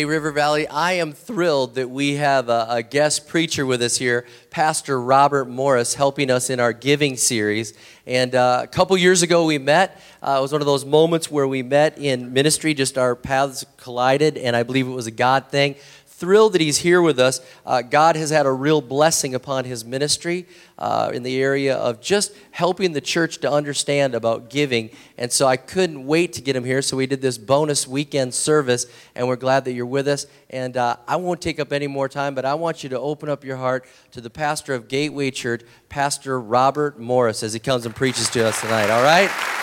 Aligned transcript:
Hey, 0.00 0.06
River 0.06 0.32
Valley, 0.32 0.66
I 0.66 0.92
am 0.92 1.12
thrilled 1.12 1.74
that 1.74 1.90
we 1.90 2.14
have 2.14 2.48
a, 2.48 2.66
a, 2.70 2.82
guest 2.82 3.28
preacher 3.28 3.66
with 3.66 3.82
us 3.82 3.98
here, 3.98 4.24
Pastor 4.48 4.98
Robert 4.98 5.44
Morris, 5.44 5.92
helping 5.92 6.30
us 6.30 6.48
in 6.48 6.58
our 6.58 6.72
giving 6.72 7.18
series. 7.18 7.74
And 8.06 8.34
uh, 8.34 8.60
a 8.62 8.66
couple 8.66 8.96
years 8.96 9.20
ago, 9.20 9.44
we 9.44 9.58
met. 9.58 10.00
Uh, 10.22 10.36
it 10.38 10.40
was 10.40 10.52
one 10.52 10.62
of 10.62 10.66
those 10.66 10.86
moments 10.86 11.30
where 11.30 11.46
we 11.46 11.62
met 11.62 11.98
in 11.98 12.32
ministry, 12.32 12.72
just 12.72 12.96
our 12.96 13.14
paths 13.14 13.66
collided, 13.76 14.38
and 14.38 14.56
I 14.56 14.62
believe 14.62 14.86
it 14.86 14.92
was 14.92 15.06
a 15.06 15.10
God 15.10 15.48
thing 15.50 15.74
thrilled 16.20 16.52
that 16.52 16.60
he's 16.60 16.76
here 16.76 17.00
with 17.00 17.18
us. 17.18 17.40
Uh, 17.64 17.80
God 17.80 18.14
has 18.14 18.28
had 18.28 18.44
a 18.44 18.52
real 18.52 18.82
blessing 18.82 19.34
upon 19.34 19.64
his 19.64 19.86
ministry 19.86 20.46
uh, 20.78 21.10
in 21.14 21.22
the 21.22 21.40
area 21.40 21.74
of 21.74 22.02
just 22.02 22.34
helping 22.50 22.92
the 22.92 23.00
church 23.00 23.38
to 23.38 23.50
understand 23.50 24.14
about 24.14 24.50
giving. 24.50 24.90
And 25.16 25.32
so 25.32 25.46
I 25.46 25.56
couldn't 25.56 26.06
wait 26.06 26.34
to 26.34 26.42
get 26.42 26.54
him 26.54 26.64
here. 26.64 26.82
So 26.82 26.98
we 26.98 27.06
did 27.06 27.22
this 27.22 27.38
bonus 27.38 27.88
weekend 27.88 28.34
service, 28.34 28.84
and 29.14 29.26
we're 29.26 29.36
glad 29.36 29.64
that 29.64 29.72
you're 29.72 29.86
with 29.86 30.06
us. 30.06 30.26
And 30.50 30.76
uh, 30.76 30.96
I 31.08 31.16
won't 31.16 31.40
take 31.40 31.58
up 31.58 31.72
any 31.72 31.86
more 31.86 32.08
time, 32.08 32.34
but 32.34 32.44
I 32.44 32.52
want 32.52 32.84
you 32.84 32.90
to 32.90 33.00
open 33.00 33.30
up 33.30 33.42
your 33.42 33.56
heart 33.56 33.86
to 34.12 34.20
the 34.20 34.30
pastor 34.30 34.74
of 34.74 34.88
Gateway 34.88 35.30
Church, 35.30 35.62
Pastor 35.88 36.38
Robert 36.38 37.00
Morris, 37.00 37.42
as 37.42 37.54
he 37.54 37.58
comes 37.58 37.86
and 37.86 37.96
preaches 37.96 38.28
to 38.30 38.46
us 38.46 38.60
tonight. 38.60 38.90
All 38.90 39.02
right? 39.02 39.59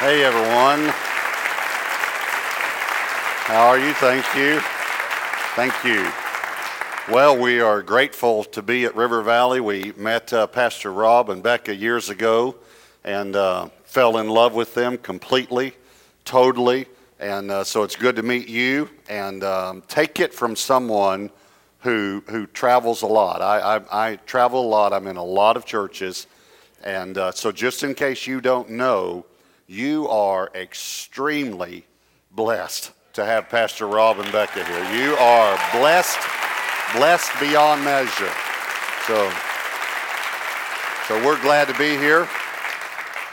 Hey 0.00 0.24
everyone. 0.24 0.88
How 3.44 3.68
are 3.68 3.78
you? 3.78 3.92
Thank 3.92 4.24
you. 4.34 4.58
Thank 5.54 5.84
you. 5.84 6.10
Well, 7.14 7.36
we 7.36 7.60
are 7.60 7.82
grateful 7.82 8.44
to 8.44 8.62
be 8.62 8.86
at 8.86 8.96
River 8.96 9.20
Valley. 9.20 9.60
We 9.60 9.92
met 9.98 10.32
uh, 10.32 10.46
Pastor 10.46 10.90
Rob 10.90 11.28
and 11.28 11.42
Becca 11.42 11.74
years 11.74 12.08
ago 12.08 12.56
and 13.04 13.36
uh, 13.36 13.68
fell 13.84 14.16
in 14.16 14.30
love 14.30 14.54
with 14.54 14.72
them 14.72 14.96
completely, 14.96 15.74
totally. 16.24 16.86
And 17.18 17.50
uh, 17.50 17.62
so 17.62 17.82
it's 17.82 17.94
good 17.94 18.16
to 18.16 18.22
meet 18.22 18.48
you 18.48 18.88
and 19.10 19.44
um, 19.44 19.82
take 19.86 20.18
it 20.18 20.32
from 20.32 20.56
someone 20.56 21.28
who, 21.80 22.24
who 22.30 22.46
travels 22.46 23.02
a 23.02 23.06
lot. 23.06 23.42
I, 23.42 23.76
I, 23.76 24.12
I, 24.12 24.16
travel 24.16 24.62
a 24.62 24.66
lot, 24.66 24.94
I'm 24.94 25.06
in 25.08 25.18
a 25.18 25.22
lot 25.22 25.58
of 25.58 25.66
churches. 25.66 26.26
And 26.82 27.18
uh, 27.18 27.32
so, 27.32 27.52
just 27.52 27.82
in 27.82 27.94
case 27.94 28.26
you 28.26 28.40
don't 28.40 28.70
know, 28.70 29.26
you 29.70 30.08
are 30.08 30.50
extremely 30.52 31.86
blessed 32.32 32.90
to 33.12 33.24
have 33.24 33.48
Pastor 33.48 33.86
Rob 33.86 34.18
and 34.18 34.30
Becca 34.32 34.64
here. 34.64 35.04
You 35.04 35.14
are 35.14 35.56
blessed, 35.70 36.18
blessed 36.92 37.30
beyond 37.38 37.84
measure. 37.84 38.32
So, 39.06 39.32
so 41.06 41.24
we're 41.24 41.40
glad 41.40 41.68
to 41.68 41.74
be 41.78 41.96
here. 41.96 42.28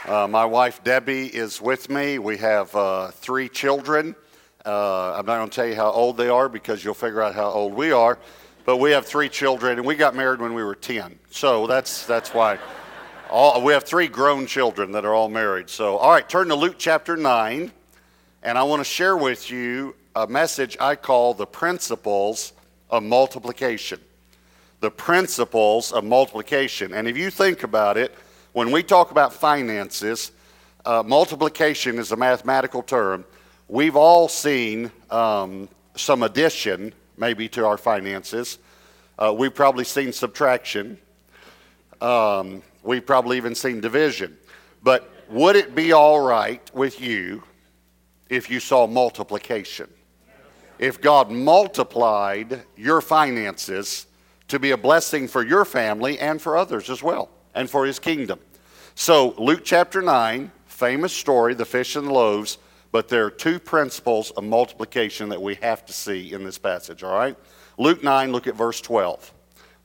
Uh, 0.06 0.28
my 0.28 0.44
wife 0.44 0.84
Debbie 0.84 1.26
is 1.26 1.60
with 1.60 1.90
me. 1.90 2.20
We 2.20 2.36
have 2.36 2.74
uh, 2.76 3.08
three 3.08 3.48
children. 3.48 4.14
Uh, 4.64 5.14
I'm 5.14 5.26
not 5.26 5.38
going 5.38 5.50
to 5.50 5.54
tell 5.56 5.66
you 5.66 5.74
how 5.74 5.90
old 5.90 6.16
they 6.16 6.28
are 6.28 6.48
because 6.48 6.84
you'll 6.84 6.94
figure 6.94 7.20
out 7.20 7.34
how 7.34 7.50
old 7.50 7.74
we 7.74 7.90
are. 7.90 8.16
But 8.64 8.76
we 8.76 8.92
have 8.92 9.06
three 9.06 9.28
children, 9.28 9.78
and 9.78 9.86
we 9.86 9.96
got 9.96 10.14
married 10.14 10.40
when 10.40 10.54
we 10.54 10.62
were 10.62 10.76
10. 10.76 11.18
So 11.30 11.66
that's, 11.66 12.06
that's 12.06 12.32
why. 12.32 12.60
All, 13.30 13.60
we 13.62 13.74
have 13.74 13.84
three 13.84 14.08
grown 14.08 14.46
children 14.46 14.92
that 14.92 15.04
are 15.04 15.12
all 15.12 15.28
married. 15.28 15.68
So, 15.68 15.98
all 15.98 16.10
right, 16.10 16.26
turn 16.26 16.48
to 16.48 16.54
Luke 16.54 16.76
chapter 16.78 17.14
9, 17.14 17.70
and 18.42 18.58
I 18.58 18.62
want 18.62 18.80
to 18.80 18.84
share 18.84 19.18
with 19.18 19.50
you 19.50 19.94
a 20.16 20.26
message 20.26 20.78
I 20.80 20.94
call 20.94 21.34
the 21.34 21.44
principles 21.44 22.54
of 22.88 23.02
multiplication. 23.02 24.00
The 24.80 24.90
principles 24.90 25.92
of 25.92 26.04
multiplication. 26.04 26.94
And 26.94 27.06
if 27.06 27.18
you 27.18 27.28
think 27.28 27.64
about 27.64 27.98
it, 27.98 28.14
when 28.52 28.70
we 28.70 28.82
talk 28.82 29.10
about 29.10 29.34
finances, 29.34 30.32
uh, 30.86 31.02
multiplication 31.06 31.98
is 31.98 32.12
a 32.12 32.16
mathematical 32.16 32.82
term. 32.82 33.26
We've 33.68 33.96
all 33.96 34.28
seen 34.28 34.90
um, 35.10 35.68
some 35.96 36.22
addition, 36.22 36.94
maybe, 37.18 37.46
to 37.50 37.66
our 37.66 37.76
finances. 37.76 38.58
Uh, 39.18 39.34
we've 39.36 39.54
probably 39.54 39.84
seen 39.84 40.14
subtraction. 40.14 40.96
Um, 42.00 42.62
We've 42.82 43.04
probably 43.04 43.36
even 43.36 43.54
seen 43.54 43.80
division. 43.80 44.36
But 44.82 45.10
would 45.28 45.56
it 45.56 45.74
be 45.74 45.92
all 45.92 46.20
right 46.20 46.62
with 46.74 47.00
you 47.00 47.42
if 48.28 48.50
you 48.50 48.60
saw 48.60 48.86
multiplication? 48.86 49.88
If 50.78 51.00
God 51.00 51.30
multiplied 51.30 52.62
your 52.76 53.00
finances 53.00 54.06
to 54.48 54.58
be 54.58 54.70
a 54.70 54.76
blessing 54.76 55.28
for 55.28 55.44
your 55.44 55.64
family 55.64 56.18
and 56.18 56.40
for 56.40 56.56
others 56.56 56.88
as 56.88 57.02
well, 57.02 57.28
and 57.54 57.68
for 57.68 57.84
his 57.84 57.98
kingdom. 57.98 58.38
So, 58.94 59.34
Luke 59.38 59.60
chapter 59.64 60.00
9, 60.00 60.50
famous 60.66 61.12
story, 61.12 61.54
the 61.54 61.64
fish 61.64 61.96
and 61.96 62.06
the 62.06 62.12
loaves, 62.12 62.58
but 62.90 63.08
there 63.08 63.24
are 63.26 63.30
two 63.30 63.58
principles 63.58 64.30
of 64.32 64.44
multiplication 64.44 65.28
that 65.28 65.40
we 65.40 65.56
have 65.56 65.84
to 65.86 65.92
see 65.92 66.32
in 66.32 66.44
this 66.44 66.58
passage, 66.58 67.02
all 67.02 67.14
right? 67.14 67.36
Luke 67.76 68.02
9, 68.02 68.32
look 68.32 68.46
at 68.46 68.54
verse 68.54 68.80
12. 68.80 69.32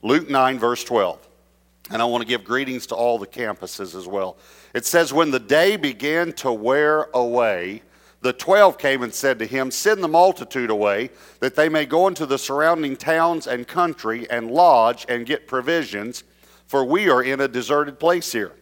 Luke 0.02 0.30
9, 0.30 0.58
verse 0.58 0.84
12. 0.84 1.28
And 1.90 2.00
I 2.00 2.06
want 2.06 2.22
to 2.22 2.28
give 2.28 2.44
greetings 2.44 2.86
to 2.86 2.94
all 2.94 3.18
the 3.18 3.26
campuses 3.26 3.94
as 3.94 4.06
well. 4.06 4.38
It 4.74 4.86
says, 4.86 5.12
When 5.12 5.30
the 5.30 5.40
day 5.40 5.76
began 5.76 6.32
to 6.34 6.50
wear 6.50 7.08
away, 7.12 7.82
the 8.22 8.32
twelve 8.32 8.78
came 8.78 9.02
and 9.02 9.12
said 9.12 9.38
to 9.40 9.46
him, 9.46 9.70
Send 9.70 10.02
the 10.02 10.08
multitude 10.08 10.70
away, 10.70 11.10
that 11.40 11.56
they 11.56 11.68
may 11.68 11.84
go 11.84 12.08
into 12.08 12.24
the 12.24 12.38
surrounding 12.38 12.96
towns 12.96 13.46
and 13.46 13.68
country 13.68 14.26
and 14.30 14.50
lodge 14.50 15.04
and 15.10 15.26
get 15.26 15.46
provisions, 15.46 16.24
for 16.66 16.86
we 16.86 17.10
are 17.10 17.22
in 17.22 17.42
a 17.42 17.48
deserted 17.48 18.00
place 18.00 18.32
here. 18.32 18.52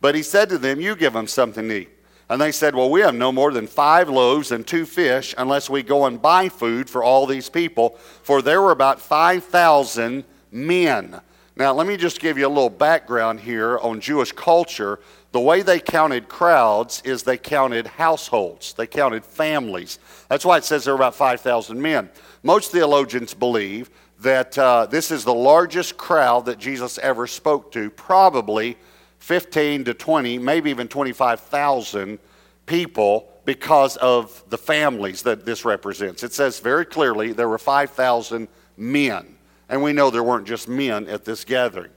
But 0.00 0.14
he 0.14 0.22
said 0.22 0.48
to 0.48 0.58
them, 0.58 0.80
You 0.80 0.96
give 0.96 1.12
them 1.12 1.26
something 1.26 1.68
to 1.68 1.80
eat. 1.82 1.90
And 2.30 2.40
they 2.40 2.52
said, 2.52 2.74
Well, 2.74 2.90
we 2.90 3.00
have 3.00 3.14
no 3.14 3.30
more 3.30 3.52
than 3.52 3.66
five 3.66 4.08
loaves 4.08 4.52
and 4.52 4.66
two 4.66 4.86
fish, 4.86 5.34
unless 5.36 5.68
we 5.68 5.82
go 5.82 6.06
and 6.06 6.22
buy 6.22 6.48
food 6.48 6.88
for 6.88 7.04
all 7.04 7.26
these 7.26 7.50
people. 7.50 7.90
For 8.22 8.40
there 8.40 8.62
were 8.62 8.70
about 8.70 9.00
5,000 9.02 10.24
men. 10.50 11.20
Now, 11.56 11.74
let 11.74 11.86
me 11.86 11.96
just 11.96 12.20
give 12.20 12.38
you 12.38 12.46
a 12.46 12.48
little 12.48 12.70
background 12.70 13.40
here 13.40 13.78
on 13.78 14.00
Jewish 14.00 14.32
culture. 14.32 15.00
The 15.32 15.40
way 15.40 15.62
they 15.62 15.80
counted 15.80 16.28
crowds 16.28 17.02
is 17.04 17.22
they 17.22 17.36
counted 17.36 17.86
households, 17.86 18.72
they 18.74 18.86
counted 18.86 19.24
families. 19.24 19.98
That's 20.28 20.44
why 20.44 20.58
it 20.58 20.64
says 20.64 20.84
there 20.84 20.94
were 20.94 21.00
about 21.00 21.14
5,000 21.14 21.80
men. 21.80 22.08
Most 22.42 22.70
theologians 22.72 23.34
believe 23.34 23.90
that 24.20 24.56
uh, 24.58 24.86
this 24.86 25.10
is 25.10 25.24
the 25.24 25.34
largest 25.34 25.96
crowd 25.96 26.46
that 26.46 26.58
Jesus 26.58 26.98
ever 26.98 27.26
spoke 27.26 27.72
to, 27.72 27.90
probably 27.90 28.76
15 29.18 29.84
to 29.84 29.94
20, 29.94 30.38
maybe 30.38 30.70
even 30.70 30.88
25,000 30.88 32.18
people 32.66 33.28
because 33.44 33.96
of 33.96 34.44
the 34.48 34.58
families 34.58 35.22
that 35.22 35.44
this 35.44 35.64
represents. 35.64 36.22
It 36.22 36.32
says 36.32 36.60
very 36.60 36.84
clearly 36.84 37.32
there 37.32 37.48
were 37.48 37.58
5,000 37.58 38.48
men. 38.76 39.36
And 39.70 39.82
we 39.82 39.94
know 39.94 40.10
there 40.10 40.22
weren't 40.22 40.46
just 40.46 40.68
men 40.68 41.08
at 41.08 41.24
this 41.24 41.44
gathering. 41.44 41.92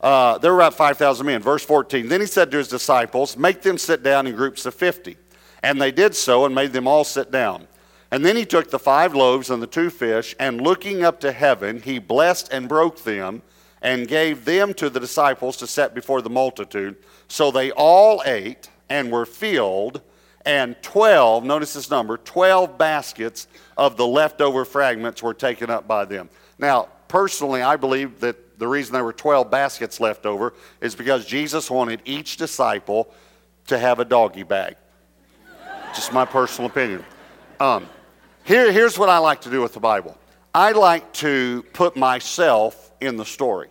Uh, 0.00 0.38
there 0.38 0.52
were 0.52 0.60
about 0.60 0.74
5,000 0.74 1.24
men. 1.24 1.40
Verse 1.40 1.64
14 1.64 2.08
Then 2.08 2.20
he 2.20 2.26
said 2.26 2.50
to 2.50 2.58
his 2.58 2.68
disciples, 2.68 3.36
Make 3.36 3.62
them 3.62 3.78
sit 3.78 4.02
down 4.02 4.26
in 4.26 4.34
groups 4.34 4.66
of 4.66 4.74
50. 4.74 5.16
And 5.62 5.80
they 5.80 5.90
did 5.90 6.14
so 6.14 6.44
and 6.44 6.54
made 6.54 6.72
them 6.72 6.86
all 6.86 7.04
sit 7.04 7.30
down. 7.30 7.66
And 8.10 8.24
then 8.24 8.36
he 8.36 8.44
took 8.44 8.70
the 8.70 8.78
five 8.78 9.14
loaves 9.14 9.50
and 9.50 9.62
the 9.62 9.66
two 9.66 9.90
fish, 9.90 10.34
and 10.38 10.60
looking 10.60 11.04
up 11.04 11.20
to 11.20 11.32
heaven, 11.32 11.82
he 11.82 11.98
blessed 11.98 12.52
and 12.52 12.68
broke 12.68 13.02
them 13.02 13.42
and 13.82 14.08
gave 14.08 14.44
them 14.44 14.72
to 14.74 14.88
the 14.88 15.00
disciples 15.00 15.56
to 15.58 15.66
set 15.66 15.94
before 15.94 16.22
the 16.22 16.30
multitude. 16.30 16.96
So 17.28 17.50
they 17.50 17.70
all 17.72 18.22
ate 18.24 18.70
and 18.88 19.12
were 19.12 19.26
filled, 19.26 20.00
and 20.46 20.74
12, 20.82 21.44
notice 21.44 21.74
this 21.74 21.90
number, 21.90 22.16
12 22.16 22.78
baskets 22.78 23.46
of 23.78 23.96
the 23.96 24.06
leftover 24.06 24.64
fragments 24.64 25.22
were 25.22 25.32
taken 25.32 25.70
up 25.70 25.86
by 25.86 26.04
them. 26.04 26.28
Now, 26.58 26.88
personally, 27.06 27.62
I 27.62 27.76
believe 27.76 28.20
that 28.20 28.58
the 28.58 28.66
reason 28.66 28.92
there 28.92 29.04
were 29.04 29.12
12 29.12 29.50
baskets 29.50 30.00
left 30.00 30.26
over 30.26 30.52
is 30.80 30.96
because 30.96 31.24
Jesus 31.24 31.70
wanted 31.70 32.02
each 32.04 32.36
disciple 32.36 33.14
to 33.68 33.78
have 33.78 34.00
a 34.00 34.04
doggy 34.04 34.42
bag. 34.42 34.74
Just 35.94 36.12
my 36.12 36.24
personal 36.24 36.68
opinion. 36.68 37.04
Um, 37.60 37.88
here, 38.42 38.72
here's 38.72 38.98
what 38.98 39.08
I 39.08 39.18
like 39.18 39.42
to 39.42 39.50
do 39.50 39.62
with 39.62 39.74
the 39.74 39.80
Bible 39.80 40.18
I 40.54 40.72
like 40.72 41.12
to 41.14 41.64
put 41.72 41.96
myself 41.96 42.90
in 43.00 43.16
the 43.16 43.24
story 43.24 43.68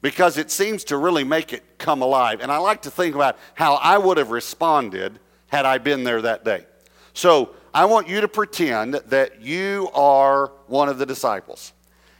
because 0.00 0.38
it 0.38 0.50
seems 0.50 0.84
to 0.84 0.96
really 0.96 1.24
make 1.24 1.52
it 1.52 1.78
come 1.78 2.00
alive. 2.00 2.40
And 2.40 2.50
I 2.50 2.56
like 2.56 2.82
to 2.82 2.90
think 2.90 3.14
about 3.14 3.36
how 3.54 3.74
I 3.74 3.98
would 3.98 4.16
have 4.16 4.30
responded 4.30 5.18
had 5.48 5.66
I 5.66 5.78
been 5.78 6.04
there 6.04 6.22
that 6.22 6.44
day. 6.44 6.64
So 7.12 7.50
I 7.74 7.86
want 7.86 8.08
you 8.08 8.20
to 8.20 8.28
pretend 8.28 8.94
that 8.94 9.42
you 9.42 9.90
are 9.94 10.52
one 10.68 10.88
of 10.88 10.98
the 10.98 11.04
disciples 11.04 11.72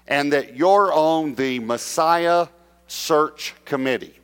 and 0.09 0.33
that 0.33 0.57
you're 0.57 0.93
on 0.93 1.37
the 1.37 1.61
Messiah 1.61 2.49
search 2.89 3.55
committee. 3.65 4.19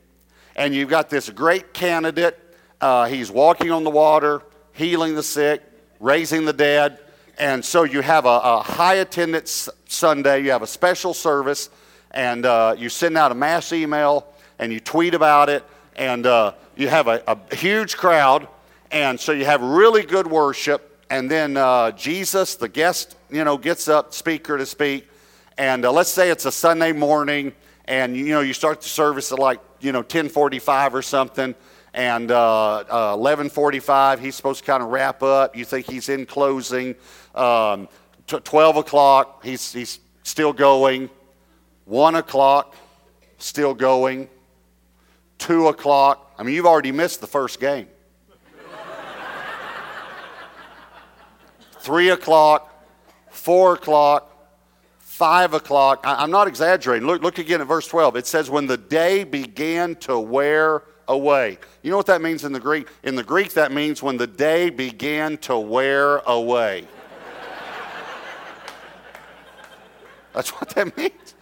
And 0.57 0.75
you've 0.75 0.89
got 0.89 1.09
this 1.09 1.29
great 1.29 1.73
candidate. 1.73 2.37
Uh, 2.81 3.05
he's 3.05 3.31
walking 3.31 3.71
on 3.71 3.85
the 3.85 3.89
water, 3.89 4.41
healing 4.73 5.15
the 5.15 5.23
sick, 5.23 5.63
raising 6.01 6.43
the 6.43 6.51
dead. 6.51 6.99
And 7.39 7.63
so 7.63 7.85
you 7.85 8.01
have 8.01 8.25
a, 8.25 8.41
a 8.43 8.61
high 8.61 8.95
attendance 8.95 9.69
Sunday, 9.87 10.43
you 10.43 10.51
have 10.51 10.63
a 10.63 10.67
special 10.67 11.13
service, 11.13 11.69
and 12.11 12.45
uh, 12.45 12.75
you 12.77 12.89
send 12.89 13.17
out 13.17 13.31
a 13.31 13.35
mass 13.35 13.71
email 13.71 14.27
and 14.59 14.73
you 14.73 14.81
tweet 14.81 15.13
about 15.13 15.47
it 15.47 15.63
and 15.95 16.25
uh, 16.25 16.53
you 16.75 16.89
have 16.89 17.07
a, 17.07 17.23
a, 17.25 17.55
huge 17.55 17.95
crowd, 17.95 18.49
and 18.91 19.19
so 19.19 19.31
you 19.31 19.45
have 19.45 19.61
really 19.61 20.03
good 20.03 20.27
worship, 20.27 20.90
and 21.11 21.29
then 21.29 21.57
uh, 21.57 21.91
Jesus, 21.91 22.55
the 22.55 22.69
guest, 22.69 23.17
you 23.29 23.43
know, 23.43 23.57
gets 23.57 23.89
up, 23.89 24.13
speaker 24.13 24.57
to 24.57 24.65
speak, 24.65 25.09
and 25.57 25.83
uh, 25.83 25.91
let's 25.91 26.09
say 26.09 26.29
it's 26.29 26.45
a 26.45 26.51
Sunday 26.53 26.93
morning, 26.93 27.51
and 27.83 28.15
you 28.15 28.29
know 28.29 28.39
you 28.39 28.53
start 28.53 28.79
the 28.79 28.87
service 28.87 29.33
at 29.33 29.37
like 29.37 29.59
you 29.81 29.91
know 29.91 30.03
10:45 30.03 30.93
or 30.93 31.01
something, 31.01 31.53
and 31.93 32.29
11:45 32.29 33.89
uh, 33.89 33.91
uh, 33.91 34.17
he's 34.17 34.35
supposed 34.35 34.61
to 34.61 34.65
kind 34.65 34.81
of 34.81 34.87
wrap 34.87 35.21
up. 35.21 35.53
You 35.53 35.65
think 35.65 35.85
he's 35.85 36.07
in 36.07 36.25
closing. 36.25 36.95
Um, 37.35 37.89
12 38.27 38.77
o'clock 38.77 39.43
he's 39.43 39.73
he's 39.73 39.99
still 40.23 40.53
going. 40.53 41.09
One 41.83 42.15
o'clock 42.15 42.73
still 43.37 43.73
going. 43.73 44.29
Two 45.37 45.67
o'clock. 45.67 46.33
I 46.37 46.43
mean, 46.43 46.55
you've 46.55 46.65
already 46.65 46.93
missed 46.93 47.19
the 47.19 47.27
first 47.27 47.59
game. 47.59 47.89
Three 51.81 52.09
o'clock, 52.09 52.85
four 53.31 53.73
o'clock, 53.73 54.29
five 54.99 55.55
o'clock. 55.55 56.01
I, 56.03 56.23
am 56.23 56.29
not 56.29 56.47
exaggerating. 56.47 57.07
Look, 57.07 57.23
look 57.23 57.39
again 57.39 57.59
at 57.59 57.65
verse 57.65 57.87
12. 57.87 58.17
It 58.17 58.27
says, 58.27 58.51
When 58.51 58.67
the 58.67 58.77
day 58.77 59.23
began 59.23 59.95
to 59.95 60.19
wear 60.19 60.83
away. 61.07 61.57
You 61.81 61.89
know 61.89 61.97
what 61.97 62.05
that 62.05 62.21
means 62.21 62.43
in 62.43 62.53
the 62.53 62.59
Greek? 62.59 62.87
In 63.01 63.15
the 63.15 63.23
Greek, 63.23 63.53
that 63.53 63.71
means 63.71 64.03
when 64.03 64.17
the 64.17 64.27
day 64.27 64.69
began 64.69 65.39
to 65.39 65.57
wear 65.57 66.17
away. 66.19 66.87
That's 70.33 70.51
what 70.51 70.69
that 70.69 70.95
means. 70.95 71.33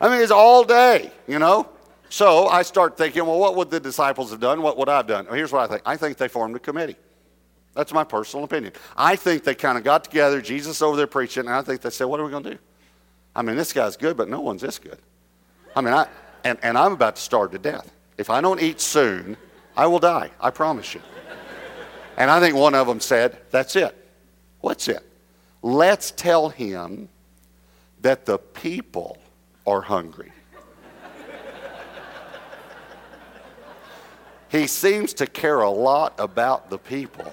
I 0.00 0.08
mean, 0.08 0.22
it's 0.22 0.30
all 0.30 0.62
day, 0.62 1.10
you 1.26 1.40
know? 1.40 1.68
So 2.08 2.46
I 2.46 2.62
start 2.62 2.96
thinking, 2.96 3.26
well, 3.26 3.40
what 3.40 3.56
would 3.56 3.68
the 3.68 3.80
disciples 3.80 4.30
have 4.30 4.38
done? 4.38 4.62
What 4.62 4.78
would 4.78 4.88
I 4.88 4.98
have 4.98 5.08
done? 5.08 5.26
Well, 5.26 5.34
here's 5.34 5.50
what 5.50 5.62
I 5.62 5.66
think 5.66 5.82
I 5.84 5.96
think 5.96 6.18
they 6.18 6.28
formed 6.28 6.54
a 6.54 6.60
committee. 6.60 6.94
That's 7.74 7.92
my 7.92 8.04
personal 8.04 8.44
opinion. 8.44 8.72
I 8.96 9.16
think 9.16 9.44
they 9.44 9.54
kind 9.54 9.78
of 9.78 9.84
got 9.84 10.04
together, 10.04 10.40
Jesus 10.40 10.82
over 10.82 10.96
there 10.96 11.06
preaching, 11.06 11.46
and 11.46 11.54
I 11.54 11.62
think 11.62 11.80
they 11.80 11.90
said, 11.90 12.04
what 12.06 12.18
are 12.18 12.24
we 12.24 12.30
going 12.30 12.44
to 12.44 12.50
do? 12.52 12.58
I 13.36 13.42
mean, 13.42 13.56
this 13.56 13.72
guy's 13.72 13.96
good, 13.96 14.16
but 14.16 14.28
no 14.28 14.40
one's 14.40 14.62
this 14.62 14.78
good. 14.78 14.98
I 15.76 15.80
mean, 15.80 15.94
I, 15.94 16.08
and, 16.44 16.58
and 16.62 16.76
I'm 16.76 16.92
about 16.92 17.16
to 17.16 17.22
starve 17.22 17.52
to 17.52 17.58
death. 17.58 17.92
If 18.16 18.30
I 18.30 18.40
don't 18.40 18.60
eat 18.60 18.80
soon, 18.80 19.36
I 19.76 19.86
will 19.86 20.00
die. 20.00 20.30
I 20.40 20.50
promise 20.50 20.94
you. 20.94 21.00
And 22.16 22.32
I 22.32 22.40
think 22.40 22.56
one 22.56 22.74
of 22.74 22.88
them 22.88 22.98
said, 22.98 23.38
that's 23.52 23.76
it. 23.76 23.94
What's 24.60 24.88
it? 24.88 25.04
Let's 25.62 26.10
tell 26.10 26.48
him 26.48 27.08
that 28.00 28.26
the 28.26 28.38
people 28.38 29.18
are 29.66 29.80
hungry. 29.80 30.32
he 34.48 34.66
seems 34.66 35.14
to 35.14 35.26
care 35.26 35.60
a 35.60 35.70
lot 35.70 36.14
about 36.18 36.70
the 36.70 36.78
people. 36.78 37.32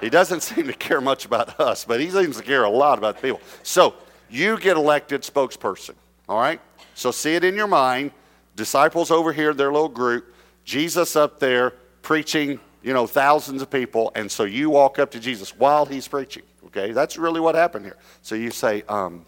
He 0.00 0.10
doesn't 0.10 0.40
seem 0.42 0.66
to 0.66 0.72
care 0.72 1.00
much 1.00 1.24
about 1.24 1.58
us, 1.60 1.84
but 1.84 2.00
he 2.00 2.10
seems 2.10 2.36
to 2.36 2.42
care 2.42 2.64
a 2.64 2.70
lot 2.70 2.98
about 2.98 3.20
people. 3.20 3.40
So 3.62 3.94
you 4.30 4.58
get 4.58 4.76
elected 4.76 5.22
spokesperson, 5.22 5.94
all 6.28 6.38
right? 6.38 6.60
So 6.94 7.10
see 7.10 7.34
it 7.34 7.44
in 7.44 7.54
your 7.54 7.66
mind. 7.66 8.12
Disciples 8.56 9.10
over 9.10 9.32
here, 9.32 9.54
their 9.54 9.72
little 9.72 9.88
group, 9.88 10.34
Jesus 10.64 11.14
up 11.14 11.38
there 11.38 11.74
preaching, 12.02 12.58
you 12.82 12.92
know, 12.92 13.06
thousands 13.06 13.62
of 13.62 13.70
people, 13.70 14.10
and 14.14 14.30
so 14.30 14.44
you 14.44 14.70
walk 14.70 14.98
up 14.98 15.10
to 15.12 15.20
Jesus 15.20 15.56
while 15.56 15.86
he's 15.86 16.08
preaching. 16.08 16.42
Okay, 16.66 16.92
that's 16.92 17.16
really 17.16 17.40
what 17.40 17.54
happened 17.54 17.84
here. 17.84 17.96
So 18.22 18.34
you 18.34 18.50
say, 18.50 18.82
um, 18.88 19.24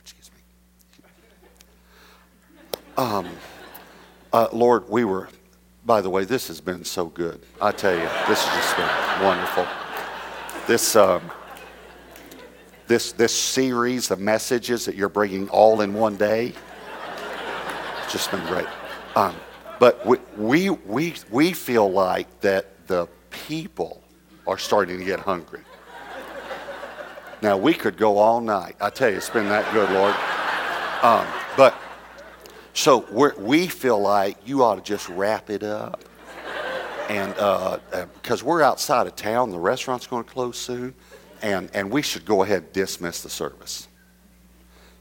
excuse 0.00 0.30
me. 0.32 1.02
Um, 2.96 3.28
uh, 4.32 4.48
Lord, 4.52 4.88
we 4.88 5.04
were, 5.04 5.28
by 5.86 6.00
the 6.00 6.10
way, 6.10 6.24
this 6.24 6.48
has 6.48 6.60
been 6.60 6.84
so 6.84 7.06
good. 7.06 7.40
I 7.62 7.72
tell 7.72 7.94
you, 7.94 8.08
this 8.28 8.44
has 8.44 8.54
just 8.56 8.76
been 8.76 9.24
wonderful. 9.24 9.66
This, 10.68 10.96
um, 10.96 11.22
this, 12.88 13.12
this 13.12 13.34
series 13.34 14.10
of 14.10 14.20
messages 14.20 14.84
that 14.84 14.96
you're 14.96 15.08
bringing 15.08 15.48
all 15.48 15.80
in 15.80 15.94
one 15.94 16.16
day, 16.16 16.52
it's 18.02 18.12
just 18.12 18.30
been 18.30 18.44
great. 18.44 18.66
Um, 19.16 19.34
but 19.80 20.04
we, 20.04 20.18
we, 20.36 20.68
we, 20.68 21.14
we 21.30 21.52
feel 21.54 21.90
like 21.90 22.40
that 22.42 22.86
the 22.86 23.08
people 23.30 24.02
are 24.46 24.58
starting 24.58 24.98
to 24.98 25.04
get 25.06 25.20
hungry. 25.20 25.62
Now, 27.40 27.56
we 27.56 27.72
could 27.72 27.96
go 27.96 28.18
all 28.18 28.42
night. 28.42 28.76
I 28.78 28.90
tell 28.90 29.08
you, 29.08 29.16
it's 29.16 29.30
been 29.30 29.48
that 29.48 29.72
good, 29.72 29.90
Lord. 29.90 30.14
Um, 31.02 31.26
but 31.56 31.74
so 32.74 33.06
we 33.38 33.68
feel 33.68 33.98
like 33.98 34.36
you 34.46 34.62
ought 34.62 34.74
to 34.74 34.82
just 34.82 35.08
wrap 35.08 35.48
it 35.48 35.62
up. 35.62 36.04
And 37.08 37.34
because 37.34 38.42
uh, 38.42 38.44
uh 38.44 38.48
we're 38.48 38.62
outside 38.62 39.06
of 39.06 39.16
town, 39.16 39.50
the 39.50 39.58
restaurant's 39.58 40.06
going 40.06 40.24
to 40.24 40.30
close 40.30 40.58
soon, 40.58 40.94
and, 41.42 41.70
and 41.72 41.90
we 41.90 42.02
should 42.02 42.24
go 42.24 42.42
ahead 42.42 42.64
and 42.64 42.72
dismiss 42.72 43.22
the 43.22 43.30
service. 43.30 43.88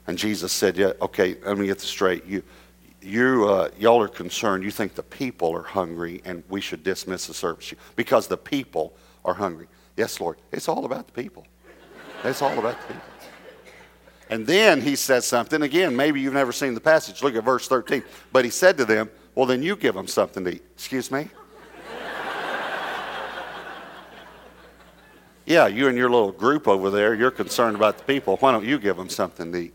And 0.08 0.18
Jesus 0.18 0.54
said, 0.54 0.78
Yeah, 0.78 0.94
okay, 1.02 1.36
let 1.46 1.58
me 1.58 1.68
get 1.68 1.80
this 1.80 1.90
straight. 1.90 2.26
You, 2.26 2.44
you, 3.02 3.48
uh, 3.48 3.70
y'all 3.78 4.02
are 4.02 4.08
concerned. 4.08 4.64
You 4.64 4.72
think 4.72 4.96
the 4.96 5.04
people 5.04 5.54
are 5.54 5.64
hungry, 5.64 6.22
and 6.26 6.44
we 6.50 6.62
should 6.62 6.84
dismiss 6.84 7.28
the 7.28 7.34
service 7.34 7.74
because 7.96 8.28
the 8.28 8.38
people 8.38 8.94
are 9.26 9.34
hungry. 9.34 9.68
Yes, 9.98 10.22
Lord. 10.22 10.38
It's 10.52 10.70
all 10.70 10.86
about 10.86 11.08
the 11.08 11.14
people. 11.14 11.46
It's 12.24 12.42
all 12.42 12.58
about 12.58 12.80
the 12.82 12.94
people. 12.94 13.04
And 14.30 14.46
then 14.46 14.82
he 14.82 14.96
says 14.96 15.26
something 15.26 15.62
again. 15.62 15.96
Maybe 15.96 16.20
you've 16.20 16.34
never 16.34 16.52
seen 16.52 16.74
the 16.74 16.82
passage. 16.82 17.24
Look 17.24 17.36
at 17.36 17.44
verse 17.44 17.68
13. 17.68 18.04
But 18.32 18.44
he 18.46 18.52
said 18.52 18.78
to 18.78 18.86
them, 18.86 19.10
Well, 19.36 19.46
then 19.46 19.64
you 19.64 19.76
give 19.76 19.96
them 19.96 20.08
something 20.08 20.44
to 20.44 20.56
eat. 20.56 20.64
Excuse 20.74 21.12
me? 21.12 21.30
Yeah, 25.48 25.68
you 25.68 25.88
and 25.88 25.98
your 25.98 26.10
little 26.10 26.34
group 26.34 26.68
over 26.68 26.90
there, 26.90 27.16
you're 27.16 27.32
concerned 27.32 27.78
about 27.78 27.98
the 27.98 28.04
people. 28.04 28.36
Why 28.36 28.52
don't 28.52 28.66
you 28.66 28.78
give 28.78 28.98
them 28.98 29.08
something 29.08 29.50
to 29.54 29.58
eat? 29.58 29.74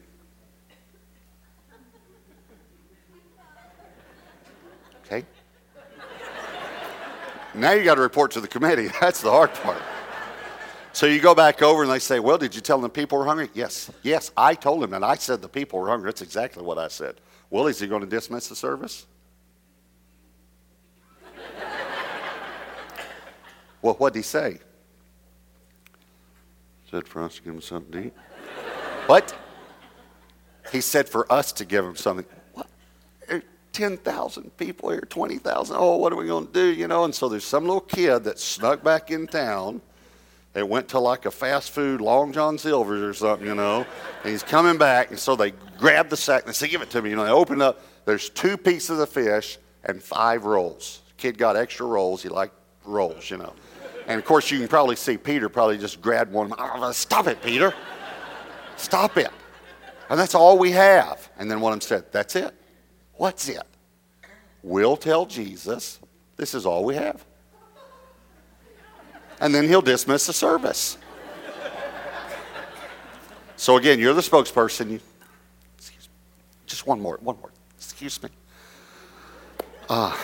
Okay? 5.07 5.25
Now 7.55 7.73
you 7.73 7.85
got 7.85 7.95
to 7.95 8.03
report 8.03 8.33
to 8.33 8.43
the 8.43 8.49
committee. 8.49 8.89
That's 9.01 9.23
the 9.23 9.31
hard 9.31 9.55
part. 9.55 9.81
So 10.93 11.07
you 11.07 11.21
go 11.21 11.35
back 11.35 11.63
over 11.63 11.85
and 11.85 11.91
they 11.91 12.01
say, 12.01 12.21
Well, 12.21 12.37
did 12.37 12.55
you 12.55 12.61
tell 12.61 12.77
them 12.77 12.83
the 12.83 12.91
people 12.91 13.17
were 13.17 13.25
hungry? 13.25 13.49
Yes. 13.55 13.91
Yes, 14.03 14.31
I 14.37 14.55
told 14.55 14.83
them, 14.83 14.93
and 14.93 15.03
I 15.03 15.15
said 15.15 15.41
the 15.41 15.49
people 15.49 15.81
were 15.81 15.89
hungry. 15.89 16.09
That's 16.09 16.21
exactly 16.21 16.63
what 16.63 16.77
I 16.77 16.89
said. 16.89 17.15
Well, 17.49 17.67
is 17.67 17.81
he 17.81 17.87
going 17.87 18.03
to 18.03 18.07
dismiss 18.07 18.47
the 18.47 18.57
service? 18.57 19.07
well, 23.81 23.95
what 23.95 24.13
did 24.13 24.19
he 24.19 24.23
say? 24.23 24.59
Said 26.93 27.09
for 27.09 27.23
us 27.25 27.37
to 27.37 27.43
give 27.43 27.55
him 27.55 27.61
something 27.63 27.93
to 27.93 28.07
eat. 28.09 28.15
what? 29.07 29.35
He 30.71 30.81
said 30.81 31.09
for 31.09 31.31
us 31.33 31.51
to 31.53 31.65
give 31.65 31.85
him 31.85 31.97
something. 31.97 32.27
What? 32.53 32.69
10,000 33.73 34.57
people 34.59 34.91
here, 34.91 35.01
20,000. 35.01 35.75
Oh, 35.79 35.97
what 35.97 36.13
are 36.13 36.17
we 36.17 36.27
going 36.27 36.47
to 36.47 36.53
do? 36.53 36.67
You 36.67 36.87
know, 36.89 37.05
and 37.05 37.15
so 37.15 37.31
there's 37.31 37.45
some 37.45 37.65
little 37.65 37.81
kid 37.81 38.25
that 38.25 38.39
snuck 38.39 38.85
back 38.85 39.11
in 39.11 39.27
town 39.27 39.81
they 40.53 40.63
went 40.63 40.89
to 40.89 40.99
like 40.99 41.25
a 41.25 41.31
fast 41.31 41.71
food 41.71 42.01
Long 42.01 42.33
John 42.33 42.59
Silver's 42.59 43.03
or 43.03 43.15
something, 43.15 43.47
you 43.47 43.55
know. 43.55 43.87
And 44.23 44.31
he's 44.31 44.43
coming 44.43 44.77
back, 44.77 45.11
and 45.11 45.19
so 45.19 45.35
they 45.35 45.53
grab 45.79 46.11
the 46.11 46.17
sack 46.17 46.43
and 46.43 46.51
they 46.51 46.55
say, 46.55 46.69
"Give 46.69 46.83
it 46.83 46.91
to 46.91 47.01
me." 47.01 47.11
You 47.11 47.17
know, 47.17 47.25
they 47.25 47.31
open 47.31 47.63
up. 47.63 47.81
There's 48.05 48.29
two 48.29 48.57
pieces 48.57 48.99
of 48.99 49.09
fish 49.09 49.59
and 49.85 50.03
five 50.03 50.45
rolls. 50.45 51.01
Kid 51.17 51.39
got 51.39 51.57
extra 51.57 51.87
rolls. 51.87 52.23
He 52.23 52.29
liked 52.29 52.55
rolls, 52.85 53.31
you 53.31 53.39
know. 53.39 53.55
And 54.07 54.19
of 54.19 54.25
course, 54.25 54.51
you 54.51 54.59
can 54.59 54.69
probably 54.69 54.97
see 54.97 55.17
Peter 55.17 55.49
probably 55.49 55.79
just 55.79 56.01
grabbed 56.01 56.33
one. 56.33 56.53
Oh, 56.59 56.93
stop 56.93 57.27
it, 57.27 57.43
Peter! 57.43 57.75
Stop 58.77 59.17
it! 59.17 59.31
And 60.11 60.19
that's 60.19 60.35
all 60.35 60.59
we 60.59 60.73
have. 60.73 61.31
And 61.39 61.51
then 61.51 61.61
one 61.61 61.73
of 61.73 61.81
them 61.81 61.87
said, 61.87 62.13
"That's 62.13 62.37
it. 62.37 62.55
What's 63.15 63.49
it? 63.49 63.63
We'll 64.63 64.97
tell 64.97 65.27
Jesus. 65.27 65.99
This 66.37 66.55
is 66.55 66.67
all 66.67 66.85
we 66.85 66.97
have." 66.97 67.25
and 69.43 69.53
then 69.53 69.67
he'll 69.67 69.83
dismiss 69.83 70.27
the 70.27 70.33
service. 70.33 70.97
So 73.57 73.77
again, 73.77 73.99
you're 73.99 74.15
the 74.15 74.21
spokesperson. 74.21 74.91
You, 74.91 75.01
excuse 75.77 76.09
me, 76.09 76.15
just 76.65 76.87
one 76.87 77.01
more, 77.01 77.19
one 77.21 77.37
more. 77.39 77.51
Excuse 77.77 78.23
me. 78.23 78.31
Uh, 79.89 80.17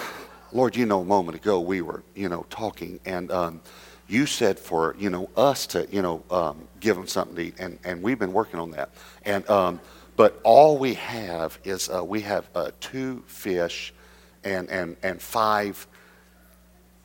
Lord, 0.53 0.77
you 0.77 0.87
know, 0.87 1.01
a 1.01 1.05
moment 1.05 1.37
ago 1.37 1.61
we 1.61 1.83
were, 1.83 2.03
you 2.15 2.29
know, 2.29 2.47
talking, 2.51 3.01
and 3.05 3.31
um, 3.31 3.61
you 4.09 4.27
said 4.27 4.59
for, 4.59 4.97
you 4.99 5.11
know, 5.11 5.29
us 5.37 5.67
to, 5.69 5.87
you 5.91 6.01
know, 6.01 6.23
um, 6.31 6.67
give 6.81 6.97
them 6.97 7.07
something 7.07 7.37
to 7.37 7.43
eat, 7.43 7.55
and, 7.59 7.79
and 7.85 8.03
we've 8.03 8.19
been 8.19 8.33
working 8.33 8.59
on 8.59 8.71
that. 8.73 8.91
And 9.25 9.49
um, 9.51 9.81
but 10.17 10.41
all 10.43 10.79
we 10.79 10.95
have 10.95 11.59
is 11.65 11.89
uh, 11.89 12.05
we 12.05 12.23
have 12.23 12.49
uh, 12.55 12.71
two 12.81 13.23
fish, 13.27 13.93
and 14.45 14.69
and 14.71 14.97
and 15.03 15.21
five. 15.21 15.87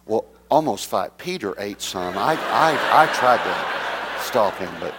Well, 0.06 0.26
almost 0.50 0.88
five. 0.88 1.18
Peter 1.18 1.56
ate 1.60 1.82
some. 1.82 2.18
I, 2.18 2.34
I, 2.36 3.04
I 3.04 3.14
tried 3.14 3.44
to 3.44 4.24
stop 4.24 4.58
him, 4.58 4.74
but 4.80 4.94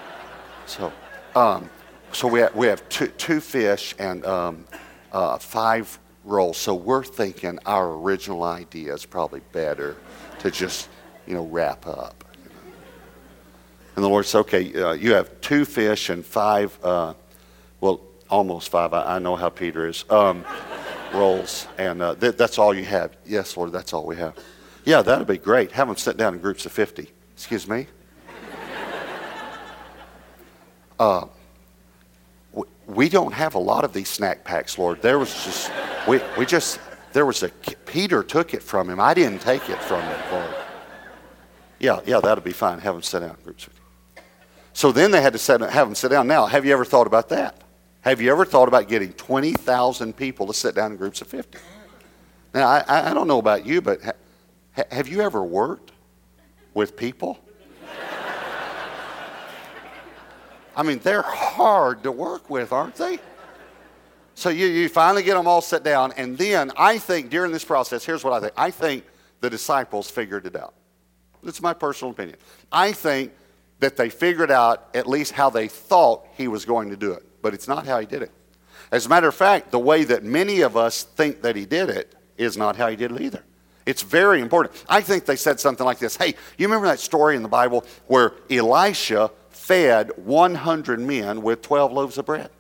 so 0.66 0.92
um, 1.34 1.68
so 2.12 2.28
we 2.28 2.40
have, 2.40 2.54
we 2.54 2.68
have 2.68 2.88
two, 2.88 3.08
two 3.08 3.40
fish 3.40 3.94
and 3.98 4.24
um, 4.24 4.64
uh, 5.12 5.38
five 5.38 5.98
roll. 6.24 6.54
So 6.54 6.74
we're 6.74 7.04
thinking 7.04 7.58
our 7.66 7.92
original 7.92 8.42
idea 8.42 8.94
is 8.94 9.04
probably 9.04 9.40
better 9.52 9.96
to 10.40 10.50
just, 10.50 10.88
you 11.26 11.34
know, 11.34 11.44
wrap 11.44 11.86
up. 11.86 12.24
And 13.96 14.04
the 14.04 14.08
Lord 14.08 14.26
said, 14.26 14.40
okay, 14.40 14.82
uh, 14.82 14.92
you 14.92 15.12
have 15.12 15.40
two 15.40 15.64
fish 15.64 16.08
and 16.08 16.24
five, 16.24 16.76
uh, 16.82 17.14
well, 17.80 18.00
almost 18.28 18.68
five. 18.70 18.92
I, 18.92 19.16
I, 19.16 19.18
know 19.20 19.36
how 19.36 19.48
Peter 19.48 19.86
is. 19.86 20.04
Um, 20.10 20.44
rolls. 21.14 21.68
And 21.78 22.02
uh, 22.02 22.16
th- 22.16 22.36
that's 22.36 22.58
all 22.58 22.74
you 22.74 22.84
have. 22.84 23.16
Yes, 23.24 23.56
Lord, 23.56 23.72
that's 23.72 23.92
all 23.92 24.04
we 24.04 24.16
have. 24.16 24.36
Yeah, 24.84 25.00
that'd 25.02 25.26
be 25.26 25.38
great. 25.38 25.72
Have 25.72 25.88
them 25.88 25.96
sit 25.96 26.16
down 26.16 26.34
in 26.34 26.40
groups 26.40 26.66
of 26.66 26.72
50. 26.72 27.08
Excuse 27.32 27.68
me? 27.68 27.86
We 32.86 33.08
don't 33.08 33.32
have 33.32 33.54
a 33.54 33.58
lot 33.58 33.84
of 33.84 33.92
these 33.92 34.08
snack 34.08 34.44
packs, 34.44 34.78
Lord. 34.78 35.00
There 35.00 35.18
was 35.18 35.32
just, 35.44 35.72
we, 36.06 36.20
we 36.36 36.44
just, 36.44 36.80
there 37.12 37.24
was 37.24 37.42
a, 37.42 37.48
Peter 37.86 38.22
took 38.22 38.54
it 38.54 38.62
from 38.62 38.90
him. 38.90 39.00
I 39.00 39.14
didn't 39.14 39.40
take 39.40 39.68
it 39.70 39.80
from 39.82 40.02
him, 40.02 40.20
Lord. 40.32 40.54
Yeah, 41.78 42.00
yeah, 42.06 42.20
that'll 42.20 42.44
be 42.44 42.52
fine. 42.52 42.78
Have 42.80 42.94
them 42.94 43.02
sit 43.02 43.20
down 43.20 43.30
in 43.30 43.44
groups. 43.44 43.68
So 44.72 44.90
then 44.92 45.10
they 45.12 45.22
had 45.22 45.32
to 45.32 45.38
sit, 45.38 45.60
have 45.60 45.86
them 45.86 45.94
sit 45.94 46.10
down. 46.10 46.26
Now, 46.26 46.46
have 46.46 46.64
you 46.66 46.72
ever 46.72 46.84
thought 46.84 47.06
about 47.06 47.28
that? 47.30 47.62
Have 48.00 48.20
you 48.20 48.30
ever 48.30 48.44
thought 48.44 48.68
about 48.68 48.88
getting 48.88 49.12
20,000 49.14 50.14
people 50.14 50.46
to 50.46 50.54
sit 50.54 50.74
down 50.74 50.92
in 50.92 50.98
groups 50.98 51.22
of 51.22 51.28
50? 51.28 51.58
Now, 52.52 52.68
I, 52.68 53.10
I 53.10 53.14
don't 53.14 53.26
know 53.26 53.38
about 53.38 53.64
you, 53.64 53.80
but 53.80 54.02
ha, 54.02 54.12
have 54.90 55.08
you 55.08 55.20
ever 55.20 55.42
worked 55.42 55.92
with 56.74 56.96
people? 56.96 57.38
I 60.76 60.82
mean, 60.82 60.98
they're 61.00 61.22
hard 61.22 62.02
to 62.02 62.12
work 62.12 62.50
with, 62.50 62.72
aren't 62.72 62.96
they? 62.96 63.18
So 64.34 64.48
you, 64.50 64.66
you 64.66 64.88
finally 64.88 65.22
get 65.22 65.34
them 65.34 65.46
all 65.46 65.60
set 65.60 65.84
down, 65.84 66.12
and 66.16 66.36
then 66.36 66.72
I 66.76 66.98
think 66.98 67.30
during 67.30 67.52
this 67.52 67.64
process, 67.64 68.04
here's 68.04 68.24
what 68.24 68.32
I 68.32 68.40
think. 68.40 68.52
I 68.56 68.70
think 68.70 69.04
the 69.40 69.48
disciples 69.48 70.10
figured 70.10 70.46
it 70.46 70.56
out. 70.56 70.74
It's 71.44 71.62
my 71.62 71.74
personal 71.74 72.10
opinion. 72.10 72.38
I 72.72 72.92
think 72.92 73.32
that 73.80 73.96
they 73.96 74.08
figured 74.08 74.50
out 74.50 74.88
at 74.94 75.06
least 75.06 75.32
how 75.32 75.50
they 75.50 75.68
thought 75.68 76.26
he 76.36 76.48
was 76.48 76.64
going 76.64 76.90
to 76.90 76.96
do 76.96 77.12
it, 77.12 77.22
but 77.42 77.54
it's 77.54 77.68
not 77.68 77.86
how 77.86 78.00
he 78.00 78.06
did 78.06 78.22
it. 78.22 78.32
As 78.90 79.06
a 79.06 79.08
matter 79.08 79.28
of 79.28 79.34
fact, 79.34 79.70
the 79.70 79.78
way 79.78 80.04
that 80.04 80.24
many 80.24 80.62
of 80.62 80.76
us 80.76 81.02
think 81.02 81.42
that 81.42 81.54
he 81.54 81.66
did 81.66 81.90
it 81.90 82.14
is 82.36 82.56
not 82.56 82.76
how 82.76 82.88
he 82.88 82.96
did 82.96 83.12
it 83.12 83.20
either. 83.20 83.44
It's 83.86 84.02
very 84.02 84.40
important. 84.40 84.74
I 84.88 85.00
think 85.00 85.26
they 85.26 85.36
said 85.36 85.60
something 85.60 85.84
like 85.84 85.98
this 85.98 86.16
Hey, 86.16 86.34
you 86.56 86.66
remember 86.66 86.86
that 86.86 87.00
story 87.00 87.36
in 87.36 87.42
the 87.42 87.48
Bible 87.48 87.84
where 88.06 88.32
Elisha 88.50 89.30
fed 89.64 90.12
100 90.16 91.00
men 91.00 91.40
with 91.40 91.62
12 91.62 91.90
loaves 91.90 92.18
of 92.18 92.26
bread. 92.26 92.50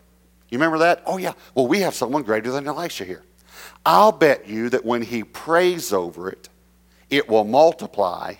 You 0.48 0.56
remember 0.56 0.78
that? 0.78 1.02
Oh, 1.04 1.18
yeah. 1.18 1.34
Well, 1.54 1.66
we 1.66 1.80
have 1.80 1.94
someone 1.94 2.22
greater 2.22 2.50
than 2.50 2.66
Elisha 2.66 3.04
here. 3.04 3.22
I'll 3.84 4.12
bet 4.12 4.48
you 4.48 4.70
that 4.70 4.86
when 4.86 5.02
he 5.02 5.22
prays 5.22 5.92
over 5.92 6.30
it, 6.30 6.48
it 7.10 7.28
will 7.28 7.44
multiply 7.44 8.34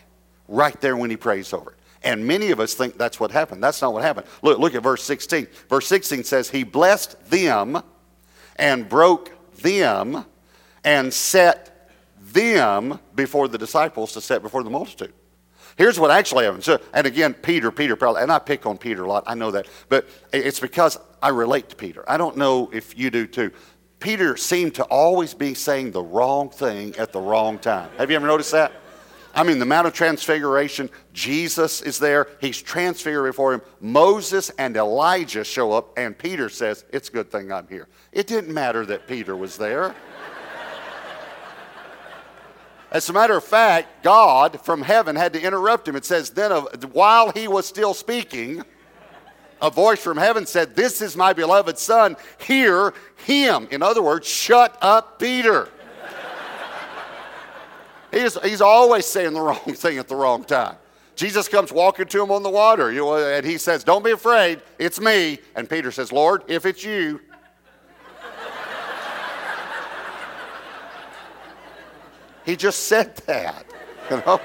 right 0.49 0.81
there 0.81 0.97
when 0.97 1.11
he 1.11 1.17
prays 1.17 1.53
over 1.53 1.73
it. 1.73 1.79
And 2.03 2.27
many 2.27 2.53
of 2.53 2.61
us 2.61 2.73
think 2.73 2.97
that's 2.97 3.21
what 3.21 3.31
happened. 3.31 3.63
That's 3.63 3.83
not 3.83 3.93
what 3.93 4.03
happened. 4.03 4.27
Look, 4.41 4.59
look 4.59 4.75
at 4.75 4.83
verse 4.83 5.03
16. 5.03 5.47
Verse 5.69 5.87
16 5.87 6.25
says, 6.25 6.49
He 6.49 6.65
blessed 6.65 7.23
them 7.29 7.83
and 8.57 8.89
broke 8.89 9.31
them 9.61 10.25
and 10.85 11.13
set 11.13 11.91
them 12.33 12.99
before 13.15 13.47
the 13.47 13.59
disciples 13.59 14.15
to 14.15 14.23
set 14.23 14.41
before 14.41 14.63
the 14.63 14.71
multitude. 14.71 15.13
Here's 15.77 15.99
what 15.99 16.11
actually 16.11 16.45
happened. 16.45 16.65
So, 16.65 16.81
and 16.93 17.07
again, 17.07 17.35
Peter, 17.35 17.71
Peter, 17.71 17.97
probably, 17.97 18.23
and 18.23 18.31
I 18.31 18.39
pick 18.39 18.65
on 18.67 18.79
Peter 18.79 19.05
a 19.05 19.09
lot. 19.09 19.25
I 19.27 19.35
know 19.35 19.51
that. 19.51 19.67
But 19.89 20.09
it's 20.33 20.61
because 20.61 20.99
I 21.21 21.31
relate 21.31 21.69
to 21.71 21.77
Peter. 21.77 22.05
I 22.09 22.17
don't 22.17 22.37
know 22.37 22.71
if 22.73 22.97
you 22.97 23.11
do 23.11 23.27
too. 23.27 23.51
Peter 23.99 24.37
seemed 24.37 24.75
to 24.75 24.85
always 24.85 25.35
be 25.35 25.55
saying 25.55 25.91
the 25.91 26.03
wrong 26.03 26.51
thing 26.51 26.95
at 26.97 27.13
the 27.13 27.21
wrong 27.21 27.59
time. 27.59 27.91
Have 27.97 28.11
you 28.11 28.17
ever 28.17 28.27
noticed 28.27 28.53
that? 28.53 28.73
I 29.35 29.43
mean, 29.43 29.59
the 29.59 29.65
Mount 29.65 29.87
of 29.87 29.93
Transfiguration, 29.93 30.91
Jesus 31.13 31.83
is 31.83 31.99
there. 31.99 32.29
He's 32.41 32.61
transfigured 32.63 33.25
before 33.25 33.55
him. 33.55 33.63
Moses 33.81 34.51
and 34.59 34.77
Elijah 34.77 35.43
show 35.43 35.73
up, 35.73 35.99
and 35.99 36.17
Peter 36.17 36.49
says, 36.49 36.85
It's 36.93 37.09
a 37.09 37.13
good 37.13 37.33
thing 37.33 37.51
I'm 37.51 37.67
here. 37.67 37.89
It 38.13 38.29
didn't 38.29 38.55
matter 38.55 38.87
that 38.87 39.09
Peter 39.09 39.35
was 39.35 39.57
there. 39.57 39.95
As 42.95 43.09
a 43.09 43.13
matter 43.13 43.37
of 43.37 43.43
fact, 43.43 44.05
God 44.05 44.61
from 44.61 44.81
heaven 44.81 45.17
had 45.17 45.33
to 45.33 45.43
interrupt 45.43 45.89
him. 45.89 45.97
It 45.97 46.05
says, 46.05 46.31
then 46.31 46.53
while 46.93 47.33
he 47.33 47.49
was 47.49 47.67
still 47.67 47.93
speaking, 47.93 48.63
a 49.61 49.69
voice 49.69 49.99
from 49.99 50.17
heaven 50.17 50.47
said, 50.47 50.77
This 50.77 51.03
is 51.03 51.17
my 51.17 51.33
beloved 51.33 51.77
son, 51.77 52.17
hear 52.39 52.95
him. 53.27 53.67
In 53.73 53.83
other 53.83 54.01
words, 54.01 54.29
shut 54.29 54.79
up, 54.81 55.19
Peter. 55.19 55.69
he's, 58.13 58.41
he's 58.43 58.61
always 58.61 59.07
saying 59.07 59.33
the 59.33 59.41
wrong 59.41 59.59
thing 59.75 59.99
at 59.99 60.07
the 60.07 60.15
wrong 60.15 60.45
time. 60.45 60.77
Jesus 61.17 61.49
comes 61.49 61.73
walking 61.73 62.07
to 62.07 62.23
him 62.23 62.31
on 62.31 62.45
the 62.45 62.51
water, 62.51 62.93
you 62.93 63.01
know, 63.01 63.17
and 63.17 63.45
he 63.45 63.59
says, 63.59 63.83
Don't 63.83 64.05
be 64.05 64.13
afraid, 64.13 64.61
it's 64.79 65.01
me. 65.01 65.41
And 65.57 65.69
Peter 65.69 65.91
says, 65.91 66.13
Lord, 66.13 66.45
if 66.47 66.65
it's 66.65 66.85
you, 66.85 67.21
He 72.45 72.57
just 72.57 72.85
said 72.85 73.17
that. 73.27 73.67
You 74.11 74.19
know? 74.19 74.39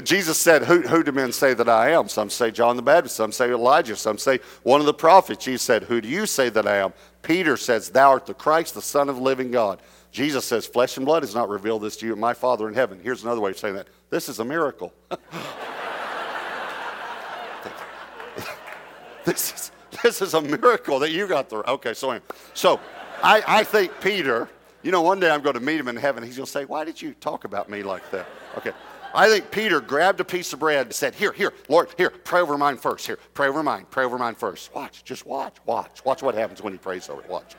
Jesus 0.00 0.38
said, 0.38 0.62
who, 0.64 0.82
who, 0.82 1.02
do 1.02 1.10
men 1.12 1.32
say 1.32 1.54
that 1.54 1.68
I 1.68 1.90
am? 1.90 2.08
Some 2.08 2.30
say 2.30 2.50
John 2.52 2.76
the 2.76 2.82
Baptist, 2.82 3.16
some 3.16 3.32
say 3.32 3.50
Elijah, 3.50 3.96
some 3.96 4.18
say 4.18 4.38
one 4.62 4.78
of 4.80 4.86
the 4.86 4.94
prophets. 4.94 5.44
Jesus 5.44 5.62
said, 5.62 5.82
Who 5.84 6.00
do 6.00 6.08
you 6.08 6.26
say 6.26 6.48
that 6.48 6.66
I 6.66 6.76
am? 6.76 6.92
Peter 7.22 7.56
says, 7.56 7.88
Thou 7.90 8.10
art 8.10 8.26
the 8.26 8.34
Christ, 8.34 8.74
the 8.74 8.82
Son 8.82 9.08
of 9.08 9.16
the 9.16 9.22
living 9.22 9.50
God. 9.50 9.80
Jesus 10.12 10.44
says, 10.44 10.66
Flesh 10.66 10.96
and 10.96 11.06
blood 11.06 11.22
has 11.22 11.34
not 11.34 11.48
revealed 11.48 11.82
this 11.82 11.96
to 11.98 12.06
you, 12.06 12.14
my 12.14 12.34
Father 12.34 12.68
in 12.68 12.74
heaven. 12.74 13.00
Here's 13.02 13.22
another 13.24 13.40
way 13.40 13.50
of 13.50 13.58
saying 13.58 13.74
that. 13.74 13.88
This 14.10 14.28
is 14.28 14.38
a 14.38 14.44
miracle. 14.44 14.92
this, 19.24 19.52
is, 19.52 19.72
this 20.02 20.22
is 20.22 20.34
a 20.34 20.42
miracle 20.42 20.98
that 21.00 21.10
you 21.10 21.26
got 21.26 21.48
the. 21.48 21.68
Okay, 21.68 21.94
so, 21.94 22.18
so 22.54 22.80
I, 23.22 23.42
I 23.46 23.64
think 23.64 23.92
Peter 24.00 24.48
you 24.82 24.90
know, 24.90 25.02
one 25.02 25.20
day 25.20 25.30
I'm 25.30 25.42
going 25.42 25.54
to 25.54 25.60
meet 25.60 25.78
him 25.78 25.88
in 25.88 25.96
heaven. 25.96 26.22
He's 26.22 26.36
going 26.36 26.46
to 26.46 26.50
say, 26.50 26.64
Why 26.64 26.84
did 26.84 27.00
you 27.00 27.14
talk 27.14 27.44
about 27.44 27.68
me 27.68 27.82
like 27.82 28.08
that? 28.10 28.26
Okay. 28.58 28.72
I 29.12 29.28
think 29.28 29.50
Peter 29.50 29.80
grabbed 29.80 30.20
a 30.20 30.24
piece 30.24 30.52
of 30.52 30.60
bread 30.60 30.86
and 30.86 30.94
said, 30.94 31.14
Here, 31.14 31.32
here, 31.32 31.52
Lord, 31.68 31.88
here, 31.96 32.10
pray 32.10 32.40
over 32.40 32.56
mine 32.56 32.76
first. 32.76 33.06
Here, 33.06 33.18
pray 33.34 33.48
over 33.48 33.62
mine, 33.62 33.86
pray 33.90 34.04
over 34.04 34.18
mine 34.18 34.34
first. 34.34 34.74
Watch, 34.74 35.04
just 35.04 35.26
watch, 35.26 35.56
watch. 35.66 36.04
Watch 36.04 36.22
what 36.22 36.34
happens 36.34 36.62
when 36.62 36.72
he 36.72 36.78
prays 36.78 37.08
over 37.08 37.22
it. 37.22 37.28
Watch. 37.28 37.56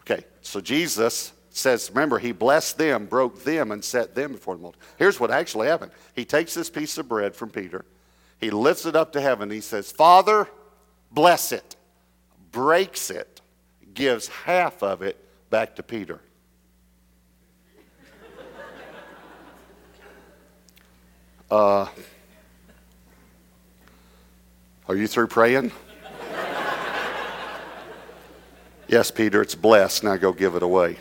Okay, 0.00 0.24
so 0.40 0.60
Jesus 0.60 1.32
says, 1.50 1.90
remember, 1.92 2.18
he 2.18 2.32
blessed 2.32 2.78
them, 2.78 3.06
broke 3.06 3.42
them, 3.42 3.72
and 3.72 3.82
set 3.82 4.14
them 4.14 4.32
before 4.32 4.54
the 4.54 4.62
multitude. 4.62 4.86
Here's 4.98 5.18
what 5.18 5.30
actually 5.30 5.66
happened. 5.66 5.90
He 6.14 6.24
takes 6.24 6.54
this 6.54 6.70
piece 6.70 6.96
of 6.98 7.08
bread 7.08 7.34
from 7.34 7.50
Peter, 7.50 7.84
he 8.38 8.50
lifts 8.50 8.86
it 8.86 8.94
up 8.94 9.12
to 9.12 9.20
heaven, 9.20 9.50
he 9.50 9.60
says, 9.60 9.90
Father, 9.90 10.46
bless 11.10 11.52
it, 11.52 11.74
breaks 12.52 13.10
it, 13.10 13.35
gives 13.96 14.28
half 14.28 14.84
of 14.84 15.02
it 15.02 15.16
back 15.50 15.74
to 15.76 15.82
Peter. 15.82 16.20
Uh, 21.50 21.86
are 24.88 24.96
you 24.96 25.06
through 25.06 25.28
praying? 25.28 25.70
yes, 28.88 29.10
Peter, 29.12 29.42
it's 29.42 29.54
blessed. 29.54 30.02
Now 30.04 30.16
go 30.16 30.32
give 30.32 30.56
it 30.56 30.62
away. 30.62 30.98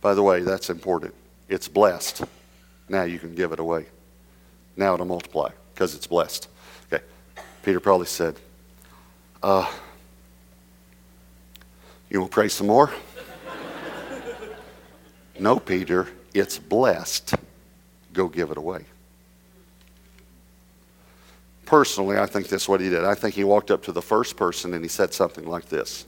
By 0.00 0.14
the 0.14 0.22
way, 0.22 0.40
that's 0.40 0.68
important. 0.70 1.14
It's 1.48 1.68
blessed. 1.68 2.24
Now 2.88 3.04
you 3.04 3.18
can 3.18 3.34
give 3.34 3.52
it 3.52 3.60
away. 3.60 3.86
Now 4.76 4.94
it'll 4.94 5.06
multiply 5.06 5.50
because 5.74 5.94
it's 5.94 6.06
blessed. 6.06 6.48
Okay. 6.92 7.02
Peter 7.62 7.80
probably 7.80 8.06
said, 8.06 8.36
uh, 9.42 9.70
you 12.10 12.20
want 12.20 12.30
to 12.30 12.34
pray 12.34 12.48
some 12.48 12.66
more? 12.66 12.90
no, 15.38 15.58
Peter, 15.58 16.08
it's 16.34 16.58
blessed. 16.58 17.34
Go 18.12 18.28
give 18.28 18.50
it 18.50 18.56
away. 18.56 18.84
Personally, 21.66 22.18
I 22.18 22.24
think 22.24 22.48
that's 22.48 22.66
what 22.68 22.80
he 22.80 22.88
did. 22.88 23.04
I 23.04 23.14
think 23.14 23.34
he 23.34 23.44
walked 23.44 23.70
up 23.70 23.82
to 23.84 23.92
the 23.92 24.00
first 24.00 24.36
person 24.36 24.72
and 24.72 24.82
he 24.82 24.88
said 24.88 25.12
something 25.12 25.46
like 25.46 25.66
this 25.66 26.06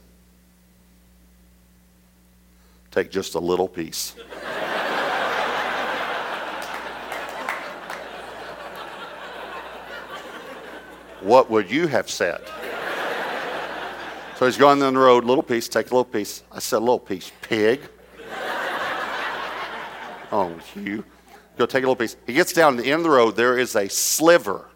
Take 2.91 3.11
just 3.11 3.35
a 3.35 3.39
little 3.39 3.69
piece. 3.69 4.15
what 11.21 11.51
would 11.51 11.71
you 11.71 11.87
have 11.87 12.11
said? 12.11 12.41
So 14.41 14.47
he's 14.47 14.57
going 14.57 14.81
down 14.81 14.95
the 14.95 15.01
road, 15.01 15.27
little 15.27 15.43
piece, 15.43 15.69
take 15.69 15.89
a 15.89 15.95
little 15.95 16.03
piece. 16.03 16.43
I 16.51 16.61
said, 16.61 16.79
little 16.79 16.99
piece, 16.99 17.31
pig. 17.43 17.79
oh, 20.33 20.59
you. 20.75 21.05
Go 21.59 21.67
take 21.67 21.85
a 21.85 21.87
little 21.87 21.95
piece. 21.95 22.17
He 22.27 22.33
gets 22.33 22.55
down 22.55 22.77
to 22.77 22.83
the 22.83 22.91
end 22.91 23.01
of 23.01 23.03
the 23.03 23.11
road. 23.11 23.37
There 23.37 23.59
is 23.59 23.77
a 23.77 23.87
sliver, 23.91 24.71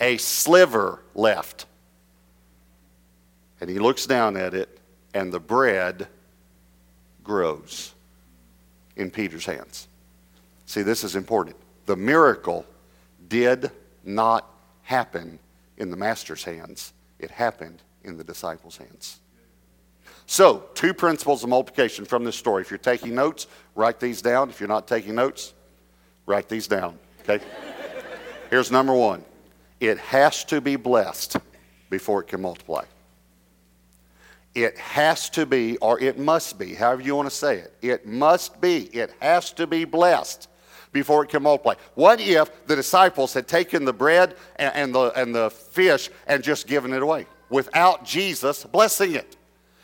a 0.00 0.16
sliver 0.16 1.02
left. 1.14 1.66
And 3.60 3.68
he 3.68 3.78
looks 3.78 4.06
down 4.06 4.34
at 4.34 4.54
it, 4.54 4.78
and 5.12 5.30
the 5.30 5.40
bread 5.40 6.08
grows 7.22 7.92
in 8.96 9.10
Peter's 9.10 9.44
hands. 9.44 9.88
See, 10.64 10.80
this 10.80 11.04
is 11.04 11.16
important. 11.16 11.56
The 11.84 11.96
miracle 11.96 12.64
did 13.28 13.72
not 14.04 14.48
happen 14.84 15.38
in 15.76 15.90
the 15.90 15.98
master's 15.98 16.44
hands, 16.44 16.94
it 17.18 17.30
happened 17.30 17.82
in 18.04 18.16
the 18.16 18.24
disciples' 18.24 18.76
hands. 18.76 19.20
So, 20.26 20.64
two 20.74 20.94
principles 20.94 21.42
of 21.42 21.50
multiplication 21.50 22.04
from 22.04 22.24
this 22.24 22.36
story. 22.36 22.62
If 22.62 22.70
you're 22.70 22.78
taking 22.78 23.14
notes, 23.14 23.46
write 23.74 24.00
these 24.00 24.22
down. 24.22 24.50
If 24.50 24.60
you're 24.60 24.68
not 24.68 24.86
taking 24.86 25.14
notes, 25.14 25.52
write 26.26 26.48
these 26.48 26.66
down. 26.66 26.98
Okay? 27.20 27.44
Here's 28.50 28.70
number 28.70 28.94
one 28.94 29.24
it 29.80 29.98
has 29.98 30.44
to 30.44 30.60
be 30.60 30.76
blessed 30.76 31.36
before 31.90 32.22
it 32.22 32.28
can 32.28 32.40
multiply. 32.40 32.84
It 34.54 34.76
has 34.78 35.30
to 35.30 35.46
be, 35.46 35.78
or 35.78 35.98
it 35.98 36.18
must 36.18 36.58
be, 36.58 36.74
however 36.74 37.02
you 37.02 37.16
want 37.16 37.28
to 37.30 37.34
say 37.34 37.58
it. 37.58 37.74
It 37.80 38.06
must 38.06 38.60
be. 38.60 38.84
It 38.92 39.12
has 39.20 39.52
to 39.54 39.66
be 39.66 39.84
blessed 39.84 40.48
before 40.92 41.24
it 41.24 41.30
can 41.30 41.42
multiply. 41.42 41.74
What 41.94 42.20
if 42.20 42.66
the 42.66 42.76
disciples 42.76 43.32
had 43.32 43.48
taken 43.48 43.84
the 43.84 43.94
bread 43.94 44.36
and, 44.56 44.94
the, 44.94 45.10
and 45.18 45.34
the 45.34 45.50
fish 45.50 46.10
and 46.26 46.44
just 46.44 46.66
given 46.66 46.92
it 46.92 47.02
away 47.02 47.26
without 47.52 48.04
Jesus 48.04 48.64
blessing 48.64 49.14
it? 49.14 49.36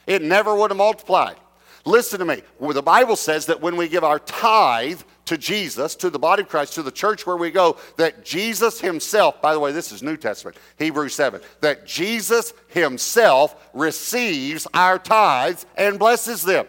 It 0.09 0.23
never 0.23 0.55
would 0.57 0.73
have 0.73 0.79
multiplied. 0.79 1.37
Listen 1.85 2.19
to 2.19 2.25
me. 2.25 2.43
The 2.61 2.83
Bible 2.83 3.15
says 3.15 3.47
that 3.47 3.61
when 3.61 3.77
we 3.77 3.89
give 3.89 4.03
our 4.03 4.19
tithe 4.19 5.01
to 5.27 5.39
Jesus, 5.39 5.95
to 5.97 6.11
the 6.11 6.19
body 6.19 6.43
of 6.43 6.49
Christ, 6.49 6.75
to 6.75 6.83
the 6.83 6.91
church 6.91 7.27
where 7.27 7.37
we 7.37 7.51
go, 7.51 7.77
that 7.97 8.25
Jesus 8.25 8.81
Himself, 8.81 9.41
by 9.41 9.53
the 9.53 9.61
way, 9.61 9.73
this 9.73 9.93
is 9.93 10.03
New 10.03 10.17
Testament, 10.17 10.57
Hebrews 10.79 11.15
7, 11.15 11.41
that 11.61 11.87
Jesus 11.87 12.53
Himself 12.69 13.55
receives 13.75 14.67
our 14.75 14.99
tithes 14.99 15.67
and 15.77 15.99
blesses 15.99 16.43
them. 16.43 16.67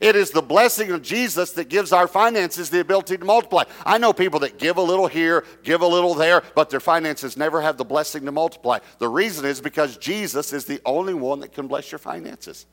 It 0.00 0.16
is 0.16 0.30
the 0.30 0.42
blessing 0.42 0.90
of 0.92 1.02
Jesus 1.02 1.52
that 1.52 1.68
gives 1.68 1.92
our 1.92 2.08
finances 2.08 2.70
the 2.70 2.80
ability 2.80 3.18
to 3.18 3.24
multiply. 3.24 3.64
I 3.84 3.98
know 3.98 4.12
people 4.14 4.40
that 4.40 4.58
give 4.58 4.78
a 4.78 4.82
little 4.82 5.06
here, 5.06 5.44
give 5.62 5.82
a 5.82 5.86
little 5.86 6.14
there, 6.14 6.42
but 6.54 6.70
their 6.70 6.80
finances 6.80 7.36
never 7.36 7.60
have 7.60 7.76
the 7.76 7.84
blessing 7.84 8.24
to 8.24 8.32
multiply. 8.32 8.78
The 8.98 9.08
reason 9.08 9.44
is 9.44 9.60
because 9.60 9.98
Jesus 9.98 10.54
is 10.54 10.64
the 10.64 10.80
only 10.86 11.14
one 11.14 11.40
that 11.40 11.52
can 11.52 11.66
bless 11.66 11.92
your 11.92 11.98
finances. 11.98 12.66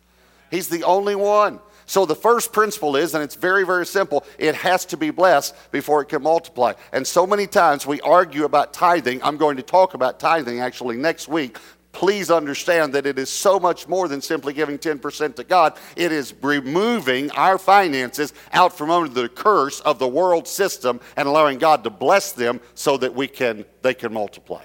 He's 0.50 0.70
the 0.70 0.84
only 0.84 1.16
one. 1.16 1.60
So 1.86 2.06
the 2.06 2.16
first 2.16 2.52
principle 2.52 2.96
is, 2.96 3.14
and 3.14 3.24
it's 3.24 3.36
very, 3.36 3.66
very 3.66 3.86
simple, 3.86 4.26
it 4.38 4.56
has 4.56 4.86
to 4.88 4.98
be 4.98 5.10
blessed 5.10 5.56
before 5.72 6.02
it 6.02 6.10
can 6.10 6.22
multiply. 6.22 6.74
And 6.92 7.08
so 7.08 7.26
many 7.26 7.48
times 7.48 7.86
we 7.86 8.02
argue 8.02 8.44
about 8.44 8.74
tithing. 8.74 9.24
I'm 9.24 9.38
going 9.38 9.58
to 9.58 9.64
talk 9.64 9.94
about 9.94 10.20
tithing 10.20 10.60
actually 10.60 10.98
next 10.98 11.28
week. 11.28 11.58
Please 11.98 12.30
understand 12.30 12.94
that 12.94 13.08
it 13.08 13.18
is 13.18 13.28
so 13.28 13.60
much 13.60 13.88
more 13.88 14.08
than 14.08 14.22
simply 14.22 14.54
giving 14.54 14.78
10% 14.78 15.36
to 15.36 15.44
God. 15.44 15.80
It 15.96 16.12
is 16.12 16.32
removing 16.44 17.32
our 17.32 17.58
finances 17.58 18.36
out 18.54 18.78
from 18.78 18.92
under 18.92 19.10
the 19.10 19.28
curse 19.28 19.80
of 19.80 19.98
the 19.98 20.08
world 20.08 20.48
system 20.48 21.00
and 21.16 21.28
allowing 21.28 21.58
God 21.58 21.84
to 21.86 21.90
bless 21.90 22.34
them 22.34 22.62
so 22.76 22.98
that 22.98 23.16
we 23.16 23.28
can 23.28 23.66
they 23.82 23.96
can 23.96 24.14
multiply. 24.14 24.64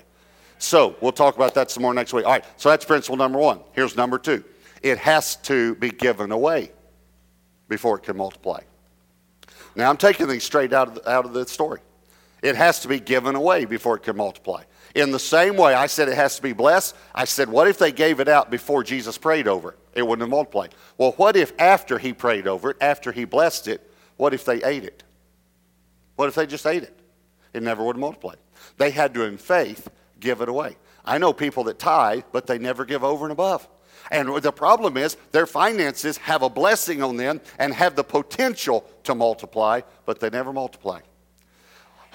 So 0.59 0.95
we'll 1.01 1.13
talk 1.13 1.35
about 1.35 1.55
that 1.55 1.71
some 1.71 1.85
more 1.85 1.95
next 1.95 2.13
week. 2.13 2.27
All 2.27 2.33
right, 2.33 2.45
so 2.59 2.69
that's 2.69 2.85
principle 2.85 3.17
number 3.17 3.39
one. 3.39 3.61
Here's 3.73 3.97
number 3.97 4.19
two 4.19 4.45
it 4.83 4.99
has 4.99 5.37
to 5.37 5.75
be 5.77 5.89
given 5.89 6.33
away 6.33 6.71
before 7.67 7.97
it 7.97 8.03
can 8.03 8.19
multiply. 8.19 8.61
Now, 9.75 9.89
I'm 9.89 9.97
taking 9.97 10.27
things 10.27 10.45
straight 10.45 10.75
out 10.75 10.99
of 10.99 11.07
out 11.07 11.25
of 11.25 11.33
the 11.33 11.47
story. 11.47 11.81
It 12.43 12.57
has 12.57 12.81
to 12.81 12.89
be 12.89 13.01
given 13.01 13.37
away 13.37 13.65
before 13.65 13.97
it 13.97 14.03
can 14.03 14.19
multiply. 14.19 14.65
In 14.95 15.11
the 15.11 15.19
same 15.19 15.57
way, 15.57 15.75
I 15.75 15.87
said 15.87 16.09
it 16.09 16.17
has 16.17 16.37
to 16.37 16.43
be 16.43 16.53
blessed. 16.53 16.95
I 17.15 17.25
said, 17.25 17.49
what 17.49 17.69
if 17.69 17.79
they 17.79 17.93
gave 17.93 18.21
it 18.21 18.29
out 18.29 18.51
before 18.51 18.85
Jesus 18.85 19.17
prayed 19.17 19.49
over 19.49 19.71
it? 19.71 19.79
It 19.95 20.03
wouldn't 20.03 20.23
have 20.23 20.31
multiplied. 20.31 20.75
Well, 20.99 21.13
what 21.13 21.37
if 21.37 21.53
after 21.59 21.99
he 21.99 22.13
prayed 22.13 22.47
over 22.47 22.71
it, 22.71 22.77
after 22.81 23.13
he 23.13 23.25
blessed 23.25 23.69
it, 23.69 23.91
what 24.17 24.35
if 24.35 24.45
they 24.45 24.63
ate 24.63 24.85
it? 24.85 25.03
What 26.17 26.29
if 26.29 26.35
they 26.35 26.47
just 26.47 26.67
ate 26.67 26.83
it? 26.83 26.99
It 27.55 27.63
never 27.63 27.83
would 27.85 27.97
have 27.97 28.01
multiplied. 28.01 28.37
They 28.77 28.91
had 28.91 29.15
to, 29.15 29.25
in 29.25 29.39
faith, 29.39 29.89
give 30.21 30.41
it 30.41 30.49
away. 30.49 30.77
I 31.05 31.19
know 31.19 31.33
people 31.33 31.65
that 31.65 31.79
tithe, 31.79 32.25
but 32.31 32.47
they 32.47 32.59
never 32.59 32.85
give 32.85 33.03
over 33.03 33.25
and 33.25 33.33
above. 33.33 33.69
And 34.11 34.35
the 34.43 34.53
problem 34.53 34.97
is 34.97 35.17
their 35.33 35.47
finances 35.47 36.17
have 36.19 36.43
a 36.43 36.49
blessing 36.49 37.03
on 37.03 37.17
them 37.17 37.41
and 37.59 37.73
have 37.73 37.97
the 37.97 38.05
potential 38.05 38.85
to 39.05 39.15
multiply, 39.15 39.81
but 40.05 40.21
they 40.21 40.31
never 40.31 40.53
multiply. 40.53 41.01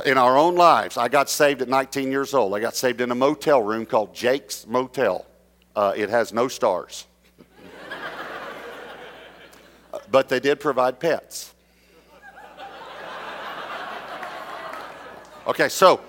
In 0.05 0.17
our 0.17 0.37
own 0.37 0.55
lives, 0.55 0.97
I 0.97 1.07
got 1.07 1.29
saved 1.29 1.61
at 1.61 1.69
19 1.69 2.11
years 2.11 2.33
old. 2.33 2.53
I 2.53 2.59
got 2.59 2.75
saved 2.75 3.01
in 3.01 3.11
a 3.11 3.15
motel 3.15 3.63
room 3.63 3.85
called 3.85 4.13
Jake's 4.13 4.67
Motel. 4.67 5.25
Uh, 5.75 5.93
it 5.95 6.09
has 6.09 6.31
no 6.31 6.47
stars. 6.47 7.05
but 10.11 10.29
they 10.29 10.39
did 10.39 10.59
provide 10.59 10.99
pets. 10.99 11.53
Okay, 15.47 15.69
so, 15.69 16.01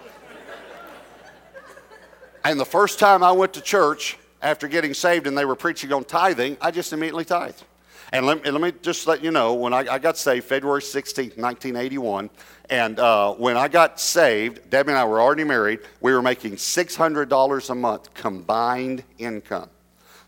and 2.44 2.58
the 2.58 2.64
first 2.64 2.98
time 2.98 3.22
I 3.22 3.32
went 3.32 3.54
to 3.54 3.60
church, 3.60 4.18
after 4.42 4.68
getting 4.68 4.94
saved 4.94 5.26
and 5.26 5.36
they 5.36 5.44
were 5.44 5.56
preaching 5.56 5.92
on 5.92 6.04
tithing, 6.04 6.56
I 6.60 6.70
just 6.70 6.92
immediately 6.92 7.24
tithed. 7.24 7.64
And 8.12 8.26
let, 8.26 8.44
let 8.44 8.60
me 8.60 8.72
just 8.82 9.06
let 9.06 9.22
you 9.22 9.30
know, 9.30 9.54
when 9.54 9.74
I, 9.74 9.86
I 9.86 9.98
got 9.98 10.16
saved 10.16 10.46
February 10.46 10.82
16, 10.82 11.32
1981, 11.36 12.30
and 12.70 12.98
uh, 12.98 13.34
when 13.34 13.56
I 13.56 13.68
got 13.68 14.00
saved, 14.00 14.70
Debbie 14.70 14.90
and 14.90 14.98
I 14.98 15.04
were 15.04 15.20
already 15.20 15.44
married. 15.44 15.80
We 16.00 16.12
were 16.12 16.22
making 16.22 16.56
$600 16.56 17.70
a 17.70 17.74
month 17.74 18.14
combined 18.14 19.04
income. 19.18 19.68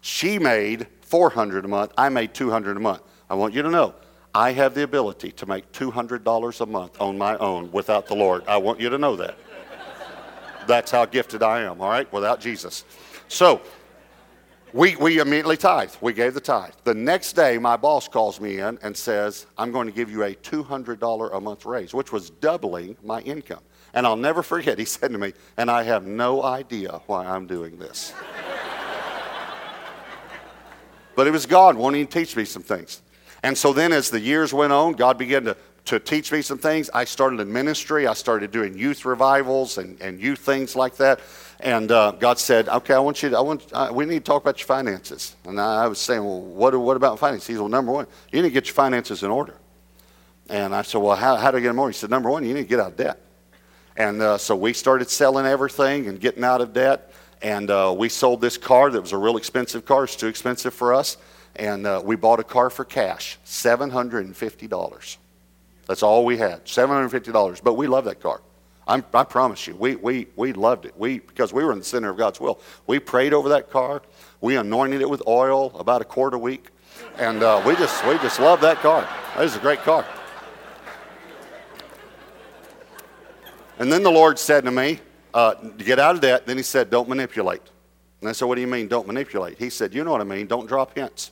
She 0.02 0.38
made 0.38 0.86
400 1.02 1.64
a 1.64 1.68
month. 1.68 1.92
I 1.96 2.08
made 2.08 2.34
200 2.34 2.76
a 2.76 2.80
month. 2.80 3.02
I 3.28 3.34
want 3.34 3.54
you 3.54 3.62
to 3.62 3.70
know, 3.70 3.94
I 4.34 4.52
have 4.52 4.74
the 4.74 4.82
ability 4.82 5.32
to 5.32 5.46
make 5.46 5.70
$200 5.72 6.60
a 6.60 6.66
month 6.66 7.00
on 7.00 7.18
my 7.18 7.36
own 7.38 7.72
without 7.72 8.06
the 8.06 8.14
Lord. 8.14 8.44
I 8.46 8.58
want 8.58 8.80
you 8.80 8.88
to 8.90 8.98
know 8.98 9.16
that. 9.16 9.36
That's 10.66 10.90
how 10.90 11.04
gifted 11.04 11.42
I 11.42 11.62
am, 11.62 11.80
all 11.80 11.88
right, 11.88 12.10
without 12.12 12.40
Jesus. 12.40 12.84
So, 13.28 13.60
we, 14.72 14.96
we 14.96 15.18
immediately 15.18 15.56
tithe. 15.56 15.92
We 16.00 16.12
gave 16.12 16.34
the 16.34 16.40
tithe. 16.40 16.72
The 16.84 16.94
next 16.94 17.32
day, 17.32 17.58
my 17.58 17.76
boss 17.76 18.08
calls 18.08 18.40
me 18.40 18.58
in 18.58 18.78
and 18.82 18.96
says, 18.96 19.46
I'm 19.58 19.72
going 19.72 19.86
to 19.86 19.92
give 19.92 20.10
you 20.10 20.24
a 20.24 20.34
$200 20.34 21.36
a 21.36 21.40
month 21.40 21.66
raise, 21.66 21.92
which 21.92 22.12
was 22.12 22.30
doubling 22.30 22.96
my 23.02 23.20
income. 23.22 23.60
And 23.94 24.06
I'll 24.06 24.16
never 24.16 24.42
forget, 24.42 24.78
he 24.78 24.84
said 24.84 25.10
to 25.12 25.18
me, 25.18 25.32
and 25.56 25.70
I 25.70 25.82
have 25.82 26.06
no 26.06 26.42
idea 26.42 27.00
why 27.06 27.26
I'm 27.26 27.46
doing 27.46 27.78
this. 27.78 28.12
but 31.16 31.26
it 31.26 31.30
was 31.30 31.46
God 31.46 31.76
wanting 31.76 32.06
to 32.06 32.12
teach 32.12 32.36
me 32.36 32.44
some 32.44 32.62
things. 32.62 33.02
And 33.42 33.56
so 33.56 33.72
then, 33.72 33.92
as 33.92 34.10
the 34.10 34.20
years 34.20 34.52
went 34.52 34.72
on, 34.72 34.92
God 34.92 35.16
began 35.16 35.44
to, 35.44 35.56
to 35.86 35.98
teach 35.98 36.30
me 36.30 36.42
some 36.42 36.58
things. 36.58 36.90
I 36.92 37.04
started 37.04 37.40
in 37.40 37.52
ministry, 37.52 38.06
I 38.06 38.12
started 38.12 38.50
doing 38.50 38.76
youth 38.76 39.04
revivals 39.04 39.78
and, 39.78 40.00
and 40.02 40.20
youth 40.20 40.40
things 40.40 40.76
like 40.76 40.96
that. 40.96 41.20
And 41.62 41.92
uh, 41.92 42.12
God 42.12 42.38
said, 42.38 42.68
"Okay, 42.68 42.94
I 42.94 42.98
want 42.98 43.22
you. 43.22 43.30
To, 43.30 43.38
I 43.38 43.40
want. 43.40 43.66
Uh, 43.72 43.90
we 43.92 44.06
need 44.06 44.24
to 44.24 44.24
talk 44.24 44.42
about 44.42 44.58
your 44.58 44.66
finances." 44.66 45.36
And 45.44 45.60
I 45.60 45.86
was 45.88 45.98
saying, 45.98 46.24
"Well, 46.24 46.40
what? 46.40 46.74
What 46.74 46.96
about 46.96 47.18
finances?" 47.18 47.46
He 47.48 47.52
said, 47.54 47.60
"Well, 47.60 47.68
number 47.68 47.92
one, 47.92 48.06
you 48.32 48.40
need 48.40 48.48
to 48.48 48.52
get 48.54 48.66
your 48.66 48.74
finances 48.74 49.22
in 49.22 49.30
order." 49.30 49.54
And 50.48 50.74
I 50.74 50.82
said, 50.82 50.98
"Well, 50.98 51.16
how, 51.16 51.36
how 51.36 51.50
do 51.50 51.58
I 51.58 51.60
get 51.60 51.68
them 51.68 51.76
in 51.76 51.80
order?" 51.80 51.92
He 51.92 51.98
said, 51.98 52.10
"Number 52.10 52.30
one, 52.30 52.44
you 52.44 52.54
need 52.54 52.62
to 52.62 52.68
get 52.68 52.80
out 52.80 52.92
of 52.92 52.96
debt." 52.96 53.20
And 53.96 54.22
uh, 54.22 54.38
so 54.38 54.56
we 54.56 54.72
started 54.72 55.10
selling 55.10 55.44
everything 55.44 56.06
and 56.06 56.18
getting 56.18 56.44
out 56.44 56.62
of 56.62 56.72
debt. 56.72 57.12
And 57.42 57.70
uh, 57.70 57.94
we 57.96 58.08
sold 58.08 58.40
this 58.40 58.56
car 58.56 58.90
that 58.90 59.00
was 59.00 59.12
a 59.12 59.18
real 59.18 59.36
expensive 59.36 59.84
car. 59.84 60.04
It's 60.04 60.16
too 60.16 60.28
expensive 60.28 60.72
for 60.72 60.94
us. 60.94 61.18
And 61.56 61.86
uh, 61.86 62.00
we 62.02 62.16
bought 62.16 62.40
a 62.40 62.44
car 62.44 62.70
for 62.70 62.84
cash, 62.84 63.38
seven 63.44 63.90
hundred 63.90 64.24
and 64.24 64.36
fifty 64.36 64.66
dollars. 64.66 65.18
That's 65.86 66.02
all 66.02 66.24
we 66.24 66.38
had, 66.38 66.66
seven 66.66 66.90
hundred 66.90 67.04
and 67.04 67.12
fifty 67.12 67.32
dollars. 67.32 67.60
But 67.60 67.74
we 67.74 67.86
love 67.86 68.06
that 68.06 68.20
car. 68.20 68.40
I'm, 68.90 69.04
i 69.14 69.22
promise 69.22 69.68
you, 69.68 69.76
we, 69.76 69.94
we, 69.94 70.26
we 70.34 70.52
loved 70.52 70.84
it. 70.84 70.98
We, 70.98 71.20
because 71.20 71.52
we 71.52 71.62
were 71.62 71.70
in 71.70 71.78
the 71.78 71.84
center 71.84 72.10
of 72.10 72.16
God's 72.16 72.40
will. 72.40 72.60
We 72.88 72.98
prayed 72.98 73.32
over 73.32 73.48
that 73.50 73.70
car. 73.70 74.02
We 74.40 74.56
anointed 74.56 75.00
it 75.00 75.08
with 75.08 75.22
oil 75.28 75.70
about 75.78 76.02
a 76.02 76.04
quart 76.04 76.34
a 76.34 76.38
week. 76.38 76.70
And 77.16 77.44
uh, 77.44 77.62
we, 77.64 77.76
just, 77.76 78.04
we 78.04 78.14
just 78.14 78.40
loved 78.40 78.64
that 78.64 78.78
car. 78.78 79.08
It 79.36 79.42
was 79.42 79.54
a 79.54 79.60
great 79.60 79.78
car. 79.80 80.04
And 83.78 83.92
then 83.92 84.02
the 84.02 84.10
Lord 84.10 84.40
said 84.40 84.64
to 84.64 84.72
me, 84.72 84.98
uh, 85.32 85.54
get 85.78 86.00
out 86.00 86.16
of 86.16 86.20
debt. 86.20 86.48
Then 86.48 86.56
he 86.56 86.64
said, 86.64 86.90
don't 86.90 87.08
manipulate. 87.08 87.62
And 88.20 88.28
I 88.28 88.32
said, 88.32 88.46
what 88.46 88.56
do 88.56 88.60
you 88.60 88.66
mean, 88.66 88.88
don't 88.88 89.06
manipulate? 89.06 89.56
He 89.56 89.70
said, 89.70 89.94
you 89.94 90.02
know 90.02 90.10
what 90.10 90.20
I 90.20 90.24
mean, 90.24 90.48
don't 90.48 90.66
drop 90.66 90.98
hints. 90.98 91.30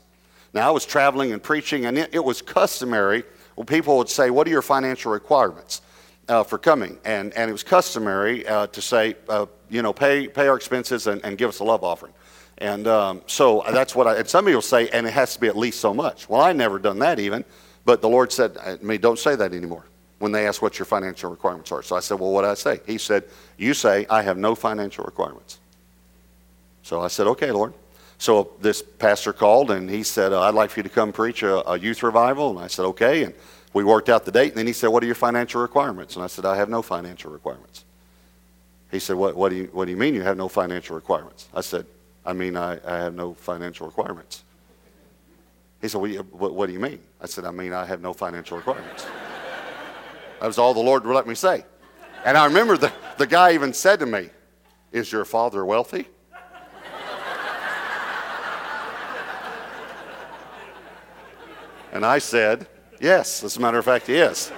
Now, 0.55 0.69
I 0.69 0.71
was 0.71 0.87
traveling 0.87 1.33
and 1.33 1.43
preaching, 1.43 1.87
and 1.87 1.99
it, 1.99 2.11
it 2.15 2.25
was 2.25 2.41
customary. 2.41 3.25
Well, 3.57 3.65
people 3.65 3.99
would 3.99 4.09
say, 4.09 4.31
what 4.31 4.47
are 4.47 4.51
your 4.51 4.63
financial 4.63 5.11
requirements? 5.11 5.83
Uh, 6.29 6.45
for 6.45 6.59
coming. 6.59 6.99
And, 7.05 7.33
and 7.35 7.49
it 7.49 7.53
was 7.53 7.63
customary 7.63 8.47
uh, 8.47 8.67
to 8.69 8.83
say, 8.83 9.17
uh, 9.29 9.47
you 9.69 9.83
know, 9.83 9.93
pay, 9.93 10.29
pay 10.29 10.49
our 10.49 10.57
expenses 10.57 11.07
and, 11.07 11.25
and 11.25 11.39
give 11.39 11.49
us 11.49 11.61
a 11.61 11.65
love 11.65 11.85
offering. 11.85 12.13
And 12.59 12.87
um, 12.89 13.23
so 13.27 13.63
that's 13.71 13.95
what 13.95 14.07
I, 14.07 14.17
and 14.17 14.29
some 14.29 14.45
people 14.45 14.63
say, 14.63 14.89
and 14.89 15.07
it 15.07 15.13
has 15.13 15.35
to 15.35 15.41
be 15.41 15.47
at 15.47 15.57
least 15.57 15.81
so 15.81 15.95
much. 15.95 16.29
Well, 16.29 16.41
I 16.41 16.53
never 16.53 16.79
done 16.79 16.99
that 17.01 17.21
even, 17.21 17.45
but 17.85 18.01
the 18.03 18.09
Lord 18.09 18.33
said, 18.33 18.57
I 18.59 18.77
mean, 18.83 19.01
don't 19.01 19.19
say 19.19 19.37
that 19.37 19.53
anymore 19.53 19.85
when 20.19 20.33
they 20.33 20.47
ask 20.49 20.61
what 20.61 20.79
your 20.79 20.87
financial 20.87 21.31
requirements 21.31 21.71
are. 21.71 21.83
So 21.83 21.95
I 21.95 22.01
said, 22.01 22.19
well, 22.19 22.33
what 22.33 22.45
I 22.45 22.55
say? 22.55 22.81
He 22.87 22.99
said, 22.99 23.25
you 23.57 23.75
say, 23.75 24.07
I 24.11 24.23
have 24.23 24.37
no 24.37 24.57
financial 24.57 25.05
requirements. 25.05 25.61
So 26.83 27.01
I 27.01 27.09
said, 27.09 27.27
okay, 27.29 27.53
Lord. 27.53 27.75
So 28.21 28.51
this 28.61 28.83
pastor 28.83 29.33
called 29.33 29.71
and 29.71 29.89
he 29.89 30.03
said, 30.03 30.33
uh, 30.33 30.43
I'd 30.43 30.55
like 30.55 30.71
for 30.71 30.81
you 30.81 30.83
to 30.83 30.89
come 30.89 31.13
preach 31.13 31.45
a, 31.45 31.71
a 31.71 31.79
youth 31.79 32.03
revival. 32.03 32.51
And 32.51 32.59
I 32.59 32.67
said, 32.67 32.85
okay. 32.87 33.23
And 33.23 33.35
we 33.73 33.85
worked 33.85 34.09
out 34.09 34.25
the 34.25 34.33
date. 34.33 34.49
And 34.51 34.59
then 34.59 34.67
he 34.67 34.73
said, 34.73 34.89
what 34.89 35.03
are 35.03 35.07
your 35.07 35.15
financial 35.15 35.61
requirements? 35.61 36.17
And 36.17 36.25
I 36.25 36.27
said, 36.27 36.45
I 36.45 36.57
have 36.57 36.69
no 36.69 36.83
financial 36.83 37.31
requirements. 37.31 37.85
He 38.91 38.99
said, 38.99 39.17
what, 39.17 39.37
what, 39.37 39.51
do, 39.51 39.57
you, 39.57 39.71
what 39.73 39.85
do 39.85 39.91
you 39.91 39.97
mean 39.97 40.15
you 40.15 40.23
have 40.23 40.37
no 40.37 40.49
financial 40.49 40.97
requirements? 40.97 41.49
I 41.55 41.61
said, 41.61 41.87
I 42.25 42.33
mean, 42.33 42.57
I, 42.57 42.79
I 42.87 42.99
have 42.99 43.15
no 43.15 43.35
financial 43.35 43.87
requirements. 43.87 44.45
He 45.81 45.89
said, 45.89 46.01
what, 46.01 46.55
what 46.55 46.67
do 46.67 46.73
you 46.73 46.81
mean? 46.81 46.99
I 47.21 47.27
said, 47.27 47.45
I 47.45 47.51
mean, 47.51 47.73
I 47.73 47.85
have 47.85 48.01
no 48.01 48.13
financial 48.13 48.57
requirements. 48.57 49.07
that 50.41 50.47
was 50.47 50.59
all 50.59 50.75
the 50.75 50.81
Lord 50.81 51.05
would 51.05 51.15
let 51.15 51.27
me 51.27 51.35
say. 51.35 51.65
And 52.25 52.37
I 52.37 52.47
remember 52.47 52.77
the, 52.77 52.93
the 53.17 53.27
guy 53.27 53.53
even 53.53 53.73
said 53.73 54.01
to 54.01 54.07
me, 54.07 54.31
Is 54.93 55.13
your 55.13 55.25
father 55.25 55.65
wealthy? 55.65 56.09
And 61.93 62.05
I 62.05 62.19
said, 62.19 62.67
Yes, 63.01 63.45
as 63.45 63.57
a 63.57 63.61
matter 63.61 63.79
of 63.79 63.85
fact, 63.85 64.07
he 64.07 64.17
is. 64.17 64.51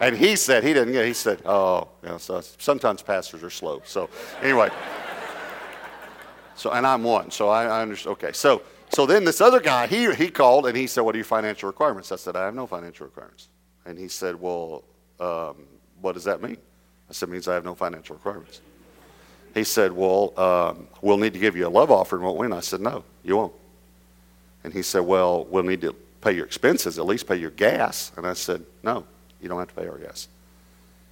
And 0.00 0.16
he 0.16 0.36
said, 0.36 0.64
He 0.64 0.72
didn't 0.72 0.92
get 0.92 1.06
He 1.06 1.12
said, 1.12 1.42
Oh, 1.44 1.88
you 2.02 2.08
know, 2.08 2.18
so 2.18 2.40
sometimes 2.58 3.02
pastors 3.02 3.42
are 3.42 3.50
slow. 3.50 3.82
So, 3.84 4.08
anyway. 4.42 4.70
So, 6.54 6.70
and 6.70 6.86
I'm 6.86 7.02
one. 7.02 7.30
So 7.30 7.48
I, 7.48 7.64
I 7.64 7.82
understand. 7.82 8.12
Okay. 8.14 8.32
So, 8.32 8.62
so 8.90 9.04
then 9.04 9.24
this 9.24 9.40
other 9.40 9.60
guy, 9.60 9.86
he, 9.86 10.12
he 10.14 10.28
called 10.28 10.66
and 10.66 10.76
he 10.76 10.86
said, 10.86 11.02
What 11.02 11.14
are 11.14 11.18
your 11.18 11.24
financial 11.24 11.66
requirements? 11.66 12.12
I 12.12 12.16
said, 12.16 12.36
I 12.36 12.44
have 12.44 12.54
no 12.54 12.66
financial 12.66 13.06
requirements. 13.06 13.48
And 13.84 13.98
he 13.98 14.08
said, 14.08 14.34
Well, 14.36 14.84
um, 15.20 15.66
what 16.00 16.12
does 16.12 16.24
that 16.24 16.42
mean? 16.42 16.56
I 17.08 17.12
said, 17.12 17.28
It 17.28 17.32
means 17.32 17.48
I 17.48 17.54
have 17.54 17.64
no 17.64 17.74
financial 17.74 18.16
requirements. 18.16 18.60
He 19.54 19.64
said, 19.64 19.92
Well, 19.92 20.38
um, 20.38 20.88
we'll 21.00 21.18
need 21.18 21.32
to 21.32 21.38
give 21.38 21.56
you 21.56 21.66
a 21.66 21.70
love 21.70 21.90
offering, 21.90 22.22
won't 22.22 22.38
we? 22.38 22.46
And 22.46 22.54
I 22.54 22.60
said, 22.60 22.80
No, 22.80 23.04
you 23.24 23.36
won't. 23.36 23.54
And 24.64 24.72
he 24.72 24.82
said, 24.82 25.00
Well, 25.00 25.44
we'll 25.44 25.62
need 25.62 25.80
to 25.82 25.94
pay 26.20 26.32
your 26.32 26.46
expenses, 26.46 26.98
at 26.98 27.06
least 27.06 27.26
pay 27.26 27.36
your 27.36 27.50
gas. 27.50 28.12
And 28.16 28.26
I 28.26 28.32
said, 28.34 28.64
No, 28.82 29.04
you 29.40 29.48
don't 29.48 29.58
have 29.58 29.68
to 29.68 29.74
pay 29.74 29.88
our 29.88 29.98
gas. 29.98 30.28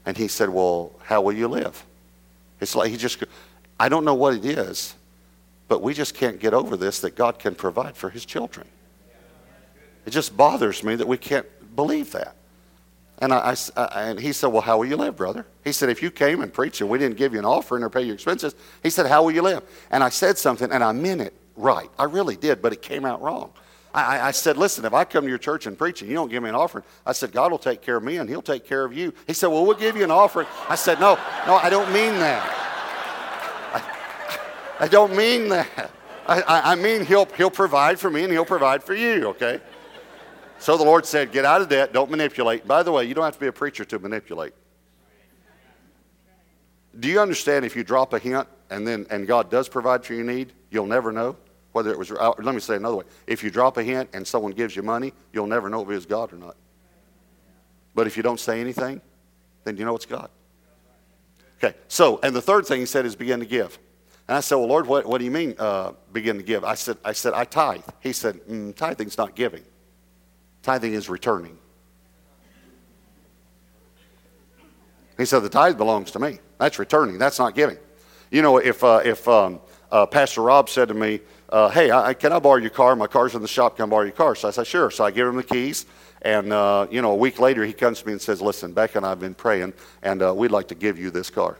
And 0.07 0.17
he 0.17 0.29
said, 0.29 0.49
Well, 0.49 0.93
how 1.03 1.23
will 1.23 1.33
you 1.33 1.49
live? 1.49 1.85
It's 2.61 2.75
like 2.75 2.91
he 2.91 2.97
just, 2.97 3.23
I 3.79 3.89
don't 3.89 4.05
know 4.05 4.15
what 4.15 4.35
it 4.35 4.45
is, 4.45 4.95
but 5.69 5.83
we 5.83 5.95
just 5.95 6.15
can't 6.15 6.39
get 6.39 6.55
over 6.55 6.77
this 6.77 7.01
that 7.01 7.15
God 7.15 7.39
can 7.39 7.55
provide 7.55 7.97
for 7.97 8.11
his 8.11 8.25
children. 8.25 8.67
It 10.07 10.11
just 10.11 10.37
bothers 10.37 10.83
me 10.85 10.97
that 10.97 11.09
we 11.09 11.17
can't 11.17 11.47
believe 11.75 12.13
that. 12.13 12.37
And, 13.19 13.33
I, 13.33 13.57
I, 13.77 14.03
and 14.03 14.21
he 14.21 14.33
said, 14.33 14.49
Well, 14.49 14.61
how 14.61 14.79
will 14.79 14.87
you 14.87 14.97
live, 14.97 15.17
brother? 15.17 15.47
He 15.63 15.73
said, 15.73 15.89
If 15.89 16.03
you 16.03 16.11
came 16.11 16.43
and 16.43 16.53
preached 16.53 16.81
and 16.81 16.91
we 16.91 16.99
didn't 16.99 17.17
give 17.17 17.33
you 17.33 17.39
an 17.39 17.45
offering 17.45 17.83
or 17.83 17.89
pay 17.89 18.03
your 18.03 18.15
expenses, 18.15 18.55
he 18.83 18.91
said, 18.91 19.07
How 19.07 19.23
will 19.23 19.31
you 19.31 19.43
live? 19.43 19.63
And 19.91 20.03
I 20.03 20.09
said 20.09 20.37
something 20.37 20.71
and 20.71 20.83
I 20.83 20.93
meant 20.93 21.21
it 21.21 21.33
right. 21.57 21.89
I 21.99 22.05
really 22.05 22.37
did, 22.37 22.61
but 22.61 22.73
it 22.73 22.83
came 22.83 23.05
out 23.05 23.23
wrong. 23.23 23.53
I, 23.95 24.29
I 24.29 24.31
said, 24.33 24.57
Listen, 24.57 24.85
if 24.85 24.93
I 24.93 25.05
come 25.05 25.23
to 25.23 25.29
your 25.29 25.39
church 25.39 25.67
and 25.67 25.79
preach 25.79 26.03
and 26.03 26.11
you 26.11 26.17
don't 26.17 26.29
give 26.29 26.43
me 26.43 26.49
an 26.49 26.57
offering, 26.57 26.85
I 27.07 27.13
said, 27.13 27.31
God 27.31 27.53
will 27.53 27.59
take 27.59 27.81
care 27.81 27.97
of 27.97 28.03
me 28.03 28.17
and 28.17 28.29
he'll 28.29 28.43
take 28.43 28.67
care 28.67 28.85
of 28.85 28.93
you. 28.93 29.15
He 29.27 29.33
said, 29.33 29.47
Well, 29.47 29.65
we'll 29.65 29.77
give 29.77 29.97
you 29.97 30.03
an 30.03 30.11
offering. 30.11 30.49
I 30.69 30.75
said, 30.75 30.99
No, 30.99 31.15
no, 31.47 31.55
I 31.55 31.71
don't 31.71 31.93
mean 31.93 32.15
that. 32.15 32.43
I, 34.81 34.85
I 34.85 34.89
don't 34.89 35.17
mean 35.17 35.49
that. 35.51 35.93
I, 36.27 36.73
I 36.73 36.75
mean, 36.75 37.05
he'll, 37.05 37.27
he'll 37.37 37.51
provide 37.51 38.01
for 38.01 38.11
me 38.11 38.25
and 38.25 38.33
he'll 38.33 38.47
provide 38.47 38.83
for 38.83 38.95
you, 38.95 39.29
okay? 39.29 39.61
So 40.59 40.77
the 40.77 40.85
Lord 40.85 41.07
said, 41.07 41.31
Get 41.31 41.45
out 41.45 41.61
of 41.61 41.69
debt, 41.69 41.93
don't 41.93 42.11
manipulate. 42.11 42.67
By 42.67 42.83
the 42.83 42.91
way, 42.91 43.05
you 43.05 43.15
don't 43.15 43.25
have 43.25 43.35
to 43.35 43.41
be 43.41 43.47
a 43.47 43.53
preacher 43.53 43.85
to 43.85 43.99
manipulate. 44.01 44.55
Do 46.99 47.09
you 47.09 47.21
understand 47.21 47.65
if 47.65 47.77
you 47.77 47.85
drop 47.85 48.13
a 48.13 48.19
hint 48.19 48.49
and 48.71 48.87
then 48.87 49.07
and 49.11 49.27
God 49.27 49.51
does 49.51 49.69
provide 49.69 50.05
for 50.05 50.15
your 50.15 50.25
need, 50.25 50.53
you'll 50.71 50.87
never 50.87 51.13
know 51.13 51.37
whether 51.75 51.91
it 51.91 51.99
was 51.99 52.13
uh, 52.13 52.33
let 52.39 52.55
me 52.55 52.61
say 52.61 52.77
another 52.77 52.97
way. 52.97 53.05
If 53.27 53.43
you 53.43 53.51
drop 53.51 53.77
a 53.77 53.83
hint 53.83 54.11
and 54.13 54.25
someone 54.25 54.53
gives 54.53 54.77
you 54.77 54.83
money, 54.83 55.13
you'll 55.33 55.49
never 55.49 55.69
know 55.69 55.83
if 55.83 55.91
it 55.91 55.95
was 55.95 56.07
God 56.07 56.33
or 56.33 56.37
not. 56.37 56.57
But 57.97 58.07
if 58.07 58.17
you 58.17 58.23
don't 58.23 58.39
say 58.39 58.61
anything, 58.61 59.01
then 59.65 59.77
you 59.77 59.85
know 59.85 59.97
it's 59.97 60.07
God. 60.07 60.31
Okay, 61.59 61.77
so, 61.89 62.21
and 62.23 62.35
the 62.35 62.41
third 62.41 62.65
thing 62.67 62.79
he 62.79 62.87
said 62.87 63.07
is 63.07 63.17
begin 63.17 63.41
to 63.41 63.47
give. 63.47 63.77
And 64.29 64.37
I 64.37 64.41
said, 64.41 64.55
Well, 64.55 64.69
Lord, 64.69 64.87
what, 64.87 65.05
what 65.05 65.19
do 65.19 65.25
you 65.25 65.33
mean 65.33 65.57
uh, 65.59 65.93
begin 66.13 66.37
to 66.37 66.45
give? 66.45 66.63
I 66.63 66.75
said, 66.75 66.97
I 67.05 67.13
said, 67.13 67.35
I 67.35 67.45
tithe. 67.45 67.83
He 68.01 68.13
said, 68.13 68.37
mm, 68.47 68.75
tithing's 68.77 69.19
not 69.19 69.35
giving. 69.35 69.65
Tithing 70.63 70.95
is 70.95 71.09
returning. 71.09 71.59
He 75.19 75.25
said, 75.25 75.41
The 75.41 75.49
tithe 75.49 75.77
belongs 75.77 76.13
to 76.13 76.21
me. 76.21 76.39
That's 76.59 76.79
returning. 76.79 77.19
That's 77.19 77.41
not 77.41 77.57
giving. 77.57 77.79
You 78.31 78.43
know, 78.43 78.59
if, 78.59 78.85
uh, 78.85 79.01
if 79.05 79.27
um, 79.27 79.61
uh, 79.91 80.07
Pastor 80.07 80.43
Rob 80.43 80.69
said 80.69 80.89
to 80.89 80.95
me, 80.95 81.21
uh, 81.49 81.69
Hey, 81.69 81.91
I, 81.91 82.15
can 82.15 82.33
I 82.33 82.39
borrow 82.39 82.57
your 82.57 82.71
car? 82.71 82.97
My 82.97 83.07
car's 83.07 83.35
in 83.35 83.43
the 83.43 83.49
shop. 83.49 83.77
Can 83.77 83.85
I 83.85 83.89
borrow 83.89 84.05
your 84.05 84.13
car? 84.13 84.35
So 84.35 84.49
I 84.49 84.51
said, 84.51 84.67
Sure. 84.67 84.91
So 84.91 85.05
I 85.05 85.11
give 85.11 85.27
him 85.27 85.37
the 85.37 85.43
keys. 85.43 85.87
And, 86.25 86.53
uh, 86.55 86.87
you 86.91 87.03
know, 87.03 87.13
a 87.13 87.17
week 87.17 87.39
later, 87.39 87.67
he 87.67 87.75
comes 87.75 88.01
to 88.01 88.07
me 88.07 88.13
and 88.13 88.21
says, 88.21 88.41
Listen, 88.41 88.73
Beck 88.73 88.95
and 88.95 89.05
I 89.05 89.11
have 89.11 89.21
been 89.21 89.35
praying, 89.35 89.75
and 90.03 90.23
uh, 90.23 90.35
we'd 90.35 90.51
like 90.51 90.69
to 90.69 90.75
give 90.75 90.99
you 90.99 91.11
this 91.11 91.29
car. 91.29 91.59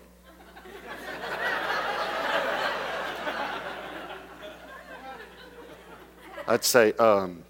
I'd 6.49 6.65
say, 6.65 6.95
um, 6.95 7.45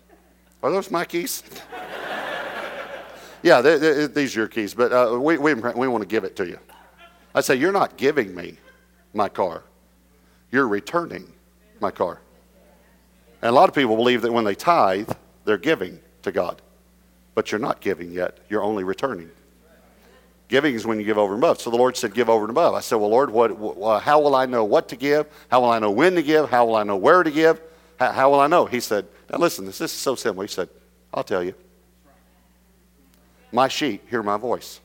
are 0.60 0.72
those 0.72 0.90
my 0.90 1.04
keys? 1.04 1.44
yeah, 3.44 3.60
they're, 3.60 3.78
they're, 3.78 4.08
these 4.08 4.36
are 4.36 4.40
your 4.40 4.48
keys, 4.48 4.74
but 4.74 4.92
uh, 4.92 5.16
we, 5.20 5.38
we, 5.38 5.54
we 5.54 5.86
want 5.86 6.02
to 6.02 6.08
give 6.08 6.24
it 6.24 6.34
to 6.36 6.46
you. 6.46 6.58
I 7.32 7.42
say, 7.42 7.54
You're 7.54 7.70
not 7.70 7.96
giving 7.96 8.34
me 8.34 8.56
my 9.12 9.28
car, 9.28 9.62
you're 10.50 10.66
returning 10.66 11.32
my 11.80 11.90
car. 11.90 12.20
And 13.42 13.50
a 13.50 13.52
lot 13.52 13.68
of 13.68 13.74
people 13.74 13.96
believe 13.96 14.22
that 14.22 14.32
when 14.32 14.44
they 14.44 14.54
tithe, 14.54 15.10
they're 15.44 15.58
giving 15.58 16.00
to 16.22 16.32
God. 16.32 16.62
But 17.34 17.50
you're 17.50 17.58
not 17.58 17.80
giving 17.80 18.12
yet, 18.12 18.38
you're 18.48 18.62
only 18.62 18.84
returning. 18.84 19.30
Giving 20.48 20.74
is 20.74 20.86
when 20.86 20.98
you 21.00 21.04
give 21.04 21.18
over 21.18 21.34
and 21.34 21.42
above. 21.42 21.60
So 21.60 21.70
the 21.70 21.76
Lord 21.76 21.96
said, 21.96 22.14
Give 22.14 22.28
over 22.28 22.44
and 22.44 22.50
above. 22.50 22.74
I 22.74 22.80
said, 22.80 22.96
Well, 22.96 23.10
Lord, 23.10 23.30
what, 23.30 24.02
how 24.02 24.20
will 24.20 24.34
I 24.34 24.46
know 24.46 24.64
what 24.64 24.88
to 24.90 24.96
give? 24.96 25.26
How 25.50 25.60
will 25.60 25.70
I 25.70 25.78
know 25.78 25.90
when 25.90 26.14
to 26.14 26.22
give? 26.22 26.50
How 26.50 26.66
will 26.66 26.76
I 26.76 26.82
know 26.82 26.96
where 26.96 27.22
to 27.22 27.30
give? 27.30 27.60
How, 27.98 28.12
how 28.12 28.30
will 28.30 28.40
I 28.40 28.46
know? 28.46 28.66
He 28.66 28.80
said, 28.80 29.06
Now 29.30 29.38
listen, 29.38 29.64
this, 29.64 29.78
this 29.78 29.92
is 29.92 29.98
so 29.98 30.14
simple. 30.14 30.42
He 30.42 30.48
said, 30.48 30.68
I'll 31.12 31.24
tell 31.24 31.42
you. 31.42 31.54
My 33.52 33.68
sheep 33.68 34.08
hear 34.10 34.22
my 34.22 34.36
voice. 34.36 34.80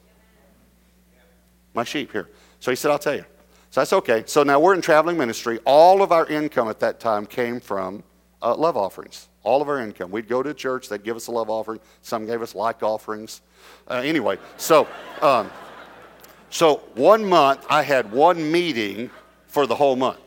My 1.74 1.84
sheep 1.84 2.12
hear. 2.12 2.30
So 2.60 2.72
he 2.72 2.76
said, 2.76 2.92
I'll 2.92 3.00
tell 3.00 3.16
you. 3.16 3.26
So 3.72 3.82
that's 3.82 3.94
okay. 3.94 4.24
So 4.26 4.44
now 4.44 4.60
we're 4.60 4.74
in 4.74 4.82
traveling 4.82 5.18
ministry. 5.18 5.60
All 5.66 6.02
of 6.02 6.12
our 6.12 6.26
income 6.26 6.70
at 6.70 6.80
that 6.80 7.00
time 7.00 7.26
came 7.26 7.60
from 7.60 8.04
uh, 8.42 8.56
love 8.56 8.76
offerings. 8.76 9.28
All 9.44 9.62
of 9.62 9.70
our 9.70 9.80
income. 9.80 10.12
We'd 10.12 10.28
go 10.28 10.42
to 10.42 10.54
church, 10.54 10.90
they'd 10.90 11.04
give 11.04 11.16
us 11.16 11.28
a 11.28 11.32
love 11.32 11.50
offering. 11.50 11.80
Some 12.02 12.26
gave 12.26 12.42
us 12.42 12.56
like 12.56 12.84
offerings. 12.84 13.42
Uh, 13.88 13.96
anyway, 14.04 14.38
so, 14.58 14.88
um, 15.22 15.50
so 16.50 16.78
one 16.96 17.24
month 17.24 17.66
I 17.70 17.84
had 17.84 18.12
one 18.12 18.52
meeting 18.52 19.10
for 19.48 19.68
the 19.68 19.76
whole 19.76 19.96
month. 19.96 20.20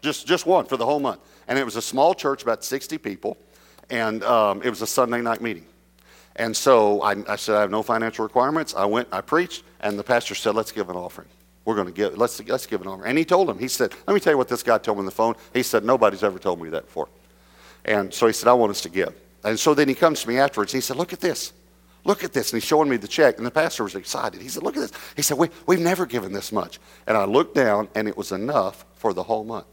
Just, 0.00 0.26
just 0.26 0.46
one 0.46 0.66
for 0.66 0.76
the 0.76 0.84
whole 0.84 1.00
month. 1.00 1.20
And 1.48 1.58
it 1.58 1.64
was 1.64 1.76
a 1.76 1.82
small 1.82 2.14
church, 2.14 2.42
about 2.42 2.64
60 2.64 2.98
people, 2.98 3.36
and 3.90 4.22
um, 4.24 4.62
it 4.62 4.70
was 4.70 4.82
a 4.82 4.86
Sunday 4.86 5.20
night 5.20 5.40
meeting. 5.40 5.66
And 6.36 6.56
so 6.56 7.02
I, 7.02 7.16
I, 7.28 7.36
said, 7.36 7.56
I 7.56 7.60
have 7.60 7.70
no 7.70 7.82
financial 7.82 8.24
requirements. 8.24 8.74
I 8.74 8.84
went, 8.86 9.08
I 9.12 9.20
preached, 9.20 9.62
and 9.80 9.98
the 9.98 10.02
pastor 10.02 10.34
said, 10.34 10.54
let's 10.54 10.72
give 10.72 10.90
an 10.90 10.96
offering. 10.96 11.28
We're 11.64 11.74
going 11.74 11.86
to 11.86 11.92
give, 11.92 12.18
let's, 12.18 12.46
let's 12.46 12.66
give 12.66 12.82
an 12.82 12.88
offering. 12.88 13.08
And 13.08 13.18
he 13.18 13.24
told 13.24 13.48
him, 13.48 13.58
he 13.58 13.68
said, 13.68 13.92
let 14.06 14.14
me 14.14 14.20
tell 14.20 14.32
you 14.32 14.36
what 14.36 14.48
this 14.48 14.62
guy 14.62 14.78
told 14.78 14.98
me 14.98 15.00
on 15.00 15.06
the 15.06 15.10
phone. 15.10 15.34
He 15.52 15.62
said, 15.62 15.84
nobody's 15.84 16.22
ever 16.22 16.38
told 16.38 16.60
me 16.60 16.68
that 16.70 16.84
before. 16.84 17.08
And 17.84 18.12
so 18.12 18.26
he 18.26 18.32
said, 18.32 18.48
I 18.48 18.52
want 18.52 18.70
us 18.70 18.82
to 18.82 18.88
give. 18.88 19.14
And 19.44 19.58
so 19.58 19.74
then 19.74 19.88
he 19.88 19.94
comes 19.94 20.22
to 20.22 20.28
me 20.28 20.38
afterwards. 20.38 20.72
He 20.72 20.80
said, 20.80 20.96
look 20.96 21.12
at 21.12 21.20
this. 21.20 21.52
Look 22.04 22.22
at 22.22 22.34
this. 22.34 22.52
And 22.52 22.60
he's 22.60 22.68
showing 22.68 22.88
me 22.88 22.98
the 22.98 23.08
check. 23.08 23.38
And 23.38 23.46
the 23.46 23.50
pastor 23.50 23.84
was 23.84 23.94
excited. 23.94 24.42
He 24.42 24.48
said, 24.48 24.62
look 24.62 24.76
at 24.76 24.80
this. 24.80 24.92
He 25.16 25.22
said, 25.22 25.38
we, 25.38 25.48
we've 25.66 25.80
never 25.80 26.04
given 26.04 26.32
this 26.32 26.52
much. 26.52 26.78
And 27.06 27.16
I 27.16 27.24
looked 27.24 27.54
down, 27.54 27.88
and 27.94 28.08
it 28.08 28.16
was 28.16 28.32
enough 28.32 28.84
for 28.96 29.14
the 29.14 29.22
whole 29.22 29.44
month. 29.44 29.66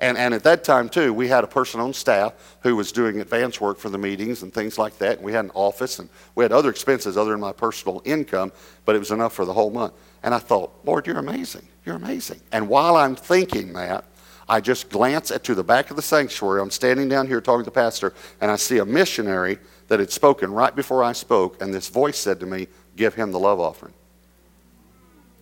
And, 0.00 0.18
and 0.18 0.34
at 0.34 0.42
that 0.42 0.64
time, 0.64 0.88
too, 0.88 1.12
we 1.14 1.28
had 1.28 1.44
a 1.44 1.46
person 1.46 1.80
on 1.80 1.92
staff 1.92 2.56
who 2.62 2.74
was 2.74 2.90
doing 2.90 3.20
advance 3.20 3.60
work 3.60 3.78
for 3.78 3.90
the 3.90 3.98
meetings 3.98 4.42
and 4.42 4.52
things 4.52 4.76
like 4.76 4.98
that. 4.98 5.18
And 5.18 5.24
we 5.24 5.32
had 5.32 5.44
an 5.44 5.52
office 5.54 6.00
and 6.00 6.08
we 6.34 6.42
had 6.44 6.50
other 6.50 6.68
expenses 6.68 7.16
other 7.16 7.30
than 7.30 7.40
my 7.40 7.52
personal 7.52 8.02
income, 8.04 8.50
but 8.84 8.96
it 8.96 8.98
was 8.98 9.12
enough 9.12 9.32
for 9.32 9.44
the 9.44 9.52
whole 9.52 9.70
month. 9.70 9.94
And 10.24 10.34
I 10.34 10.38
thought, 10.38 10.72
Lord, 10.84 11.06
you're 11.06 11.18
amazing. 11.18 11.68
You're 11.84 11.96
amazing. 11.96 12.40
And 12.50 12.66
while 12.68 12.96
I'm 12.96 13.14
thinking 13.14 13.74
that, 13.74 14.06
I 14.48 14.60
just 14.60 14.88
glance 14.88 15.30
at, 15.30 15.44
to 15.44 15.54
the 15.54 15.62
back 15.62 15.90
of 15.90 15.96
the 15.96 16.02
sanctuary. 16.02 16.60
I'm 16.62 16.70
standing 16.70 17.08
down 17.10 17.26
here 17.26 17.42
talking 17.42 17.60
to 17.60 17.66
the 17.66 17.70
pastor, 17.70 18.14
and 18.40 18.50
I 18.50 18.56
see 18.56 18.78
a 18.78 18.86
missionary 18.86 19.58
that 19.88 20.00
had 20.00 20.10
spoken 20.10 20.50
right 20.52 20.74
before 20.74 21.04
I 21.04 21.12
spoke, 21.12 21.60
and 21.62 21.72
this 21.72 21.88
voice 21.88 22.18
said 22.18 22.40
to 22.40 22.46
me, 22.46 22.68
Give 22.96 23.14
him 23.14 23.32
the 23.32 23.38
love 23.38 23.60
offering. 23.60 23.92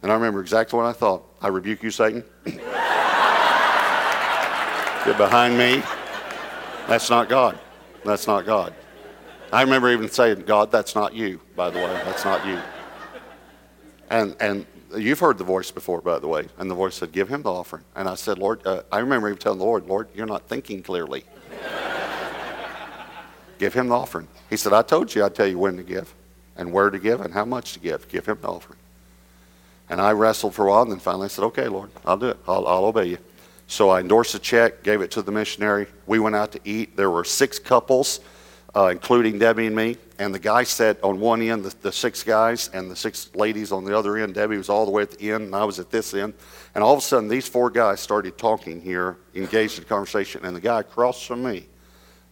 And 0.02 0.10
I 0.10 0.14
remember 0.14 0.40
exactly 0.40 0.76
what 0.76 0.86
I 0.86 0.92
thought. 0.92 1.24
I 1.40 1.46
rebuke 1.48 1.82
you, 1.84 1.90
Satan. 1.92 2.24
Get 2.44 2.58
behind 5.16 5.56
me. 5.56 5.82
That's 6.88 7.08
not 7.08 7.28
God. 7.28 7.56
That's 8.04 8.26
not 8.26 8.46
God. 8.46 8.74
I 9.52 9.62
remember 9.62 9.92
even 9.92 10.08
saying, 10.08 10.40
God, 10.40 10.72
that's 10.72 10.96
not 10.96 11.14
you, 11.14 11.40
by 11.54 11.70
the 11.70 11.78
way. 11.78 12.00
That's 12.04 12.24
not 12.24 12.44
you. 12.44 12.58
And, 14.10 14.34
and 14.40 14.66
you've 14.96 15.20
heard 15.20 15.38
the 15.38 15.44
voice 15.44 15.70
before, 15.70 16.00
by 16.00 16.18
the 16.18 16.28
way. 16.28 16.48
And 16.58 16.70
the 16.70 16.74
voice 16.74 16.96
said, 16.96 17.12
Give 17.12 17.28
him 17.28 17.42
the 17.42 17.52
offering. 17.52 17.84
And 17.94 18.08
I 18.08 18.14
said, 18.14 18.38
Lord, 18.38 18.66
uh, 18.66 18.82
I 18.90 18.98
remember 18.98 19.28
even 19.28 19.38
telling 19.38 19.58
the 19.58 19.64
Lord, 19.64 19.86
Lord, 19.86 20.08
you're 20.14 20.26
not 20.26 20.48
thinking 20.48 20.82
clearly. 20.82 21.24
give 23.58 23.74
him 23.74 23.88
the 23.88 23.94
offering. 23.94 24.28
He 24.50 24.56
said, 24.56 24.72
I 24.72 24.82
told 24.82 25.14
you 25.14 25.24
I'd 25.24 25.34
tell 25.34 25.46
you 25.46 25.58
when 25.58 25.76
to 25.76 25.82
give 25.82 26.12
and 26.56 26.72
where 26.72 26.90
to 26.90 26.98
give 26.98 27.20
and 27.20 27.32
how 27.32 27.44
much 27.44 27.74
to 27.74 27.80
give. 27.80 28.08
Give 28.08 28.26
him 28.26 28.38
the 28.40 28.48
offering. 28.48 28.78
And 29.88 30.00
I 30.00 30.12
wrestled 30.12 30.54
for 30.54 30.66
a 30.66 30.70
while 30.70 30.82
and 30.82 30.92
then 30.92 31.00
finally 31.00 31.26
I 31.26 31.28
said, 31.28 31.44
Okay, 31.44 31.68
Lord, 31.68 31.90
I'll 32.04 32.16
do 32.16 32.28
it. 32.28 32.38
I'll, 32.46 32.66
I'll 32.66 32.84
obey 32.84 33.06
you. 33.06 33.18
So 33.66 33.90
I 33.90 34.00
endorsed 34.00 34.34
a 34.34 34.38
check, 34.38 34.82
gave 34.82 35.00
it 35.00 35.10
to 35.12 35.22
the 35.22 35.32
missionary. 35.32 35.86
We 36.06 36.18
went 36.18 36.36
out 36.36 36.52
to 36.52 36.60
eat. 36.64 36.96
There 36.96 37.10
were 37.10 37.24
six 37.24 37.58
couples, 37.58 38.20
uh, 38.74 38.88
including 38.88 39.38
Debbie 39.38 39.66
and 39.66 39.76
me. 39.76 39.96
And 40.18 40.34
the 40.34 40.38
guy 40.38 40.62
sat 40.62 41.02
on 41.02 41.18
one 41.20 41.42
end, 41.42 41.64
the, 41.64 41.74
the 41.82 41.92
six 41.92 42.22
guys, 42.22 42.70
and 42.72 42.90
the 42.90 42.96
six 42.96 43.34
ladies 43.34 43.72
on 43.72 43.84
the 43.84 43.96
other 43.96 44.16
end. 44.16 44.34
Debbie 44.34 44.56
was 44.56 44.68
all 44.68 44.84
the 44.84 44.90
way 44.90 45.02
at 45.02 45.10
the 45.10 45.32
end, 45.32 45.44
and 45.44 45.56
I 45.56 45.64
was 45.64 45.78
at 45.78 45.90
this 45.90 46.14
end. 46.14 46.34
And 46.74 46.84
all 46.84 46.92
of 46.92 46.98
a 46.98 47.02
sudden, 47.02 47.28
these 47.28 47.48
four 47.48 47.70
guys 47.70 48.00
started 48.00 48.38
talking 48.38 48.80
here, 48.80 49.16
engaged 49.34 49.78
in 49.78 49.84
conversation. 49.84 50.44
And 50.44 50.54
the 50.54 50.60
guy 50.60 50.80
across 50.80 51.26
from 51.26 51.42
me 51.42 51.66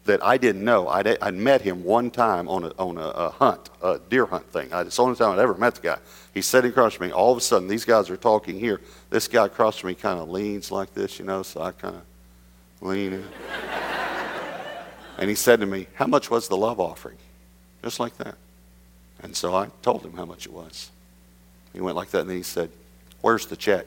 that 0.05 0.25
I 0.25 0.39
didn't 0.39 0.65
know, 0.65 0.89
I'd, 0.89 1.07
I'd 1.21 1.35
met 1.35 1.61
him 1.61 1.85
one 1.85 2.11
time 2.11 2.49
on 2.49 2.65
a, 2.65 2.73
on 2.79 2.97
a, 2.97 3.09
a 3.09 3.31
hunt, 3.31 3.69
a 3.83 4.01
deer 4.09 4.25
hunt 4.25 4.51
thing. 4.51 4.69
It's 4.73 4.97
the 4.97 5.03
only 5.03 5.17
time 5.17 5.33
I'd 5.33 5.39
ever 5.39 5.55
met 5.55 5.75
the 5.75 5.83
guy. 5.83 5.99
He's 6.33 6.47
sitting 6.47 6.71
across 6.71 6.95
from 6.95 7.09
me. 7.09 7.13
All 7.13 7.33
of 7.33 7.39
a 7.39 7.41
sudden, 7.41 7.69
these 7.69 7.85
guys 7.85 8.09
are 8.09 8.17
talking 8.17 8.59
here. 8.59 8.81
This 9.11 9.29
guy 9.29 9.47
across 9.47 9.79
from 9.79 9.89
me 9.89 9.95
kind 9.95 10.21
of 10.21 10.31
leans 10.31 10.71
like 10.71 10.95
this, 10.95 11.19
you 11.19 11.25
know, 11.25 11.43
so 11.43 11.61
I 11.61 11.73
kind 11.73 11.97
of 11.97 12.03
lean 12.81 13.15
in. 13.15 13.25
And 15.21 15.29
he 15.29 15.37
said 15.37 15.61
to 15.61 15.67
me, 15.67 15.87
How 15.95 16.07
much 16.07 16.31
was 16.31 16.49
the 16.49 16.57
love 16.57 16.81
offering? 16.81 17.19
Just 17.85 18.01
like 18.01 18.17
that. 18.17 18.35
And 19.23 19.37
so 19.37 19.55
I 19.55 19.69
told 19.83 20.05
him 20.05 20.15
how 20.15 20.25
much 20.25 20.47
it 20.47 20.53
was. 20.53 20.91
He 21.73 21.81
went 21.81 21.95
like 21.95 22.11
that, 22.11 22.23
and 22.23 22.31
then 22.31 22.39
he 22.39 22.43
said, 22.43 22.71
Where's 23.21 23.47
the 23.47 23.57
check? 23.57 23.85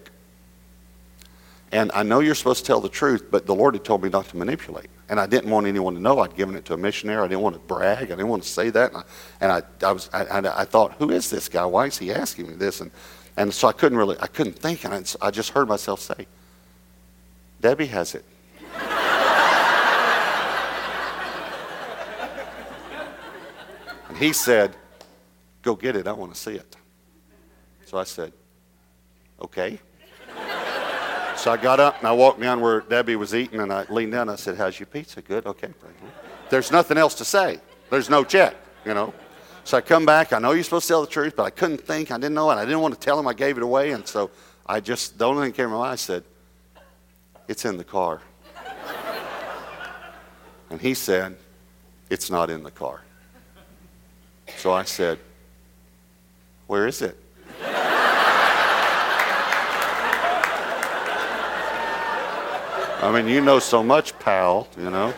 And 1.72 1.92
I 1.96 2.04
know 2.04 2.20
you're 2.20 2.36
supposed 2.36 2.60
to 2.60 2.68
tell 2.68 2.80
the 2.80 2.88
truth, 2.88 3.32
but 3.32 3.48
the 3.48 3.56
Lord 3.56 3.74
had 3.74 3.84
told 3.84 4.04
me 4.04 4.10
not 4.10 4.28
to 4.28 4.38
manipulate. 4.38 4.92
And 5.10 5.20
I 5.20 5.26
didn't 5.26 5.50
want 5.50 5.66
anyone 5.66 5.96
to 5.96 6.00
know 6.00 6.20
I'd 6.20 6.36
given 6.36 6.56
it 6.56 6.66
to 6.66 6.76
a 6.76 6.78
missionary. 6.78 7.20
I 7.24 7.28
didn't 7.28 7.42
want 7.42 7.56
to 7.56 7.62
brag. 7.62 8.04
I 8.04 8.16
didn't 8.16 8.28
want 8.28 8.44
to 8.44 8.50
say 8.50 8.70
that. 8.70 8.94
And 8.94 8.98
I, 8.98 9.04
and 9.42 9.52
I, 9.52 9.88
I 9.88 9.92
was, 9.92 10.10
I, 10.14 10.62
I, 10.62 10.66
thought, 10.66 10.94
who 11.00 11.10
is 11.10 11.32
this 11.32 11.50
guy? 11.50 11.66
Why 11.66 11.88
is 11.88 11.98
he 11.98 12.14
asking 12.14 12.48
me 12.48 12.54
this? 12.54 12.80
And, 12.80 12.92
and 13.38 13.52
so 13.52 13.68
I 13.68 13.72
couldn't 13.72 13.98
really, 13.98 14.18
I 14.20 14.28
couldn't 14.28 14.54
think. 14.60 14.86
And 14.86 14.94
I, 14.94 15.28
I 15.28 15.32
just 15.32 15.50
heard 15.50 15.68
myself 15.68 16.00
say, 16.00 16.28
Debbie 17.60 17.88
has 17.88 18.14
it. 18.14 18.24
And 24.14 24.22
he 24.22 24.32
said, 24.32 24.76
go 25.64 25.76
get 25.76 25.96
it. 25.96 26.06
I 26.06 26.12
want 26.12 26.36
to 26.36 26.40
see 26.40 26.52
it. 26.52 26.76
So 27.88 27.98
I 27.98 28.04
said, 28.04 28.32
okay. 29.42 29.80
So 31.36 31.52
I 31.52 31.58
got 31.58 31.80
up 31.80 31.98
and 31.98 32.08
I 32.08 32.12
walked 32.12 32.40
down 32.40 32.62
where 32.62 32.82
Debbie 32.82 33.16
was 33.16 33.34
eating 33.34 33.60
and 33.60 33.74
I 33.74 33.86
leaned 33.90 34.12
down 34.12 34.30
and 34.30 34.32
I 34.32 34.36
said, 34.36 34.56
How's 34.56 34.80
your 34.80 34.86
pizza? 34.86 35.20
Good? 35.20 35.48
Okay. 35.48 35.70
There's 36.52 36.72
nothing 36.72 36.96
else 36.96 37.16
to 37.16 37.26
say. 37.26 37.60
There's 37.90 38.08
no 38.08 38.24
check, 38.24 38.56
you 38.86 38.94
know. 38.94 39.16
So 39.64 39.78
I 39.78 39.82
come 39.82 40.06
back. 40.06 40.32
I 40.32 40.38
know 40.38 40.52
you're 40.52 40.64
supposed 40.64 40.86
to 40.86 40.94
tell 40.94 41.02
the 41.02 41.08
truth, 41.08 41.36
but 41.36 41.44
I 41.44 41.50
couldn't 41.50 41.82
think. 41.82 42.12
I 42.12 42.18
didn't 42.18 42.36
know 42.36 42.52
and 42.52 42.60
I 42.60 42.66
didn't 42.66 42.82
want 42.82 42.94
to 42.94 43.00
tell 43.00 43.20
him 43.20 43.28
I 43.28 43.34
gave 43.34 43.58
it 43.58 43.64
away. 43.64 43.94
And 43.94 44.08
so 44.08 44.30
I 44.68 44.80
just, 44.80 45.18
the 45.18 45.26
only 45.26 45.48
thing 45.48 45.54
came 45.54 45.66
to 45.66 45.70
my 45.72 45.78
mind, 45.80 45.94
I 45.94 45.96
said, 45.96 46.24
It's 47.48 47.66
in 47.66 47.78
the 47.78 47.84
car. 47.84 48.22
and 50.70 50.80
he 50.80 50.94
said, 50.94 51.36
It's 52.12 52.30
not 52.30 52.52
in 52.52 52.62
the 52.62 52.72
car. 52.72 53.02
So 54.58 54.72
I 54.72 54.84
said, 54.84 55.20
Where 56.68 56.88
is 56.88 57.02
it? 57.02 57.18
I 63.04 63.12
mean, 63.12 63.28
you 63.28 63.42
know 63.42 63.60
so 63.60 63.84
much, 63.84 64.18
pal, 64.20 64.68
you 64.78 64.90
know. 64.90 65.14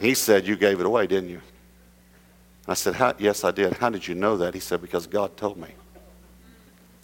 He 0.00 0.14
said, 0.14 0.46
You 0.46 0.56
gave 0.56 0.78
it 0.78 0.86
away, 0.86 1.08
didn't 1.08 1.30
you? 1.30 1.40
I 2.68 2.74
said, 2.74 3.16
Yes, 3.18 3.42
I 3.42 3.50
did. 3.50 3.72
How 3.74 3.90
did 3.90 4.06
you 4.06 4.14
know 4.14 4.36
that? 4.36 4.54
He 4.54 4.60
said, 4.60 4.80
Because 4.80 5.08
God 5.08 5.36
told 5.36 5.56
me. 5.56 5.68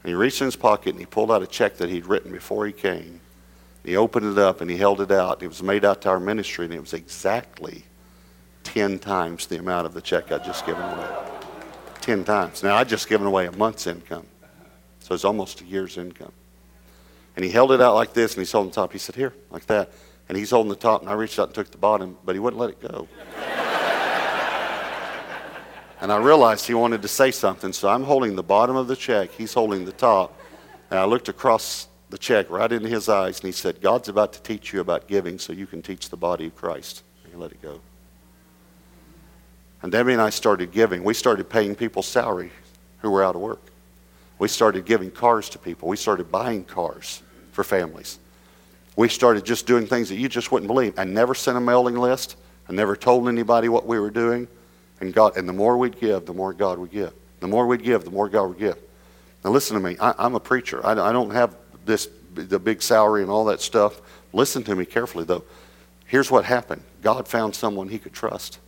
And 0.03 0.11
he 0.11 0.15
reached 0.15 0.41
in 0.41 0.45
his 0.47 0.55
pocket 0.55 0.91
and 0.91 1.01
he 1.01 1.07
pulled 1.07 1.33
out 1.33 1.43
a 1.43 1.47
check 1.47 1.77
that 1.79 1.89
he'd 1.89 2.07
written 2.07 2.31
before 2.31 2.67
he 2.67 2.73
came. 2.73 3.21
He 3.85 3.97
opened 3.97 4.27
it 4.27 4.39
up 4.39 4.61
and 4.61 4.71
he 4.71 4.77
held 4.77 5.01
it 5.01 5.11
out. 5.11 5.43
It 5.43 5.49
was 5.49 5.63
made 5.63 5.85
out 5.85 6.03
to 6.03 6.11
our 6.11 6.21
ministry 6.21 6.67
and 6.67 6.75
it 6.75 6.81
was 6.81 6.95
exactly 6.95 7.85
10 8.69 8.99
times 8.99 9.47
the 9.47 9.59
amount 9.59 9.87
of 9.87 9.95
the 9.95 10.01
check 10.03 10.31
I'd 10.31 10.45
just 10.45 10.67
given 10.67 10.83
away. 10.83 11.09
10 12.03 12.25
times. 12.25 12.63
Now, 12.63 12.77
I'd 12.77 12.89
just 12.89 13.09
given 13.09 13.27
away 13.27 13.47
a 13.47 13.53
month's 13.53 13.87
income. 13.87 14.27
So 15.01 15.15
it's 15.15 15.25
almost 15.25 15.63
a 15.63 15.65
year's 15.65 15.97
income. 15.97 16.33
And 17.35 17.43
he 17.43 17.51
held 17.51 17.73
it 17.73 17.81
out 17.81 17.95
like 17.95 18.13
this, 18.13 18.35
and 18.35 18.43
he's 18.43 18.53
holding 18.53 18.71
the 18.71 18.75
top. 18.75 18.93
He 18.93 18.99
said, 18.99 19.15
Here, 19.15 19.33
like 19.51 19.65
that. 19.67 19.91
And 20.29 20.37
he's 20.37 20.51
holding 20.51 20.69
the 20.69 20.77
top, 20.77 21.01
and 21.01 21.09
I 21.09 21.15
reached 21.15 21.39
out 21.39 21.47
and 21.47 21.55
took 21.55 21.71
the 21.71 21.79
bottom, 21.79 22.19
but 22.27 22.35
he 22.35 22.41
wouldn't 22.41 22.61
let 22.61 22.69
it 22.69 22.81
go. 22.83 23.09
and 26.03 26.13
I 26.13 26.19
realized 26.19 26.67
he 26.67 26.75
wanted 26.75 27.01
to 27.01 27.09
say 27.09 27.31
something, 27.31 27.73
so 27.73 27.89
I'm 27.89 28.03
holding 28.03 28.37
the 28.37 28.43
bottom 28.43 28.77
of 28.77 28.87
the 28.87 28.97
check. 28.97 29.31
He's 29.31 29.55
holding 29.55 29.87
the 29.87 29.93
top. 29.93 30.39
And 30.91 31.01
I 31.01 31.07
looked 31.07 31.31
across 31.31 31.89
the 32.11 32.19
check 32.19 32.51
right 32.51 32.71
into 32.71 32.89
his 32.89 33.09
eyes, 33.09 33.41
and 33.41 33.47
he 33.47 33.53
said, 33.53 33.81
God's 33.81 34.11
about 34.11 34.35
to 34.35 34.43
teach 34.43 34.75
you 34.75 34.81
about 34.81 35.09
giving 35.09 35.39
so 35.39 35.55
you 35.55 35.67
can 35.67 35.81
teach 35.81 36.11
the 36.11 36.19
body 36.19 36.49
of 36.49 36.55
Christ. 36.55 37.03
And 37.25 37.33
he 37.33 37.39
let 37.39 37.53
it 37.53 37.63
go. 37.63 37.81
And 39.83 39.93
Debbie 39.93 40.13
and 40.13 40.23
I 40.23 40.31
started 40.31 40.73
giving. 40.73 41.05
We 41.05 41.15
started 41.15 41.49
paying 41.49 41.75
people's 41.75 42.07
salary 42.07 42.51
who 43.01 43.11
were 43.11 43.23
out 43.23 43.35
of 43.35 43.41
work. 43.41 43.63
We 44.39 44.49
started 44.49 44.85
giving 44.85 45.11
cars 45.11 45.49
to 45.51 45.59
people. 45.59 45.89
We 45.89 45.97
started 45.97 46.31
buying 46.31 46.65
cars 46.65 47.23
for 47.53 47.65
families. 47.65 48.19
We 48.97 49.09
started 49.09 49.45
just 49.45 49.67
doing 49.67 49.87
things 49.87 50.09
that 50.09 50.17
you 50.17 50.29
just 50.29 50.51
wouldn't 50.51 50.69
believe. 50.69 50.99
I 50.99 51.05
never 51.05 51.35
sent 51.35 51.57
a 51.57 51.61
mailing 51.61 51.97
list. 51.97 52.37
I 52.69 52.73
never 52.73 52.97
told 52.97 53.29
anybody 53.29 53.69
what 53.69 53.87
we 53.87 53.99
were 53.99 54.11
doing. 54.11 54.49
And 55.01 55.15
God, 55.15 55.37
and 55.37 55.49
the 55.49 55.53
more 55.53 55.77
we'd 55.79 56.01
give, 56.01 56.27
the 56.27 56.35
more 56.35 56.53
God 56.53 56.79
would 56.79 56.91
give. 56.91 57.13
The 57.41 57.47
more 57.47 57.67
we'd 57.67 57.83
give, 57.85 58.05
the 58.05 58.11
more 58.11 58.29
God 58.29 58.49
would 58.49 58.59
give. 58.59 58.79
Now 59.45 59.51
listen 59.51 59.75
to 59.75 59.81
me. 59.81 59.97
I, 60.01 60.27
am 60.27 60.35
a 60.35 60.41
preacher. 60.41 60.85
I, 60.85 60.93
I 60.93 61.13
don't 61.13 61.31
have 61.31 61.55
this 61.85 62.09
the 62.35 62.59
big 62.59 62.83
salary 62.83 63.23
and 63.23 63.31
all 63.31 63.45
that 63.47 63.61
stuff. 63.61 64.01
Listen 64.33 64.63
to 64.65 64.77
me 64.77 64.85
carefully 64.85 65.25
though. 65.25 65.45
Here's 66.07 66.31
what 66.31 66.45
happened. 66.45 66.83
God 67.03 67.29
found 67.29 67.55
someone 67.55 67.89
he 67.89 67.99
could 67.99 68.13
trust. 68.13 68.59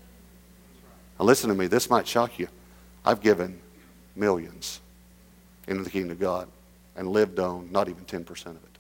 Now 1.21 1.27
listen 1.27 1.51
to 1.51 1.55
me. 1.55 1.67
This 1.67 1.91
might 1.91 2.09
shock 2.09 2.39
you. 2.39 2.49
I've 3.05 3.21
given 3.21 3.61
millions 4.17 4.81
into 5.69 5.85
the 5.85 5.91
kingdom 5.91 6.13
of 6.13 6.19
God 6.19 6.49
and 6.97 7.09
lived 7.09 7.39
on 7.39 7.71
not 7.71 7.91
even 7.91 8.07
10% 8.07 8.47
of 8.47 8.57
it. 8.57 8.79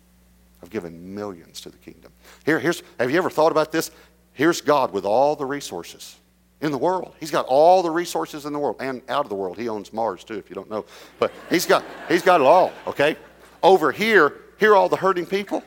I've 0.62 0.70
given 0.70 1.14
millions 1.14 1.60
to 1.60 1.68
the 1.68 1.76
kingdom. 1.76 2.10
Here, 2.46 2.58
here's, 2.58 2.82
have 2.98 3.10
you 3.10 3.18
ever 3.18 3.28
thought 3.28 3.52
about 3.52 3.72
this? 3.72 3.90
Here's 4.32 4.62
God 4.62 4.90
with 4.90 5.04
all 5.04 5.36
the 5.36 5.44
resources 5.44 6.16
in 6.62 6.72
the 6.72 6.78
world. 6.78 7.14
He's 7.20 7.30
got 7.30 7.44
all 7.44 7.82
the 7.82 7.90
resources 7.90 8.46
in 8.46 8.54
the 8.54 8.58
world 8.58 8.76
and 8.80 9.02
out 9.10 9.26
of 9.26 9.28
the 9.28 9.34
world. 9.34 9.58
He 9.58 9.68
owns 9.68 9.92
Mars 9.92 10.24
too, 10.24 10.38
if 10.38 10.48
you 10.48 10.54
don't 10.54 10.70
know. 10.70 10.86
But 11.18 11.32
he's 11.50 11.66
got, 11.66 11.84
he's 12.08 12.22
got 12.22 12.40
it 12.40 12.46
all, 12.46 12.72
okay? 12.86 13.18
Over 13.62 13.92
here, 13.92 14.32
here 14.58 14.72
are 14.72 14.76
all 14.76 14.88
the 14.88 14.96
hurting 14.96 15.26
people, 15.26 15.62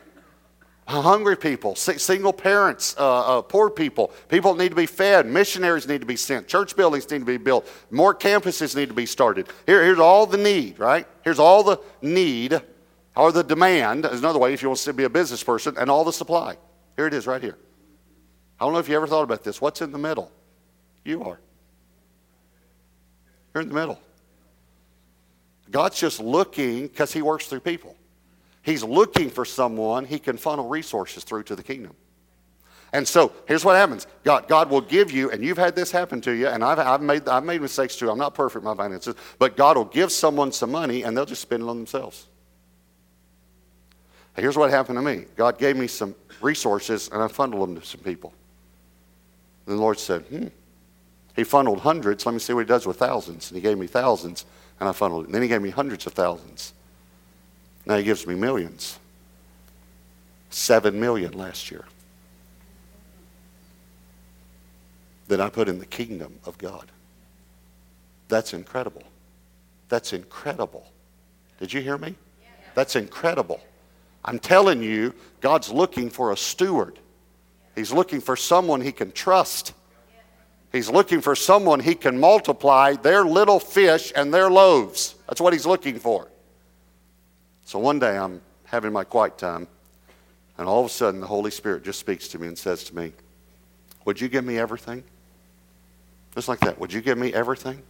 hungry 0.87 1.37
people, 1.37 1.75
single 1.75 2.33
parents, 2.33 2.95
uh, 2.97 3.39
uh, 3.39 3.41
poor 3.41 3.69
people, 3.69 4.11
people 4.29 4.55
need 4.55 4.69
to 4.69 4.75
be 4.75 4.85
fed, 4.85 5.25
missionaries 5.25 5.87
need 5.87 6.01
to 6.01 6.07
be 6.07 6.17
sent, 6.17 6.47
church 6.47 6.75
buildings 6.75 7.09
need 7.09 7.19
to 7.19 7.25
be 7.25 7.37
built, 7.37 7.67
more 7.89 8.13
campuses 8.13 8.75
need 8.75 8.89
to 8.89 8.95
be 8.95 9.05
started. 9.05 9.47
Here, 9.65 9.83
here's 9.83 9.99
all 9.99 10.25
the 10.25 10.37
need, 10.37 10.79
right? 10.79 11.07
Here's 11.23 11.39
all 11.39 11.63
the 11.63 11.79
need 12.01 12.61
or 13.15 13.31
the 13.31 13.43
demand 13.43 14.05
is 14.05 14.19
another 14.19 14.39
way 14.39 14.53
if 14.53 14.61
you 14.61 14.69
want 14.69 14.79
to 14.79 14.93
be 14.93 15.03
a 15.03 15.09
business 15.09 15.43
person, 15.43 15.75
and 15.77 15.89
all 15.89 16.03
the 16.03 16.13
supply. 16.13 16.57
Here 16.95 17.07
it 17.07 17.13
is 17.13 17.27
right 17.27 17.41
here. 17.41 17.57
I 18.59 18.65
don't 18.65 18.73
know 18.73 18.79
if 18.79 18.89
you 18.89 18.95
ever 18.95 19.07
thought 19.07 19.23
about 19.23 19.43
this. 19.43 19.61
What's 19.61 19.81
in 19.81 19.91
the 19.91 19.97
middle? 19.97 20.31
You 21.03 21.23
are. 21.23 21.39
You're 23.53 23.61
in 23.61 23.69
the 23.69 23.75
middle. 23.75 23.99
God's 25.69 25.99
just 25.99 26.19
looking 26.19 26.87
because 26.87 27.11
He 27.13 27.21
works 27.21 27.47
through 27.47 27.61
people. 27.61 27.95
He's 28.63 28.83
looking 28.83 29.29
for 29.29 29.45
someone 29.45 30.05
He 30.05 30.17
can 30.17 30.37
funnel 30.37 30.67
resources 30.67 31.23
through 31.23 31.43
to 31.43 31.55
the 31.55 31.63
kingdom. 31.63 31.95
And 32.93 33.07
so 33.07 33.31
here's 33.47 33.65
what 33.65 33.75
happens 33.75 34.07
God, 34.23 34.47
God 34.47 34.69
will 34.69 34.81
give 34.81 35.11
you, 35.11 35.31
and 35.31 35.43
you've 35.43 35.57
had 35.57 35.75
this 35.75 35.91
happen 35.91 36.21
to 36.21 36.31
you, 36.31 36.47
and 36.47 36.63
I've, 36.63 36.79
I've, 36.79 37.01
made, 37.01 37.27
I've 37.27 37.43
made 37.43 37.61
mistakes 37.61 37.95
too. 37.95 38.09
I'm 38.09 38.17
not 38.17 38.35
perfect 38.35 38.63
in 38.63 38.65
my 38.65 38.75
finances, 38.75 39.15
but 39.39 39.57
God 39.57 39.77
will 39.77 39.85
give 39.85 40.11
someone 40.11 40.51
some 40.51 40.71
money 40.71 41.03
and 41.03 41.15
they'll 41.15 41.25
just 41.25 41.41
spend 41.41 41.63
it 41.63 41.69
on 41.69 41.77
themselves. 41.77 42.27
Here's 44.35 44.57
what 44.57 44.71
happened 44.71 44.97
to 44.97 45.01
me 45.01 45.25
God 45.35 45.57
gave 45.57 45.75
me 45.75 45.87
some 45.87 46.15
resources, 46.41 47.09
and 47.11 47.21
I 47.21 47.27
funneled 47.27 47.69
them 47.69 47.79
to 47.79 47.85
some 47.85 48.01
people. 48.01 48.33
And 49.65 49.77
the 49.77 49.81
Lord 49.81 49.99
said, 49.99 50.23
hmm. 50.23 50.47
He 51.35 51.43
funneled 51.43 51.79
hundreds. 51.79 52.25
Let 52.25 52.33
me 52.33 52.39
see 52.39 52.53
what 52.53 52.61
he 52.61 52.67
does 52.67 52.85
with 52.85 52.97
thousands. 52.97 53.49
And 53.49 53.55
he 53.55 53.61
gave 53.61 53.77
me 53.77 53.87
thousands, 53.87 54.45
and 54.79 54.87
I 54.87 54.91
funneled 54.91 55.23
it. 55.23 55.25
And 55.27 55.35
then 55.35 55.41
he 55.41 55.47
gave 55.47 55.63
me 55.63 55.71
hundreds 55.71 56.05
of 56.05 56.13
thousands. 56.13 56.73
Now 57.85 57.97
he 57.97 58.03
gives 58.03 58.25
me 58.25 58.35
millions. 58.35 58.99
Seven 60.49 60.99
million 60.99 61.33
last 61.33 61.71
year. 61.71 61.85
That 65.27 65.41
I 65.41 65.49
put 65.49 65.67
in 65.67 65.79
the 65.79 65.85
kingdom 65.85 66.39
of 66.45 66.57
God. 66.57 66.85
That's 68.27 68.53
incredible. 68.53 69.03
That's 69.89 70.13
incredible. 70.13 70.85
Did 71.59 71.73
you 71.73 71.81
hear 71.81 71.97
me? 71.97 72.15
That's 72.75 72.95
incredible. 72.95 73.61
I'm 74.25 74.39
telling 74.39 74.81
you, 74.81 75.13
God's 75.41 75.69
looking 75.69 76.09
for 76.09 76.31
a 76.31 76.37
steward. 76.37 76.99
He's 77.75 77.91
looking 77.91 78.21
for 78.21 78.35
someone 78.35 78.81
he 78.81 78.91
can 78.91 79.11
trust. 79.11 79.73
He's 80.71 80.89
looking 80.89 81.21
for 81.21 81.35
someone 81.35 81.79
he 81.79 81.93
can 81.93 82.19
multiply 82.19 82.93
their 82.93 83.25
little 83.25 83.59
fish 83.59 84.11
and 84.15 84.33
their 84.33 84.49
loaves. 84.49 85.15
That's 85.27 85.41
what 85.41 85.53
he's 85.53 85.65
looking 85.65 85.99
for. 85.99 86.27
So 87.65 87.79
one 87.79 87.99
day 87.99 88.17
I'm 88.17 88.41
having 88.65 88.91
my 88.91 89.03
quiet 89.03 89.37
time, 89.37 89.67
and 90.57 90.67
all 90.67 90.81
of 90.81 90.85
a 90.85 90.89
sudden 90.89 91.21
the 91.21 91.27
Holy 91.27 91.51
Spirit 91.51 91.83
just 91.83 91.99
speaks 91.99 92.27
to 92.29 92.39
me 92.39 92.47
and 92.47 92.57
says 92.57 92.83
to 92.85 92.95
me, 92.95 93.13
Would 94.05 94.19
you 94.19 94.29
give 94.29 94.43
me 94.43 94.57
everything? 94.57 95.03
Just 96.35 96.47
like 96.47 96.59
that. 96.61 96.79
Would 96.79 96.91
you 96.91 97.01
give 97.01 97.17
me 97.17 97.33
everything? 97.33 97.81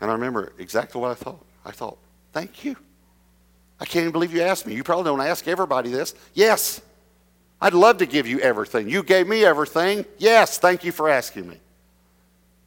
And 0.00 0.10
I 0.10 0.14
remember 0.14 0.52
exactly 0.58 1.00
what 1.00 1.10
I 1.10 1.14
thought. 1.14 1.44
I 1.64 1.70
thought, 1.70 1.98
Thank 2.32 2.64
you. 2.64 2.76
I 3.80 3.84
can't 3.84 4.02
even 4.02 4.12
believe 4.12 4.32
you 4.32 4.42
asked 4.42 4.66
me. 4.66 4.74
You 4.74 4.84
probably 4.84 5.04
don't 5.04 5.20
ask 5.20 5.46
everybody 5.48 5.90
this. 5.90 6.14
Yes. 6.32 6.80
I'd 7.60 7.74
love 7.74 7.98
to 7.98 8.06
give 8.06 8.26
you 8.26 8.40
everything. 8.40 8.88
You 8.88 9.02
gave 9.02 9.26
me 9.26 9.44
everything. 9.44 10.04
Yes, 10.18 10.58
thank 10.58 10.84
you 10.84 10.92
for 10.92 11.08
asking 11.08 11.48
me. 11.48 11.58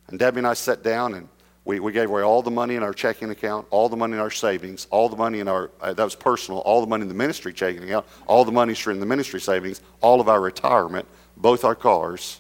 And 0.08 0.18
Debbie 0.18 0.40
and 0.40 0.48
I 0.48 0.54
sat 0.54 0.84
down 0.84 1.14
and 1.14 1.28
we, 1.68 1.82
we 1.82 1.92
gave 1.92 2.10
away 2.10 2.22
all 2.22 2.42
the 2.42 2.50
money 2.50 2.76
in 2.76 2.82
our 2.82 2.94
checking 2.94 3.30
account, 3.30 3.68
all 3.72 3.90
the 3.90 3.98
money 3.98 4.14
in 4.14 4.20
our 4.20 4.32
savings, 4.32 4.88
all 4.90 5.10
the 5.10 5.18
money 5.18 5.42
in 5.42 5.50
our, 5.50 5.70
uh, 5.82 5.94
that 5.94 6.04
was 6.04 6.16
personal, 6.16 6.62
all 6.62 6.80
the 6.80 6.88
money 6.88 7.02
in 7.02 7.10
the 7.10 7.14
ministry 7.14 7.52
checking 7.52 7.84
account, 7.84 8.06
all 8.26 8.46
the 8.46 8.54
money 8.54 8.74
in 8.86 9.00
the 9.02 9.06
ministry 9.06 9.42
savings, 9.42 9.82
all 10.00 10.22
of 10.22 10.30
our 10.30 10.40
retirement, 10.40 11.06
both 11.36 11.66
our 11.66 11.76
cars, 11.76 12.40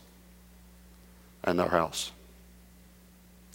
and 1.44 1.60
our 1.60 1.68
house. 1.68 2.14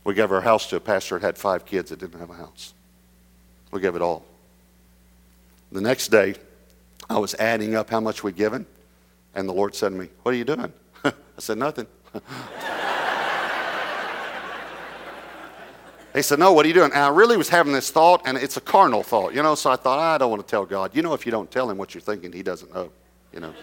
We 0.05 0.13
gave 0.13 0.31
our 0.31 0.43
house 0.43 0.69
to 0.69 0.77
a 0.77 0.81
pastor 0.81 1.19
that 1.19 1.25
had 1.25 1.39
five 1.39 1.65
kids 1.65 1.89
that 1.89 2.01
didn't 2.01 2.21
have 2.21 2.29
a 2.29 2.35
house. 2.35 2.75
We 3.71 3.81
gave 3.81 3.97
it 3.97 4.03
all. 4.03 4.27
The 5.71 5.81
next 5.81 6.09
day, 6.09 6.35
I 7.09 7.19
was 7.19 7.35
adding 7.37 7.75
up 7.75 7.89
how 7.89 8.01
much 8.01 8.23
we'd 8.23 8.37
given, 8.37 8.67
and 9.35 9.49
the 9.49 9.55
Lord 9.55 9.75
said 9.75 9.89
to 9.89 9.95
me, 9.95 10.11
What 10.23 10.35
are 10.35 10.39
you 10.39 10.45
doing? 10.45 10.71
I 11.05 11.13
said, 11.39 11.57
Nothing. 11.57 11.87
he 16.14 16.22
said, 16.22 16.38
No, 16.38 16.53
what 16.53 16.64
are 16.64 16.68
you 16.68 16.75
doing? 16.75 16.92
And 16.92 17.03
I 17.03 17.09
really 17.09 17.37
was 17.37 17.48
having 17.48 17.72
this 17.72 17.90
thought, 17.90 18.22
and 18.27 18.37
it's 18.37 18.57
a 18.57 18.61
carnal 18.61 19.03
thought, 19.03 19.35
you 19.35 19.42
know, 19.42 19.55
so 19.55 19.70
I 19.70 19.77
thought, 19.77 19.98
I 19.98 20.18
don't 20.18 20.31
want 20.31 20.46
to 20.46 20.51
tell 20.51 20.66
God. 20.66 20.94
You 20.94 21.03
know, 21.03 21.14
if 21.14 21.25
you 21.25 21.33
don't 21.33 21.51
tell 21.51 21.70
him 21.70 21.79
what 21.79 21.94
you're 21.94 22.03
thinking, 22.03 22.33
he 22.33 22.42
doesn't 22.42 22.72
know, 22.75 22.90
you 23.33 23.40
know. 23.40 23.55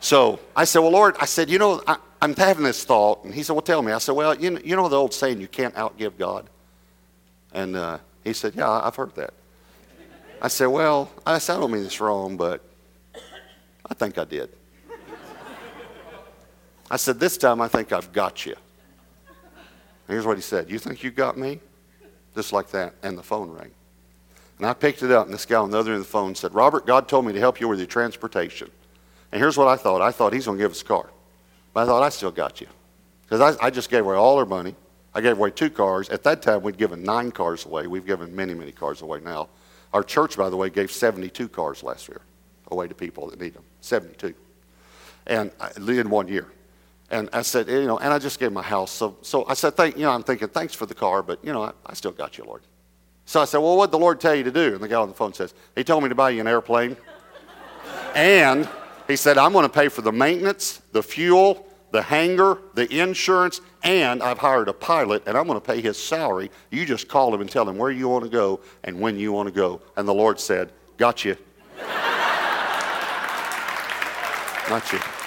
So 0.00 0.38
I 0.54 0.64
said, 0.64 0.78
Well, 0.78 0.92
Lord, 0.92 1.16
I 1.18 1.24
said, 1.24 1.50
You 1.50 1.58
know, 1.58 1.82
I, 1.86 1.96
am 2.22 2.34
having 2.36 2.64
this 2.64 2.84
thought. 2.84 3.24
And 3.24 3.34
he 3.34 3.42
said, 3.42 3.54
Well, 3.54 3.62
tell 3.62 3.82
me. 3.82 3.90
I 3.90 3.98
said, 3.98 4.12
Well, 4.12 4.34
you 4.34 4.50
know, 4.50 4.60
you 4.64 4.76
know 4.76 4.88
the 4.88 4.96
old 4.96 5.12
saying, 5.12 5.40
you 5.40 5.48
can't 5.48 5.74
outgive 5.74 6.16
God? 6.16 6.48
And 7.52 7.74
uh, 7.74 7.98
he 8.22 8.32
said, 8.32 8.54
Yeah, 8.54 8.70
I've 8.70 8.94
heard 8.94 9.14
that. 9.16 9.34
I 10.40 10.46
said, 10.46 10.66
Well, 10.66 11.10
I 11.26 11.38
said, 11.38 11.56
I 11.56 11.60
don't 11.60 11.72
mean 11.72 11.82
this 11.82 12.00
wrong, 12.00 12.36
but 12.36 12.62
I 13.90 13.94
think 13.94 14.18
I 14.18 14.24
did. 14.24 14.50
I 16.90 16.96
said, 16.96 17.18
This 17.18 17.36
time 17.36 17.60
I 17.60 17.66
think 17.66 17.92
I've 17.92 18.12
got 18.12 18.46
you. 18.46 18.54
Here's 20.08 20.26
what 20.26 20.36
he 20.36 20.42
said 20.42 20.70
You 20.70 20.78
think 20.78 21.02
you 21.02 21.10
got 21.10 21.36
me? 21.36 21.60
Just 22.34 22.52
like 22.52 22.68
that. 22.70 22.94
And 23.02 23.16
the 23.16 23.22
phone 23.22 23.50
rang. 23.50 23.70
And 24.58 24.66
I 24.66 24.72
picked 24.72 25.02
it 25.02 25.10
up, 25.10 25.26
and 25.26 25.34
this 25.34 25.46
guy 25.46 25.56
on 25.56 25.70
the 25.70 25.78
other 25.78 25.92
end 25.92 26.00
of 26.00 26.06
the 26.06 26.10
phone 26.10 26.34
said, 26.34 26.52
Robert, 26.52 26.86
God 26.86 27.08
told 27.08 27.24
me 27.26 27.32
to 27.32 27.38
help 27.38 27.60
you 27.60 27.68
with 27.68 27.78
your 27.78 27.86
transportation. 27.86 28.70
And 29.30 29.40
here's 29.40 29.56
what 29.56 29.68
I 29.68 29.76
thought 29.76 30.00
I 30.00 30.10
thought 30.10 30.32
he's 30.32 30.46
going 30.46 30.58
to 30.58 30.64
give 30.64 30.72
us 30.72 30.82
a 30.82 30.84
car. 30.84 31.10
But 31.72 31.82
I 31.82 31.86
thought, 31.86 32.02
I 32.02 32.08
still 32.08 32.30
got 32.30 32.60
you. 32.60 32.66
Because 33.22 33.56
I, 33.56 33.66
I 33.66 33.70
just 33.70 33.90
gave 33.90 34.04
away 34.04 34.16
all 34.16 34.38
our 34.38 34.46
money. 34.46 34.74
I 35.14 35.20
gave 35.20 35.36
away 35.36 35.50
two 35.50 35.70
cars. 35.70 36.08
At 36.08 36.22
that 36.24 36.42
time, 36.42 36.62
we'd 36.62 36.78
given 36.78 37.02
nine 37.02 37.30
cars 37.30 37.66
away. 37.66 37.86
We've 37.86 38.06
given 38.06 38.34
many, 38.34 38.54
many 38.54 38.72
cars 38.72 39.02
away 39.02 39.20
now. 39.20 39.48
Our 39.92 40.02
church, 40.02 40.36
by 40.36 40.50
the 40.50 40.56
way, 40.56 40.70
gave 40.70 40.90
72 40.90 41.48
cars 41.48 41.82
last 41.82 42.08
year 42.08 42.20
away 42.70 42.88
to 42.88 42.94
people 42.94 43.28
that 43.30 43.40
need 43.40 43.54
them. 43.54 43.64
72. 43.80 44.34
And 45.26 45.50
uh, 45.60 45.70
in 45.76 46.10
one 46.10 46.28
year. 46.28 46.48
And 47.10 47.28
I 47.32 47.42
said, 47.42 47.68
eh, 47.68 47.80
you 47.80 47.86
know, 47.86 47.98
and 47.98 48.12
I 48.12 48.18
just 48.18 48.38
gave 48.38 48.52
my 48.52 48.62
house. 48.62 48.90
So, 48.90 49.16
so 49.22 49.46
I 49.46 49.54
said, 49.54 49.76
thank, 49.76 49.96
you 49.96 50.02
know, 50.02 50.10
I'm 50.10 50.22
thinking, 50.22 50.48
thanks 50.48 50.74
for 50.74 50.86
the 50.86 50.94
car, 50.94 51.22
but, 51.22 51.42
you 51.42 51.52
know, 51.52 51.62
I, 51.62 51.72
I 51.86 51.94
still 51.94 52.12
got 52.12 52.36
you, 52.36 52.44
Lord. 52.44 52.62
So 53.24 53.40
I 53.40 53.44
said, 53.44 53.58
well, 53.58 53.76
what 53.76 53.86
did 53.86 53.92
the 53.92 53.98
Lord 53.98 54.20
tell 54.20 54.34
you 54.34 54.44
to 54.44 54.50
do? 54.50 54.74
And 54.74 54.82
the 54.82 54.88
guy 54.88 54.96
on 54.96 55.08
the 55.08 55.14
phone 55.14 55.32
says, 55.32 55.54
he 55.74 55.84
told 55.84 56.02
me 56.02 56.08
to 56.08 56.14
buy 56.14 56.30
you 56.30 56.40
an 56.40 56.46
airplane. 56.46 56.96
and 58.14 58.68
he 59.06 59.16
said, 59.16 59.38
I'm 59.38 59.52
going 59.52 59.64
to 59.64 59.72
pay 59.72 59.88
for 59.88 60.02
the 60.02 60.12
maintenance, 60.12 60.82
the 60.92 61.02
fuel, 61.02 61.66
the 61.90 62.02
hangar, 62.02 62.58
the 62.74 63.00
insurance, 63.00 63.60
and 63.82 64.22
I've 64.22 64.38
hired 64.38 64.68
a 64.68 64.72
pilot 64.72 65.22
and 65.26 65.36
I'm 65.36 65.46
going 65.46 65.60
to 65.60 65.66
pay 65.66 65.80
his 65.80 66.02
salary. 66.02 66.50
You 66.70 66.84
just 66.84 67.08
call 67.08 67.34
him 67.34 67.40
and 67.40 67.50
tell 67.50 67.68
him 67.68 67.78
where 67.78 67.90
you 67.90 68.08
want 68.08 68.24
to 68.24 68.30
go 68.30 68.60
and 68.84 69.00
when 69.00 69.18
you 69.18 69.32
want 69.32 69.48
to 69.48 69.54
go. 69.54 69.80
And 69.96 70.06
the 70.06 70.14
Lord 70.14 70.38
said, 70.40 70.72
Got 70.96 71.24
you. 71.24 71.36
Not 74.68 74.92
you. 74.92 75.17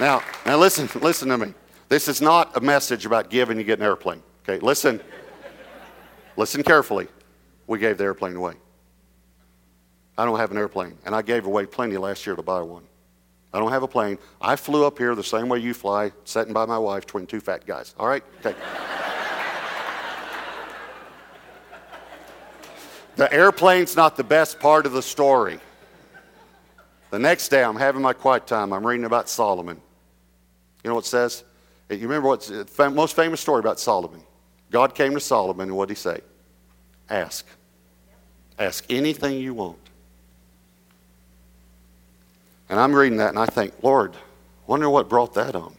Now, 0.00 0.22
now 0.46 0.56
listen, 0.56 0.88
listen 1.02 1.28
to 1.28 1.36
me. 1.36 1.52
This 1.90 2.08
is 2.08 2.22
not 2.22 2.56
a 2.56 2.60
message 2.60 3.04
about 3.04 3.28
giving 3.28 3.58
you 3.58 3.64
get 3.64 3.78
an 3.78 3.84
airplane. 3.84 4.22
Okay, 4.42 4.58
listen. 4.64 4.98
listen 6.38 6.62
carefully. 6.62 7.06
We 7.66 7.78
gave 7.78 7.98
the 7.98 8.04
airplane 8.04 8.34
away. 8.34 8.54
I 10.16 10.24
don't 10.24 10.38
have 10.38 10.50
an 10.52 10.56
airplane, 10.56 10.96
and 11.04 11.14
I 11.14 11.20
gave 11.20 11.44
away 11.44 11.66
plenty 11.66 11.98
last 11.98 12.26
year 12.26 12.34
to 12.34 12.42
buy 12.42 12.62
one. 12.62 12.84
I 13.52 13.58
don't 13.58 13.72
have 13.72 13.82
a 13.82 13.88
plane. 13.88 14.18
I 14.40 14.56
flew 14.56 14.86
up 14.86 14.96
here 14.96 15.14
the 15.14 15.22
same 15.22 15.50
way 15.50 15.58
you 15.58 15.74
fly, 15.74 16.12
sitting 16.24 16.54
by 16.54 16.64
my 16.64 16.78
wife 16.78 17.04
between 17.04 17.26
two 17.26 17.40
fat 17.40 17.66
guys. 17.66 17.94
All 17.98 18.08
right? 18.08 18.24
Okay. 18.38 18.56
the 23.16 23.30
airplane's 23.32 23.96
not 23.96 24.16
the 24.16 24.24
best 24.24 24.60
part 24.60 24.86
of 24.86 24.92
the 24.92 25.02
story. 25.02 25.60
The 27.10 27.18
next 27.18 27.48
day, 27.48 27.62
I'm 27.62 27.76
having 27.76 28.00
my 28.00 28.14
quiet 28.14 28.46
time. 28.46 28.72
I'm 28.72 28.86
reading 28.86 29.04
about 29.04 29.28
Solomon. 29.28 29.80
You 30.82 30.88
know 30.88 30.94
what 30.94 31.04
it 31.04 31.08
says? 31.08 31.44
You 31.90 31.98
remember 31.98 32.28
what's 32.28 32.48
the 32.48 32.90
most 32.90 33.16
famous 33.16 33.40
story 33.40 33.60
about 33.60 33.80
Solomon? 33.80 34.22
God 34.70 34.94
came 34.94 35.14
to 35.14 35.20
Solomon, 35.20 35.68
and 35.68 35.76
what 35.76 35.88
did 35.88 35.96
he 35.96 36.00
say? 36.00 36.20
Ask. 37.08 37.46
Ask 38.58 38.84
anything 38.88 39.40
you 39.40 39.54
want. 39.54 39.78
And 42.68 42.78
I'm 42.78 42.94
reading 42.94 43.18
that 43.18 43.30
and 43.30 43.38
I 43.38 43.46
think, 43.46 43.74
Lord, 43.82 44.14
wonder 44.68 44.88
what 44.88 45.08
brought 45.08 45.34
that 45.34 45.56
on. 45.56 45.74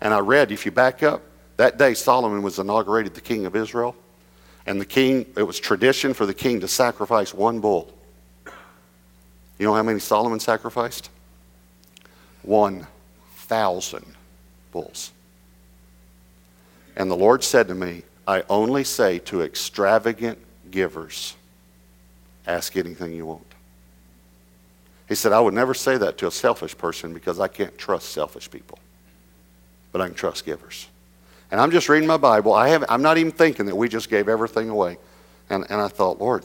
And 0.00 0.14
I 0.14 0.20
read, 0.20 0.52
if 0.52 0.64
you 0.64 0.70
back 0.70 1.02
up, 1.02 1.22
that 1.56 1.76
day 1.76 1.94
Solomon 1.94 2.42
was 2.42 2.58
inaugurated 2.58 3.14
the 3.14 3.20
king 3.20 3.46
of 3.46 3.56
Israel. 3.56 3.96
And 4.66 4.80
the 4.80 4.86
king, 4.86 5.26
it 5.36 5.42
was 5.42 5.58
tradition 5.58 6.14
for 6.14 6.26
the 6.26 6.34
king 6.34 6.60
to 6.60 6.68
sacrifice 6.68 7.34
one 7.34 7.58
bull. 7.58 7.92
You 9.58 9.66
know 9.66 9.74
how 9.74 9.82
many 9.82 9.98
Solomon 9.98 10.38
sacrificed? 10.38 11.10
1,000 12.42 14.14
bulls. 14.72 15.12
And 16.96 17.10
the 17.10 17.16
Lord 17.16 17.42
said 17.42 17.68
to 17.68 17.74
me, 17.74 18.02
I 18.26 18.44
only 18.48 18.84
say 18.84 19.18
to 19.20 19.42
extravagant 19.42 20.38
givers, 20.70 21.36
ask 22.46 22.76
anything 22.76 23.12
you 23.12 23.26
want. 23.26 23.46
He 25.08 25.14
said, 25.16 25.32
I 25.32 25.40
would 25.40 25.54
never 25.54 25.74
say 25.74 25.96
that 25.98 26.18
to 26.18 26.28
a 26.28 26.30
selfish 26.30 26.76
person 26.78 27.12
because 27.12 27.40
I 27.40 27.48
can't 27.48 27.76
trust 27.76 28.10
selfish 28.10 28.48
people. 28.50 28.78
But 29.90 30.00
I 30.00 30.06
can 30.06 30.14
trust 30.14 30.44
givers. 30.44 30.86
And 31.50 31.60
I'm 31.60 31.72
just 31.72 31.88
reading 31.88 32.06
my 32.06 32.16
Bible. 32.16 32.54
I 32.54 32.68
have, 32.68 32.84
I'm 32.88 33.02
not 33.02 33.18
even 33.18 33.32
thinking 33.32 33.66
that 33.66 33.74
we 33.74 33.88
just 33.88 34.08
gave 34.08 34.28
everything 34.28 34.68
away. 34.68 34.98
And, 35.48 35.64
and 35.68 35.80
I 35.80 35.88
thought, 35.88 36.20
Lord, 36.20 36.44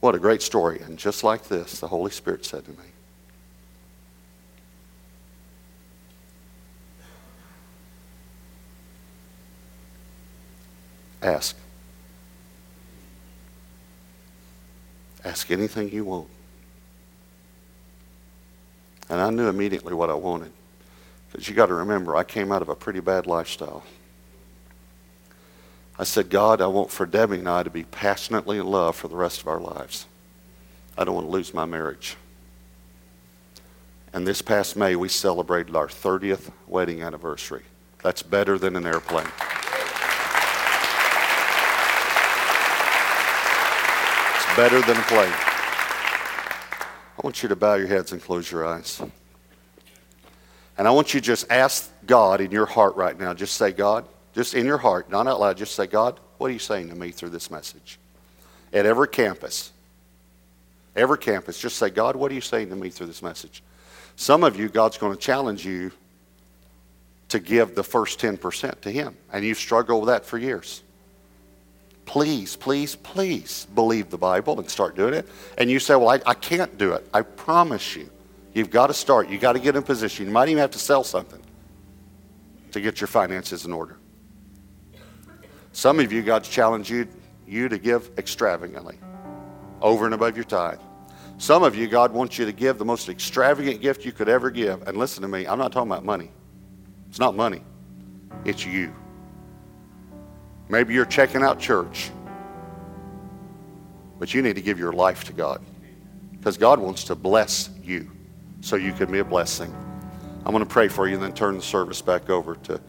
what 0.00 0.16
a 0.16 0.18
great 0.18 0.42
story. 0.42 0.80
And 0.80 0.98
just 0.98 1.22
like 1.22 1.44
this, 1.44 1.78
the 1.78 1.86
Holy 1.86 2.10
Spirit 2.10 2.44
said 2.44 2.64
to 2.64 2.70
me, 2.72 2.88
Ask. 11.22 11.56
Ask 15.24 15.50
anything 15.50 15.90
you 15.90 16.04
want. 16.04 16.28
And 19.08 19.20
I 19.20 19.30
knew 19.30 19.48
immediately 19.48 19.92
what 19.92 20.08
I 20.08 20.14
wanted. 20.14 20.52
Because 21.30 21.48
you 21.48 21.54
got 21.54 21.66
to 21.66 21.74
remember, 21.74 22.16
I 22.16 22.24
came 22.24 22.50
out 22.52 22.62
of 22.62 22.68
a 22.68 22.74
pretty 22.74 23.00
bad 23.00 23.26
lifestyle. 23.26 23.84
I 25.98 26.04
said, 26.04 26.30
God, 26.30 26.62
I 26.62 26.66
want 26.66 26.90
for 26.90 27.04
Debbie 27.04 27.38
and 27.38 27.48
I 27.48 27.62
to 27.62 27.70
be 27.70 27.84
passionately 27.84 28.58
in 28.58 28.66
love 28.66 28.96
for 28.96 29.08
the 29.08 29.16
rest 29.16 29.42
of 29.42 29.48
our 29.48 29.60
lives. 29.60 30.06
I 30.96 31.04
don't 31.04 31.14
want 31.14 31.26
to 31.26 31.30
lose 31.30 31.52
my 31.52 31.66
marriage. 31.66 32.16
And 34.12 34.26
this 34.26 34.42
past 34.42 34.76
May, 34.76 34.96
we 34.96 35.08
celebrated 35.08 35.76
our 35.76 35.86
30th 35.86 36.50
wedding 36.66 37.02
anniversary. 37.02 37.62
That's 38.02 38.22
better 38.22 38.58
than 38.58 38.76
an 38.76 38.86
airplane. 38.86 39.28
Better 44.56 44.80
than 44.82 44.96
a 44.96 45.02
plane. 45.02 45.32
I 45.32 47.20
want 47.22 47.42
you 47.42 47.48
to 47.48 47.56
bow 47.56 47.74
your 47.74 47.86
heads 47.86 48.12
and 48.12 48.22
close 48.22 48.50
your 48.50 48.66
eyes. 48.66 49.00
And 50.78 50.88
I 50.88 50.90
want 50.90 51.12
you 51.12 51.20
to 51.20 51.26
just 51.26 51.50
ask 51.50 51.92
God 52.06 52.40
in 52.40 52.50
your 52.50 52.66
heart 52.66 52.96
right 52.96 53.18
now, 53.18 53.34
just 53.34 53.56
say, 53.56 53.70
God, 53.70 54.06
just 54.34 54.54
in 54.54 54.64
your 54.64 54.78
heart, 54.78 55.10
not 55.10 55.26
out 55.26 55.38
loud, 55.38 55.56
just 55.56 55.74
say, 55.74 55.86
God, 55.86 56.18
what 56.38 56.50
are 56.50 56.52
you 56.52 56.58
saying 56.58 56.88
to 56.88 56.94
me 56.94 57.10
through 57.10 57.28
this 57.30 57.50
message? 57.50 57.98
At 58.72 58.86
every 58.86 59.08
campus, 59.08 59.72
every 60.96 61.18
campus, 61.18 61.58
just 61.58 61.76
say, 61.76 61.90
God, 61.90 62.16
what 62.16 62.30
are 62.30 62.34
you 62.34 62.40
saying 62.40 62.70
to 62.70 62.76
me 62.76 62.88
through 62.88 63.08
this 63.08 63.22
message? 63.22 63.62
Some 64.16 64.42
of 64.42 64.58
you, 64.58 64.68
God's 64.68 64.96
going 64.96 65.14
to 65.14 65.20
challenge 65.20 65.66
you 65.66 65.92
to 67.28 67.38
give 67.38 67.74
the 67.74 67.84
first 67.84 68.18
10% 68.18 68.80
to 68.80 68.90
Him, 68.90 69.16
and 69.32 69.44
you've 69.44 69.58
struggled 69.58 70.00
with 70.02 70.08
that 70.08 70.24
for 70.24 70.38
years. 70.38 70.82
Please, 72.10 72.56
please, 72.56 72.96
please 72.96 73.68
believe 73.72 74.10
the 74.10 74.18
Bible 74.18 74.58
and 74.58 74.68
start 74.68 74.96
doing 74.96 75.14
it. 75.14 75.28
And 75.58 75.70
you 75.70 75.78
say, 75.78 75.94
Well, 75.94 76.08
I, 76.08 76.20
I 76.26 76.34
can't 76.34 76.76
do 76.76 76.94
it. 76.94 77.06
I 77.14 77.22
promise 77.22 77.94
you. 77.94 78.10
You've 78.52 78.70
got 78.70 78.88
to 78.88 78.94
start. 78.94 79.28
You've 79.28 79.40
got 79.40 79.52
to 79.52 79.60
get 79.60 79.76
in 79.76 79.84
position. 79.84 80.26
You 80.26 80.32
might 80.32 80.48
even 80.48 80.60
have 80.60 80.72
to 80.72 80.78
sell 80.80 81.04
something 81.04 81.40
to 82.72 82.80
get 82.80 83.00
your 83.00 83.06
finances 83.06 83.64
in 83.64 83.72
order. 83.72 83.96
Some 85.70 86.00
of 86.00 86.12
you, 86.12 86.22
God's 86.22 86.48
challenged 86.48 86.90
you, 86.90 87.06
you 87.46 87.68
to 87.68 87.78
give 87.78 88.10
extravagantly, 88.18 88.98
over 89.80 90.04
and 90.04 90.12
above 90.12 90.34
your 90.34 90.46
tithe. 90.46 90.80
Some 91.38 91.62
of 91.62 91.76
you, 91.76 91.86
God 91.86 92.12
wants 92.12 92.38
you 92.38 92.44
to 92.44 92.52
give 92.52 92.76
the 92.76 92.84
most 92.84 93.08
extravagant 93.08 93.80
gift 93.80 94.04
you 94.04 94.10
could 94.10 94.28
ever 94.28 94.50
give. 94.50 94.82
And 94.88 94.96
listen 94.96 95.22
to 95.22 95.28
me, 95.28 95.46
I'm 95.46 95.60
not 95.60 95.70
talking 95.70 95.92
about 95.92 96.04
money. 96.04 96.32
It's 97.08 97.20
not 97.20 97.36
money, 97.36 97.62
it's 98.44 98.66
you. 98.66 98.92
Maybe 100.70 100.94
you're 100.94 101.04
checking 101.04 101.42
out 101.42 101.58
church, 101.58 102.10
but 104.18 104.32
you 104.32 104.40
need 104.40 104.54
to 104.54 104.62
give 104.62 104.78
your 104.78 104.92
life 104.92 105.24
to 105.24 105.32
God 105.32 105.60
because 106.30 106.56
God 106.56 106.78
wants 106.78 107.04
to 107.04 107.16
bless 107.16 107.70
you 107.82 108.10
so 108.60 108.76
you 108.76 108.92
can 108.92 109.10
be 109.10 109.18
a 109.18 109.24
blessing. 109.24 109.74
I'm 110.46 110.52
going 110.52 110.64
to 110.64 110.70
pray 110.70 110.88
for 110.88 111.08
you 111.08 111.14
and 111.14 111.22
then 111.22 111.34
turn 111.34 111.56
the 111.56 111.62
service 111.62 112.00
back 112.00 112.30
over 112.30 112.54
to 112.54 112.80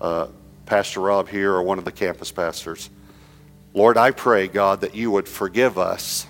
uh, 0.00 0.26
Pastor 0.66 1.00
Rob 1.00 1.28
here 1.28 1.52
or 1.52 1.62
one 1.62 1.78
of 1.78 1.84
the 1.84 1.92
campus 1.92 2.30
pastors. 2.30 2.90
Lord, 3.72 3.96
I 3.96 4.10
pray, 4.10 4.46
God, 4.46 4.82
that 4.82 4.94
you 4.94 5.10
would 5.10 5.28
forgive 5.28 5.78
us 5.78 6.26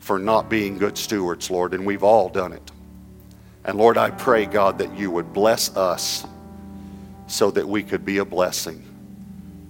for 0.00 0.18
not 0.18 0.48
being 0.48 0.78
good 0.78 0.96
stewards, 0.96 1.50
Lord, 1.50 1.74
and 1.74 1.84
we've 1.84 2.02
all 2.02 2.28
done 2.28 2.52
it. 2.52 2.72
And 3.64 3.78
Lord, 3.78 3.96
I 3.96 4.10
pray, 4.10 4.46
God, 4.46 4.78
that 4.78 4.96
you 4.98 5.10
would 5.10 5.32
bless 5.32 5.76
us 5.76 6.26
so 7.26 7.50
that 7.50 7.68
we 7.68 7.82
could 7.82 8.04
be 8.04 8.18
a 8.18 8.24
blessing. 8.24 8.83